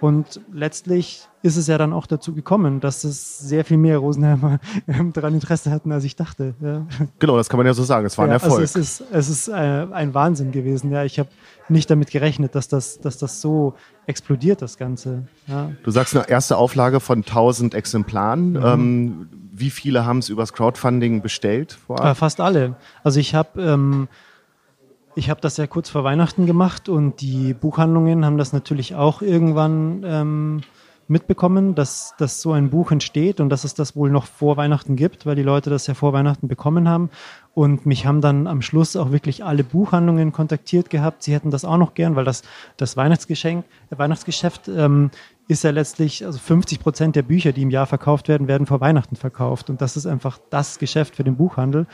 und 0.00 0.40
letztlich 0.50 1.28
ist 1.42 1.56
es 1.56 1.66
ja 1.66 1.76
dann 1.76 1.92
auch 1.92 2.06
dazu 2.06 2.34
gekommen, 2.34 2.80
dass 2.80 3.04
es 3.04 3.38
sehr 3.38 3.66
viel 3.66 3.76
mehr 3.76 3.98
Rosenheimer 3.98 4.58
ähm, 4.88 5.12
daran 5.12 5.34
Interesse 5.34 5.70
hatten, 5.70 5.92
als 5.92 6.04
ich 6.04 6.16
dachte. 6.16 6.54
Ja. 6.60 6.86
Genau, 7.18 7.36
das 7.36 7.48
kann 7.48 7.58
man 7.58 7.66
ja 7.66 7.74
so 7.74 7.84
sagen. 7.84 8.06
Es 8.06 8.16
war 8.16 8.24
ein 8.24 8.32
also 8.32 8.46
Erfolg. 8.46 8.60
Also 8.62 8.78
es 8.78 9.00
ist, 9.00 9.04
es 9.12 9.28
ist 9.28 9.48
äh, 9.48 9.52
ein 9.52 10.14
Wahnsinn 10.14 10.52
gewesen. 10.52 10.90
Ja, 10.90 11.04
ich 11.04 11.18
habe 11.18 11.28
nicht 11.68 11.90
damit 11.90 12.10
gerechnet, 12.10 12.54
dass 12.54 12.68
das, 12.68 13.00
dass 13.00 13.18
das 13.18 13.40
so 13.42 13.74
explodiert, 14.06 14.62
das 14.62 14.78
Ganze. 14.78 15.26
Ja. 15.46 15.70
Du 15.82 15.90
sagst 15.90 16.16
eine 16.16 16.28
erste 16.28 16.56
Auflage 16.56 17.00
von 17.00 17.18
1000 17.18 17.74
Exemplaren. 17.74 18.52
Mhm. 18.52 18.64
Ähm, 18.64 19.28
wie 19.60 19.70
viele 19.70 20.04
haben 20.04 20.18
es 20.18 20.28
übers 20.28 20.52
Crowdfunding 20.52 21.22
bestellt? 21.22 21.78
Vorab? 21.86 22.04
Äh, 22.04 22.14
fast 22.14 22.40
alle. 22.40 22.76
Also 23.04 23.20
ich 23.20 23.34
habe 23.34 23.62
ähm, 23.62 24.08
ich 25.14 25.28
habe 25.28 25.40
das 25.40 25.56
ja 25.56 25.66
kurz 25.66 25.90
vor 25.90 26.04
Weihnachten 26.04 26.46
gemacht 26.46 26.88
und 26.88 27.20
die 27.20 27.52
Buchhandlungen 27.52 28.24
haben 28.24 28.38
das 28.38 28.52
natürlich 28.52 28.94
auch 28.94 29.22
irgendwann 29.22 30.02
ähm, 30.04 30.60
mitbekommen, 31.08 31.74
dass, 31.74 32.14
dass 32.18 32.40
so 32.40 32.52
ein 32.52 32.70
Buch 32.70 32.92
entsteht 32.92 33.40
und 33.40 33.48
dass 33.50 33.64
es 33.64 33.74
das 33.74 33.96
wohl 33.96 34.10
noch 34.10 34.26
vor 34.26 34.56
Weihnachten 34.56 34.94
gibt, 34.94 35.26
weil 35.26 35.34
die 35.34 35.42
Leute 35.42 35.68
das 35.68 35.88
ja 35.88 35.94
vor 35.94 36.12
Weihnachten 36.12 36.46
bekommen 36.46 36.88
haben. 36.88 37.10
Und 37.52 37.84
mich 37.84 38.06
haben 38.06 38.20
dann 38.20 38.46
am 38.46 38.62
Schluss 38.62 38.94
auch 38.94 39.10
wirklich 39.10 39.44
alle 39.44 39.64
Buchhandlungen 39.64 40.30
kontaktiert 40.30 40.88
gehabt. 40.88 41.24
Sie 41.24 41.34
hätten 41.34 41.50
das 41.50 41.64
auch 41.64 41.78
noch 41.78 41.94
gern, 41.94 42.14
weil 42.14 42.24
das, 42.24 42.42
das 42.76 42.96
Weihnachtsgeschenk, 42.96 43.64
Weihnachtsgeschäft 43.90 44.68
ähm, 44.68 45.10
ist 45.50 45.64
ja 45.64 45.70
letztlich, 45.70 46.24
also 46.24 46.38
50 46.38 46.78
Prozent 46.78 47.16
der 47.16 47.22
Bücher, 47.22 47.50
die 47.50 47.62
im 47.62 47.70
Jahr 47.70 47.86
verkauft 47.86 48.28
werden, 48.28 48.46
werden 48.46 48.68
vor 48.68 48.80
Weihnachten 48.80 49.16
verkauft. 49.16 49.68
Und 49.68 49.80
das 49.80 49.96
ist 49.96 50.06
einfach 50.06 50.38
das 50.48 50.78
Geschäft 50.78 51.16
für 51.16 51.24
den 51.24 51.36
Buchhandel. 51.36 51.86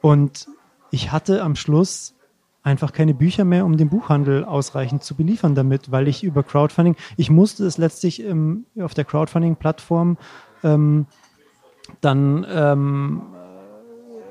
Und 0.00 0.48
ich 0.90 1.12
hatte 1.12 1.42
am 1.42 1.54
Schluss 1.54 2.14
einfach 2.62 2.92
keine 2.92 3.12
Bücher 3.12 3.44
mehr, 3.44 3.66
um 3.66 3.76
den 3.76 3.90
Buchhandel 3.90 4.44
ausreichend 4.44 5.04
zu 5.04 5.14
beliefern 5.14 5.54
damit, 5.54 5.90
weil 5.90 6.08
ich 6.08 6.24
über 6.24 6.42
Crowdfunding, 6.42 6.96
ich 7.18 7.28
musste 7.28 7.66
es 7.66 7.76
letztlich 7.76 8.22
ähm, 8.22 8.64
auf 8.80 8.94
der 8.94 9.04
Crowdfunding-Plattform 9.04 10.16
ähm, 10.64 11.06
dann 12.00 12.46
ähm, 12.48 13.22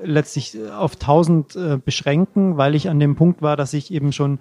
letztlich 0.01 0.57
auf 0.71 0.93
1000 0.93 1.55
äh, 1.55 1.77
beschränken, 1.77 2.57
weil 2.57 2.73
ich 2.73 2.89
an 2.89 2.99
dem 2.99 3.15
Punkt 3.15 3.43
war, 3.43 3.57
dass 3.57 3.73
ich 3.73 3.93
eben 3.93 4.11
schon 4.11 4.39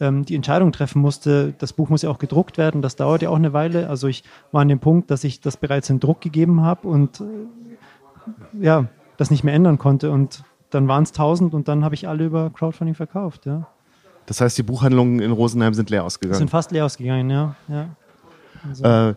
ähm, 0.00 0.24
die 0.24 0.34
Entscheidung 0.34 0.72
treffen 0.72 1.00
musste, 1.00 1.54
das 1.58 1.72
Buch 1.72 1.88
muss 1.88 2.02
ja 2.02 2.10
auch 2.10 2.18
gedruckt 2.18 2.58
werden, 2.58 2.82
das 2.82 2.96
dauert 2.96 3.22
ja 3.22 3.30
auch 3.30 3.36
eine 3.36 3.52
Weile. 3.52 3.88
Also 3.88 4.08
ich 4.08 4.24
war 4.52 4.62
an 4.62 4.68
dem 4.68 4.80
Punkt, 4.80 5.10
dass 5.10 5.24
ich 5.24 5.40
das 5.40 5.56
bereits 5.56 5.90
in 5.90 6.00
Druck 6.00 6.20
gegeben 6.20 6.62
habe 6.62 6.88
und 6.88 7.20
äh, 7.20 8.64
ja, 8.64 8.86
das 9.16 9.30
nicht 9.30 9.44
mehr 9.44 9.54
ändern 9.54 9.78
konnte 9.78 10.10
und 10.10 10.42
dann 10.70 10.88
waren 10.88 11.02
es 11.02 11.10
1000 11.10 11.52
und 11.52 11.68
dann 11.68 11.84
habe 11.84 11.94
ich 11.94 12.08
alle 12.08 12.24
über 12.24 12.50
Crowdfunding 12.50 12.94
verkauft, 12.94 13.46
ja. 13.46 13.66
Das 14.26 14.40
heißt, 14.40 14.56
die 14.58 14.62
Buchhandlungen 14.62 15.20
in 15.20 15.32
Rosenheim 15.32 15.74
sind 15.74 15.90
leer 15.90 16.04
ausgegangen? 16.04 16.38
Sind 16.38 16.50
fast 16.50 16.70
leer 16.70 16.84
ausgegangen, 16.84 17.30
ja. 17.30 17.56
ja. 17.68 17.88
Also. 18.68 18.84
Äh, 18.84 19.14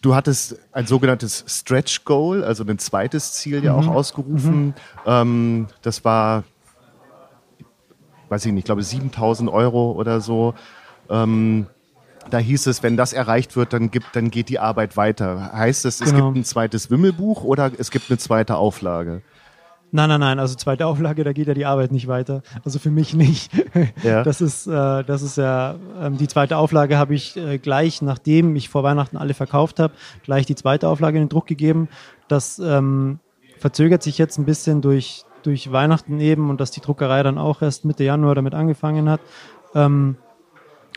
du 0.00 0.14
hattest 0.14 0.58
ein 0.72 0.86
sogenanntes 0.86 1.44
Stretch 1.46 2.04
Goal, 2.04 2.42
also 2.42 2.64
ein 2.64 2.78
zweites 2.78 3.32
Ziel 3.32 3.62
ja 3.62 3.72
mhm. 3.72 3.88
auch 3.88 3.94
ausgerufen. 3.94 4.66
Mhm. 4.66 4.74
Ähm, 5.06 5.66
das 5.82 6.04
war, 6.04 6.44
weiß 8.28 8.46
ich 8.46 8.52
nicht, 8.52 8.62
ich 8.62 8.64
glaube 8.66 8.82
7000 8.82 9.50
Euro 9.50 9.92
oder 9.92 10.20
so. 10.20 10.54
Ähm, 11.08 11.66
da 12.30 12.38
hieß 12.38 12.66
es, 12.66 12.82
wenn 12.82 12.96
das 12.96 13.12
erreicht 13.12 13.56
wird, 13.56 13.72
dann, 13.72 13.90
gibt, 13.90 14.06
dann 14.14 14.30
geht 14.30 14.48
die 14.48 14.58
Arbeit 14.58 14.96
weiter. 14.96 15.52
Heißt 15.52 15.84
es, 15.84 16.00
es 16.00 16.10
genau. 16.10 16.26
gibt 16.26 16.38
ein 16.38 16.44
zweites 16.44 16.90
Wimmelbuch 16.90 17.44
oder 17.44 17.70
es 17.76 17.90
gibt 17.90 18.10
eine 18.10 18.18
zweite 18.18 18.56
Auflage? 18.56 19.22
Nein, 19.92 20.08
nein, 20.08 20.18
nein. 20.18 20.38
Also 20.40 20.56
zweite 20.56 20.86
Auflage, 20.86 21.22
da 21.22 21.32
geht 21.32 21.46
ja 21.46 21.54
die 21.54 21.66
Arbeit 21.66 21.92
nicht 21.92 22.08
weiter. 22.08 22.42
Also 22.64 22.80
für 22.80 22.90
mich 22.90 23.14
nicht. 23.14 23.52
Ja. 24.02 24.22
Das 24.24 24.40
ist, 24.40 24.66
äh, 24.66 25.04
das 25.04 25.22
ist 25.22 25.36
ja 25.36 25.76
ähm, 26.00 26.16
die 26.16 26.26
zweite 26.26 26.56
Auflage 26.56 26.98
habe 26.98 27.14
ich 27.14 27.36
äh, 27.36 27.58
gleich, 27.58 28.02
nachdem 28.02 28.56
ich 28.56 28.68
vor 28.68 28.82
Weihnachten 28.82 29.16
alle 29.16 29.34
verkauft 29.34 29.78
habe, 29.78 29.94
gleich 30.24 30.46
die 30.46 30.56
zweite 30.56 30.88
Auflage 30.88 31.18
in 31.18 31.24
den 31.24 31.28
Druck 31.28 31.46
gegeben. 31.46 31.88
Das 32.26 32.58
ähm, 32.58 33.20
verzögert 33.58 34.02
sich 34.02 34.18
jetzt 34.18 34.38
ein 34.38 34.44
bisschen 34.44 34.82
durch 34.82 35.24
durch 35.46 35.70
Weihnachten 35.70 36.20
eben 36.20 36.50
und 36.50 36.60
dass 36.60 36.70
die 36.70 36.80
Druckerei 36.80 37.22
dann 37.22 37.38
auch 37.38 37.62
erst 37.62 37.84
Mitte 37.84 38.04
Januar 38.04 38.34
damit 38.34 38.54
angefangen 38.54 39.08
hat. 39.08 39.20
Ähm, 39.74 40.16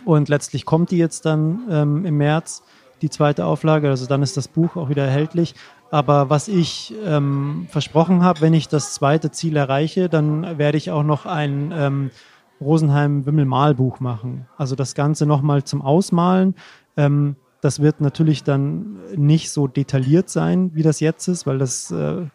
und 0.05 0.29
letztlich 0.29 0.65
kommt 0.65 0.91
die 0.91 0.97
jetzt 0.97 1.25
dann 1.25 1.63
ähm, 1.69 2.05
im 2.05 2.17
März 2.17 2.63
die 3.01 3.09
zweite 3.09 3.45
Auflage. 3.45 3.89
Also 3.89 4.05
dann 4.05 4.23
ist 4.23 4.37
das 4.37 4.47
Buch 4.47 4.75
auch 4.75 4.89
wieder 4.89 5.05
erhältlich. 5.05 5.55
Aber 5.91 6.29
was 6.29 6.47
ich 6.47 6.93
ähm, 7.05 7.67
versprochen 7.69 8.23
habe, 8.23 8.41
wenn 8.41 8.53
ich 8.53 8.67
das 8.67 8.93
zweite 8.93 9.31
Ziel 9.31 9.55
erreiche, 9.55 10.09
dann 10.09 10.57
werde 10.57 10.77
ich 10.77 10.91
auch 10.91 11.03
noch 11.03 11.25
ein 11.25 11.73
ähm, 11.75 12.11
Rosenheim-Wimmel-Malbuch 12.59 13.99
machen. 13.99 14.47
Also 14.57 14.75
das 14.75 14.95
Ganze 14.95 15.25
nochmal 15.25 15.63
zum 15.63 15.81
Ausmalen. 15.81 16.55
Ähm, 16.97 17.35
das 17.61 17.81
wird 17.81 18.01
natürlich 18.01 18.43
dann 18.43 18.97
nicht 19.15 19.51
so 19.51 19.67
detailliert 19.67 20.29
sein, 20.29 20.71
wie 20.73 20.83
das 20.83 20.99
jetzt 20.99 21.27
ist, 21.27 21.47
weil 21.47 21.57
das 21.57 21.91
äh, 21.91 22.25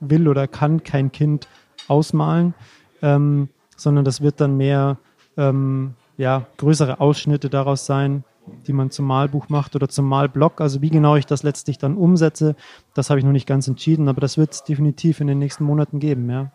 will 0.00 0.28
oder 0.28 0.46
kann 0.46 0.82
kein 0.82 1.12
Kind 1.12 1.48
ausmalen, 1.88 2.54
ähm, 3.02 3.48
sondern 3.76 4.04
das 4.04 4.20
wird 4.20 4.40
dann 4.40 4.56
mehr 4.56 4.98
ähm, 5.36 5.94
ja, 6.16 6.46
größere 6.56 7.00
Ausschnitte 7.00 7.48
daraus 7.48 7.86
sein, 7.86 8.24
die 8.66 8.72
man 8.72 8.90
zum 8.90 9.06
Malbuch 9.06 9.48
macht 9.48 9.76
oder 9.76 9.88
zum 9.88 10.06
Malblock. 10.06 10.60
Also 10.60 10.82
wie 10.82 10.90
genau 10.90 11.16
ich 11.16 11.26
das 11.26 11.42
letztlich 11.42 11.78
dann 11.78 11.96
umsetze, 11.96 12.56
das 12.94 13.10
habe 13.10 13.20
ich 13.20 13.24
noch 13.24 13.32
nicht 13.32 13.46
ganz 13.46 13.68
entschieden, 13.68 14.08
aber 14.08 14.20
das 14.20 14.36
wird 14.36 14.52
es 14.52 14.64
definitiv 14.64 15.20
in 15.20 15.26
den 15.26 15.38
nächsten 15.38 15.64
Monaten 15.64 16.00
geben, 16.00 16.28
ja. 16.30 16.50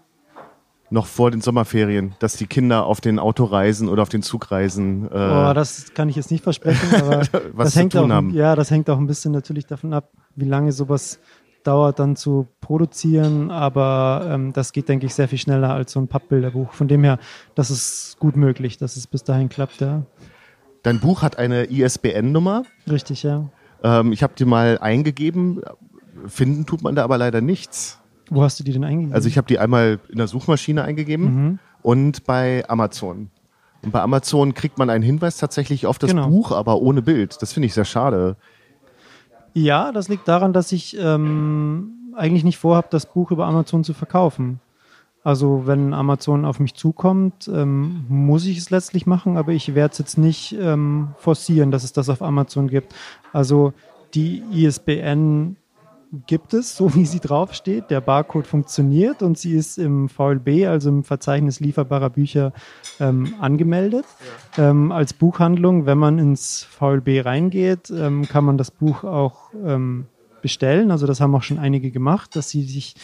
Noch 0.89 1.07
vor 1.07 1.31
den 1.31 1.41
Sommerferien, 1.41 2.13
dass 2.19 2.35
die 2.35 2.45
Kinder 2.45 2.85
auf 2.85 3.01
den 3.01 3.17
Autoreisen 3.17 3.89
oder 3.89 4.03
auf 4.03 4.09
den 4.09 4.21
Zugreisen. 4.21 5.05
Äh, 5.05 5.15
oh, 5.15 5.53
das 5.55 5.93
kann 5.95 6.07
ich 6.07 6.15
jetzt 6.15 6.29
nicht 6.29 6.43
versprechen, 6.43 6.93
aber 7.01 7.21
was 7.53 7.69
das 7.69 7.75
hängt 7.75 7.95
auch, 7.95 8.07
haben. 8.07 8.31
ja, 8.31 8.55
das 8.55 8.69
hängt 8.69 8.89
auch 8.91 8.99
ein 8.99 9.07
bisschen 9.07 9.31
natürlich 9.31 9.65
davon 9.65 9.93
ab, 9.93 10.11
wie 10.35 10.45
lange 10.45 10.71
sowas 10.71 11.19
dauert 11.63 11.99
dann 11.99 12.15
zu 12.15 12.47
produzieren, 12.61 13.51
aber 13.51 14.27
ähm, 14.29 14.53
das 14.53 14.71
geht, 14.71 14.89
denke 14.89 15.05
ich, 15.05 15.13
sehr 15.13 15.27
viel 15.27 15.37
schneller 15.37 15.73
als 15.73 15.93
so 15.93 15.99
ein 15.99 16.07
Pappbilderbuch. 16.07 16.73
Von 16.73 16.87
dem 16.87 17.03
her, 17.03 17.19
das 17.55 17.71
ist 17.71 18.17
gut 18.19 18.35
möglich, 18.35 18.77
dass 18.77 18.95
es 18.95 19.07
bis 19.07 19.23
dahin 19.23 19.49
klappt, 19.49 19.81
ja. 19.81 20.03
Dein 20.83 20.99
Buch 20.99 21.21
hat 21.21 21.37
eine 21.37 21.65
ISBN-Nummer. 21.65 22.63
Richtig, 22.89 23.23
ja. 23.23 23.49
Ähm, 23.83 24.11
ich 24.11 24.21
habe 24.23 24.33
die 24.37 24.45
mal 24.45 24.77
eingegeben. 24.79 25.61
Finden 26.27 26.65
tut 26.65 26.83
man 26.83 26.95
da 26.95 27.03
aber 27.03 27.17
leider 27.17 27.41
nichts. 27.41 27.99
Wo 28.29 28.43
hast 28.43 28.59
du 28.59 28.63
die 28.63 28.73
denn 28.73 28.83
eingegeben? 28.83 29.13
Also 29.13 29.27
ich 29.27 29.37
habe 29.37 29.47
die 29.47 29.59
einmal 29.59 29.99
in 30.09 30.17
der 30.17 30.27
Suchmaschine 30.27 30.83
eingegeben 30.83 31.25
mhm. 31.25 31.59
und 31.81 32.25
bei 32.25 32.67
Amazon. 32.69 33.29
Und 33.83 33.91
bei 33.91 34.01
Amazon 34.01 34.53
kriegt 34.53 34.77
man 34.77 34.89
einen 34.89 35.03
Hinweis 35.03 35.37
tatsächlich 35.37 35.85
auf 35.85 35.99
das 35.99 36.11
genau. 36.11 36.29
Buch, 36.29 36.51
aber 36.51 36.81
ohne 36.81 37.01
Bild. 37.01 37.41
Das 37.41 37.51
finde 37.53 37.67
ich 37.67 37.73
sehr 37.73 37.85
schade. 37.85 38.37
Ja, 39.53 39.91
das 39.91 40.09
liegt 40.09 40.27
daran, 40.27 40.53
dass 40.53 40.71
ich 40.71 40.97
ähm, 40.99 42.13
eigentlich 42.15 42.43
nicht 42.43 42.57
vorhabe, 42.57 42.87
das 42.89 43.05
Buch 43.05 43.31
über 43.31 43.45
Amazon 43.45 43.83
zu 43.83 43.93
verkaufen. 43.93 44.59
Also 45.23 45.63
wenn 45.65 45.93
Amazon 45.93 46.43
auf 46.43 46.59
mich 46.59 46.73
zukommt, 46.75 47.47
ähm, 47.47 48.05
muss 48.09 48.45
ich 48.45 48.57
es 48.57 48.71
letztlich 48.71 49.05
machen, 49.05 49.37
aber 49.37 49.53
ich 49.53 49.73
werde 49.73 49.93
es 49.93 49.97
jetzt 49.99 50.17
nicht 50.17 50.53
ähm, 50.59 51.09
forcieren, 51.17 51.71
dass 51.71 51.85
es 51.85 51.93
das 51.93 52.09
auf 52.09 52.21
Amazon 52.21 52.67
gibt. 52.67 52.93
Also 53.31 53.73
die 54.13 54.43
ISBN 54.51 55.55
gibt 56.27 56.53
es, 56.53 56.75
so 56.75 56.93
wie 56.95 57.05
sie 57.05 57.19
draufsteht. 57.19 57.89
Der 57.89 58.01
Barcode 58.01 58.47
funktioniert 58.47 59.21
und 59.21 59.37
sie 59.37 59.53
ist 59.53 59.77
im 59.77 60.09
VLB, 60.09 60.67
also 60.67 60.89
im 60.89 61.03
Verzeichnis 61.03 61.59
lieferbarer 61.59 62.09
Bücher, 62.09 62.53
ähm, 62.99 63.33
angemeldet. 63.39 64.05
Ja. 64.57 64.69
Ähm, 64.69 64.91
als 64.91 65.13
Buchhandlung, 65.13 65.85
wenn 65.85 65.97
man 65.97 66.19
ins 66.19 66.63
VLB 66.63 67.25
reingeht, 67.25 67.89
ähm, 67.89 68.27
kann 68.27 68.45
man 68.45 68.57
das 68.57 68.71
Buch 68.71 69.03
auch 69.03 69.51
ähm, 69.65 70.05
bestellen. 70.41 70.91
Also 70.91 71.07
das 71.07 71.19
haben 71.19 71.33
auch 71.35 71.43
schon 71.43 71.59
einige 71.59 71.91
gemacht, 71.91 72.35
dass 72.35 72.49
sie 72.49 72.63
sich 72.63 72.95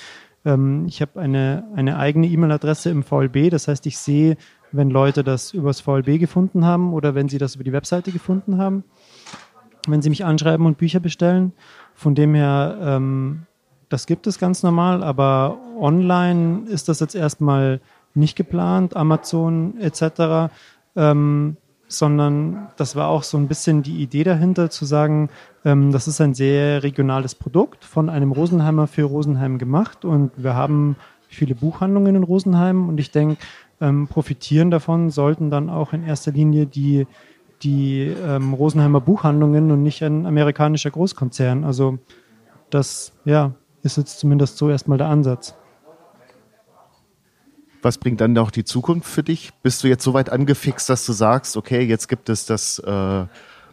ähm, 0.46 0.86
ich 0.88 1.02
habe 1.02 1.20
eine, 1.20 1.66
eine 1.76 1.98
eigene 1.98 2.28
E-Mail-Adresse 2.28 2.90
im 2.90 3.04
VLB, 3.04 3.50
das 3.50 3.68
heißt, 3.68 3.86
ich 3.86 3.98
sehe, 3.98 4.38
wenn 4.72 4.90
Leute 4.90 5.24
das 5.24 5.54
übers 5.54 5.82
VLB 5.82 6.20
gefunden 6.20 6.66
haben 6.66 6.94
oder 6.94 7.16
wenn 7.16 7.28
sie 7.28 7.40
das 7.40 7.56
über 7.56 7.64
die 7.64 7.74
Webseite 7.74 8.12
gefunden 8.12 8.58
haben, 8.58 8.84
wenn 9.88 10.02
sie 10.02 10.10
mich 10.10 10.26
anschreiben 10.26 10.66
und 10.66 10.78
Bücher 10.78 11.00
bestellen. 11.00 11.54
Von 12.00 12.16
dem 12.16 12.34
her, 12.34 12.78
ähm, 12.82 13.42
das 13.90 14.06
gibt 14.06 14.26
es 14.26 14.40
ganz 14.40 14.64
normal, 14.64 15.04
aber 15.04 15.58
online 15.78 16.62
ist 16.70 16.88
das 16.88 17.02
jetzt 17.02 17.14
erstmal 17.14 17.82
nicht 18.14 18.38
geplant, 18.38 18.96
Amazon 18.96 19.74
etc. 19.82 20.50
Ähm, 20.96 21.58
sondern 21.90 22.70
das 22.78 22.96
war 22.96 23.10
auch 23.10 23.24
so 23.24 23.36
ein 23.36 23.50
bisschen 23.50 23.84
die 23.84 24.02
Idee 24.02 24.24
dahinter, 24.24 24.70
zu 24.70 24.86
sagen, 24.86 25.30
ähm, 25.66 25.92
das 25.92 26.08
ist 26.08 26.22
ein 26.22 26.34
sehr 26.34 26.84
regionales 26.84 27.36
Produkt 27.36 27.84
von 27.84 28.10
einem 28.10 28.32
Rosenheimer 28.32 28.88
für 28.88 29.04
Rosenheim 29.04 29.58
gemacht 29.58 30.06
und 30.06 30.32
wir 30.38 30.56
haben 30.56 30.96
viele 31.28 31.54
Buchhandlungen 31.54 32.16
in 32.16 32.24
Rosenheim 32.24 32.88
und 32.88 32.98
ich 33.02 33.12
denke, 33.12 33.36
ähm, 33.82 34.08
profitieren 34.08 34.72
davon 34.72 35.10
sollten 35.10 35.50
dann 35.50 35.70
auch 35.70 35.92
in 35.92 36.06
erster 36.06 36.32
Linie 36.32 36.66
die, 36.66 37.08
die 37.62 38.04
ähm, 38.04 38.54
Rosenheimer 38.54 39.02
Buchhandlungen 39.02 39.72
und 39.72 39.84
nicht 39.84 40.02
ein 40.04 40.26
amerikanischer 40.26 40.92
Großkonzern. 40.92 41.64
Also 41.64 42.00
das 42.70 43.14
ja, 43.26 43.54
ist 43.84 43.98
jetzt 43.98 44.20
zumindest 44.20 44.58
so 44.58 44.70
erstmal 44.70 44.98
der 44.98 45.08
Ansatz. 45.08 45.56
Was 47.82 47.98
bringt 47.98 48.20
dann 48.20 48.34
noch 48.34 48.52
die 48.52 48.66
Zukunft 48.66 49.08
für 49.08 49.24
dich? 49.24 49.52
Bist 49.64 49.84
du 49.84 49.88
jetzt 49.88 50.04
so 50.04 50.14
weit 50.14 50.30
angefixt, 50.30 50.90
dass 50.90 51.06
du 51.06 51.14
sagst, 51.14 51.56
okay, 51.56 51.82
jetzt 51.82 52.10
gibt 52.10 52.30
es 52.30 52.46
das 52.46 52.80
äh, 52.80 53.26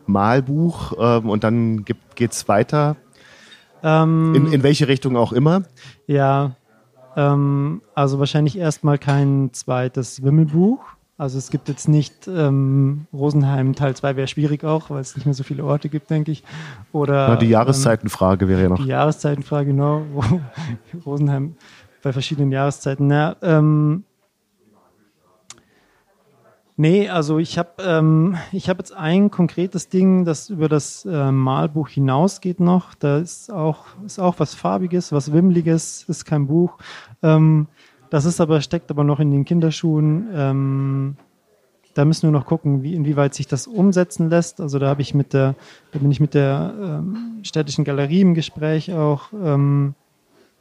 Malbuch 0.06 0.92
ähm, 0.98 1.28
und 1.28 1.42
dann 1.42 1.84
geht 1.84 2.32
es 2.32 2.48
weiter? 2.48 2.96
Ähm, 3.82 4.34
in, 4.34 4.52
in 4.52 4.62
welche 4.62 4.86
Richtung 4.86 5.16
auch 5.16 5.32
immer? 5.32 5.64
Ja, 6.06 6.54
ähm, 7.16 7.82
also 7.94 8.18
wahrscheinlich 8.18 8.56
erstmal 8.58 8.98
kein 8.98 9.50
zweites 9.52 10.22
Wimmelbuch. 10.22 10.84
Also 11.18 11.38
es 11.38 11.50
gibt 11.50 11.68
jetzt 11.68 11.88
nicht 11.88 12.28
ähm, 12.28 13.06
Rosenheim 13.10 13.74
Teil 13.74 13.96
2 13.96 14.16
wäre 14.16 14.28
schwierig 14.28 14.64
auch, 14.64 14.90
weil 14.90 15.00
es 15.00 15.16
nicht 15.16 15.24
mehr 15.24 15.34
so 15.34 15.44
viele 15.44 15.64
Orte 15.64 15.88
gibt, 15.88 16.10
denke 16.10 16.30
ich. 16.30 16.44
Oder 16.92 17.28
Na, 17.28 17.36
die 17.36 17.48
Jahreszeitenfrage 17.48 18.48
wäre 18.48 18.62
ja 18.62 18.68
noch. 18.68 18.76
Die 18.76 18.88
Jahreszeitenfrage, 18.88 19.70
genau. 19.70 20.02
Rosenheim 21.06 21.56
bei 22.02 22.12
verschiedenen 22.12 22.52
Jahreszeiten. 22.52 23.06
Na, 23.06 23.34
ähm, 23.40 24.04
nee, 26.76 27.08
also 27.08 27.38
ich 27.38 27.56
habe 27.56 27.82
ähm, 27.82 28.36
hab 28.52 28.76
jetzt 28.76 28.94
ein 28.94 29.30
konkretes 29.30 29.88
Ding, 29.88 30.26
das 30.26 30.50
über 30.50 30.68
das 30.68 31.06
äh, 31.06 31.32
Malbuch 31.32 31.88
hinausgeht 31.88 32.60
noch. 32.60 32.94
Da 32.94 33.16
ist 33.16 33.50
auch, 33.50 33.86
ist 34.04 34.18
auch 34.18 34.38
was 34.38 34.54
Farbiges, 34.54 35.12
was 35.12 35.32
Wimmliges, 35.32 36.04
ist 36.08 36.26
kein 36.26 36.46
Buch. 36.46 36.76
Ähm, 37.22 37.68
das 38.10 38.24
ist 38.24 38.40
aber, 38.40 38.60
steckt 38.60 38.90
aber 38.90 39.04
noch 39.04 39.20
in 39.20 39.30
den 39.30 39.44
Kinderschuhen. 39.44 40.28
Ähm, 40.34 41.16
da 41.94 42.04
müssen 42.04 42.24
wir 42.24 42.30
noch 42.30 42.46
gucken, 42.46 42.82
wie, 42.82 42.94
inwieweit 42.94 43.34
sich 43.34 43.46
das 43.46 43.66
umsetzen 43.66 44.28
lässt. 44.28 44.60
Also 44.60 44.78
da 44.78 44.88
habe 44.88 45.02
ich 45.02 45.14
mit 45.14 45.32
der, 45.32 45.54
da 45.92 45.98
bin 45.98 46.10
ich 46.10 46.20
mit 46.20 46.34
der 46.34 46.74
ähm, 46.78 47.40
städtischen 47.42 47.84
Galerie 47.84 48.20
im 48.20 48.34
Gespräch 48.34 48.92
auch. 48.92 49.32
Ähm, 49.32 49.94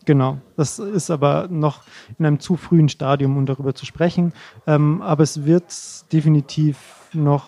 Genau, 0.06 0.38
das 0.56 0.78
ist 0.80 1.10
aber 1.10 1.48
noch 1.50 1.82
in 2.20 2.26
einem 2.26 2.40
zu 2.40 2.56
frühen 2.56 2.90
Stadium, 2.90 3.38
um 3.38 3.46
darüber 3.46 3.74
zu 3.74 3.86
sprechen. 3.86 4.34
Ähm, 4.68 5.02
aber 5.02 5.24
es 5.24 5.46
wird 5.46 5.74
definitiv 6.14 6.78
noch 7.12 7.48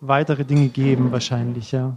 weitere 0.00 0.44
Dinge 0.44 0.68
geben, 0.68 1.12
wahrscheinlich, 1.12 1.72
ja. 1.72 1.96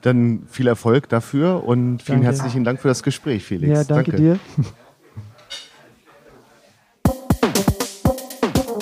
Dann 0.00 0.44
viel 0.46 0.66
Erfolg 0.66 1.08
dafür 1.08 1.64
und 1.64 2.02
vielen 2.02 2.22
danke. 2.22 2.26
herzlichen 2.26 2.64
Dank 2.64 2.80
für 2.80 2.88
das 2.88 3.02
Gespräch, 3.02 3.44
Felix. 3.44 3.70
Ja, 3.70 3.84
danke, 3.84 4.12
danke. 4.12 4.38
dir. 4.56 4.64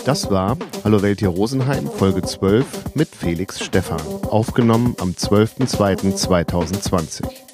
Das 0.07 0.31
war 0.31 0.57
Hallo 0.85 1.03
Welt 1.03 1.19
hier 1.19 1.31
Rosenheim, 1.31 1.89
Folge 1.89 2.23
12 2.23 2.95
mit 2.95 3.09
Felix 3.09 3.61
Stephan, 3.61 4.01
aufgenommen 4.31 4.95
am 5.01 5.11
12.02.2020. 5.11 7.46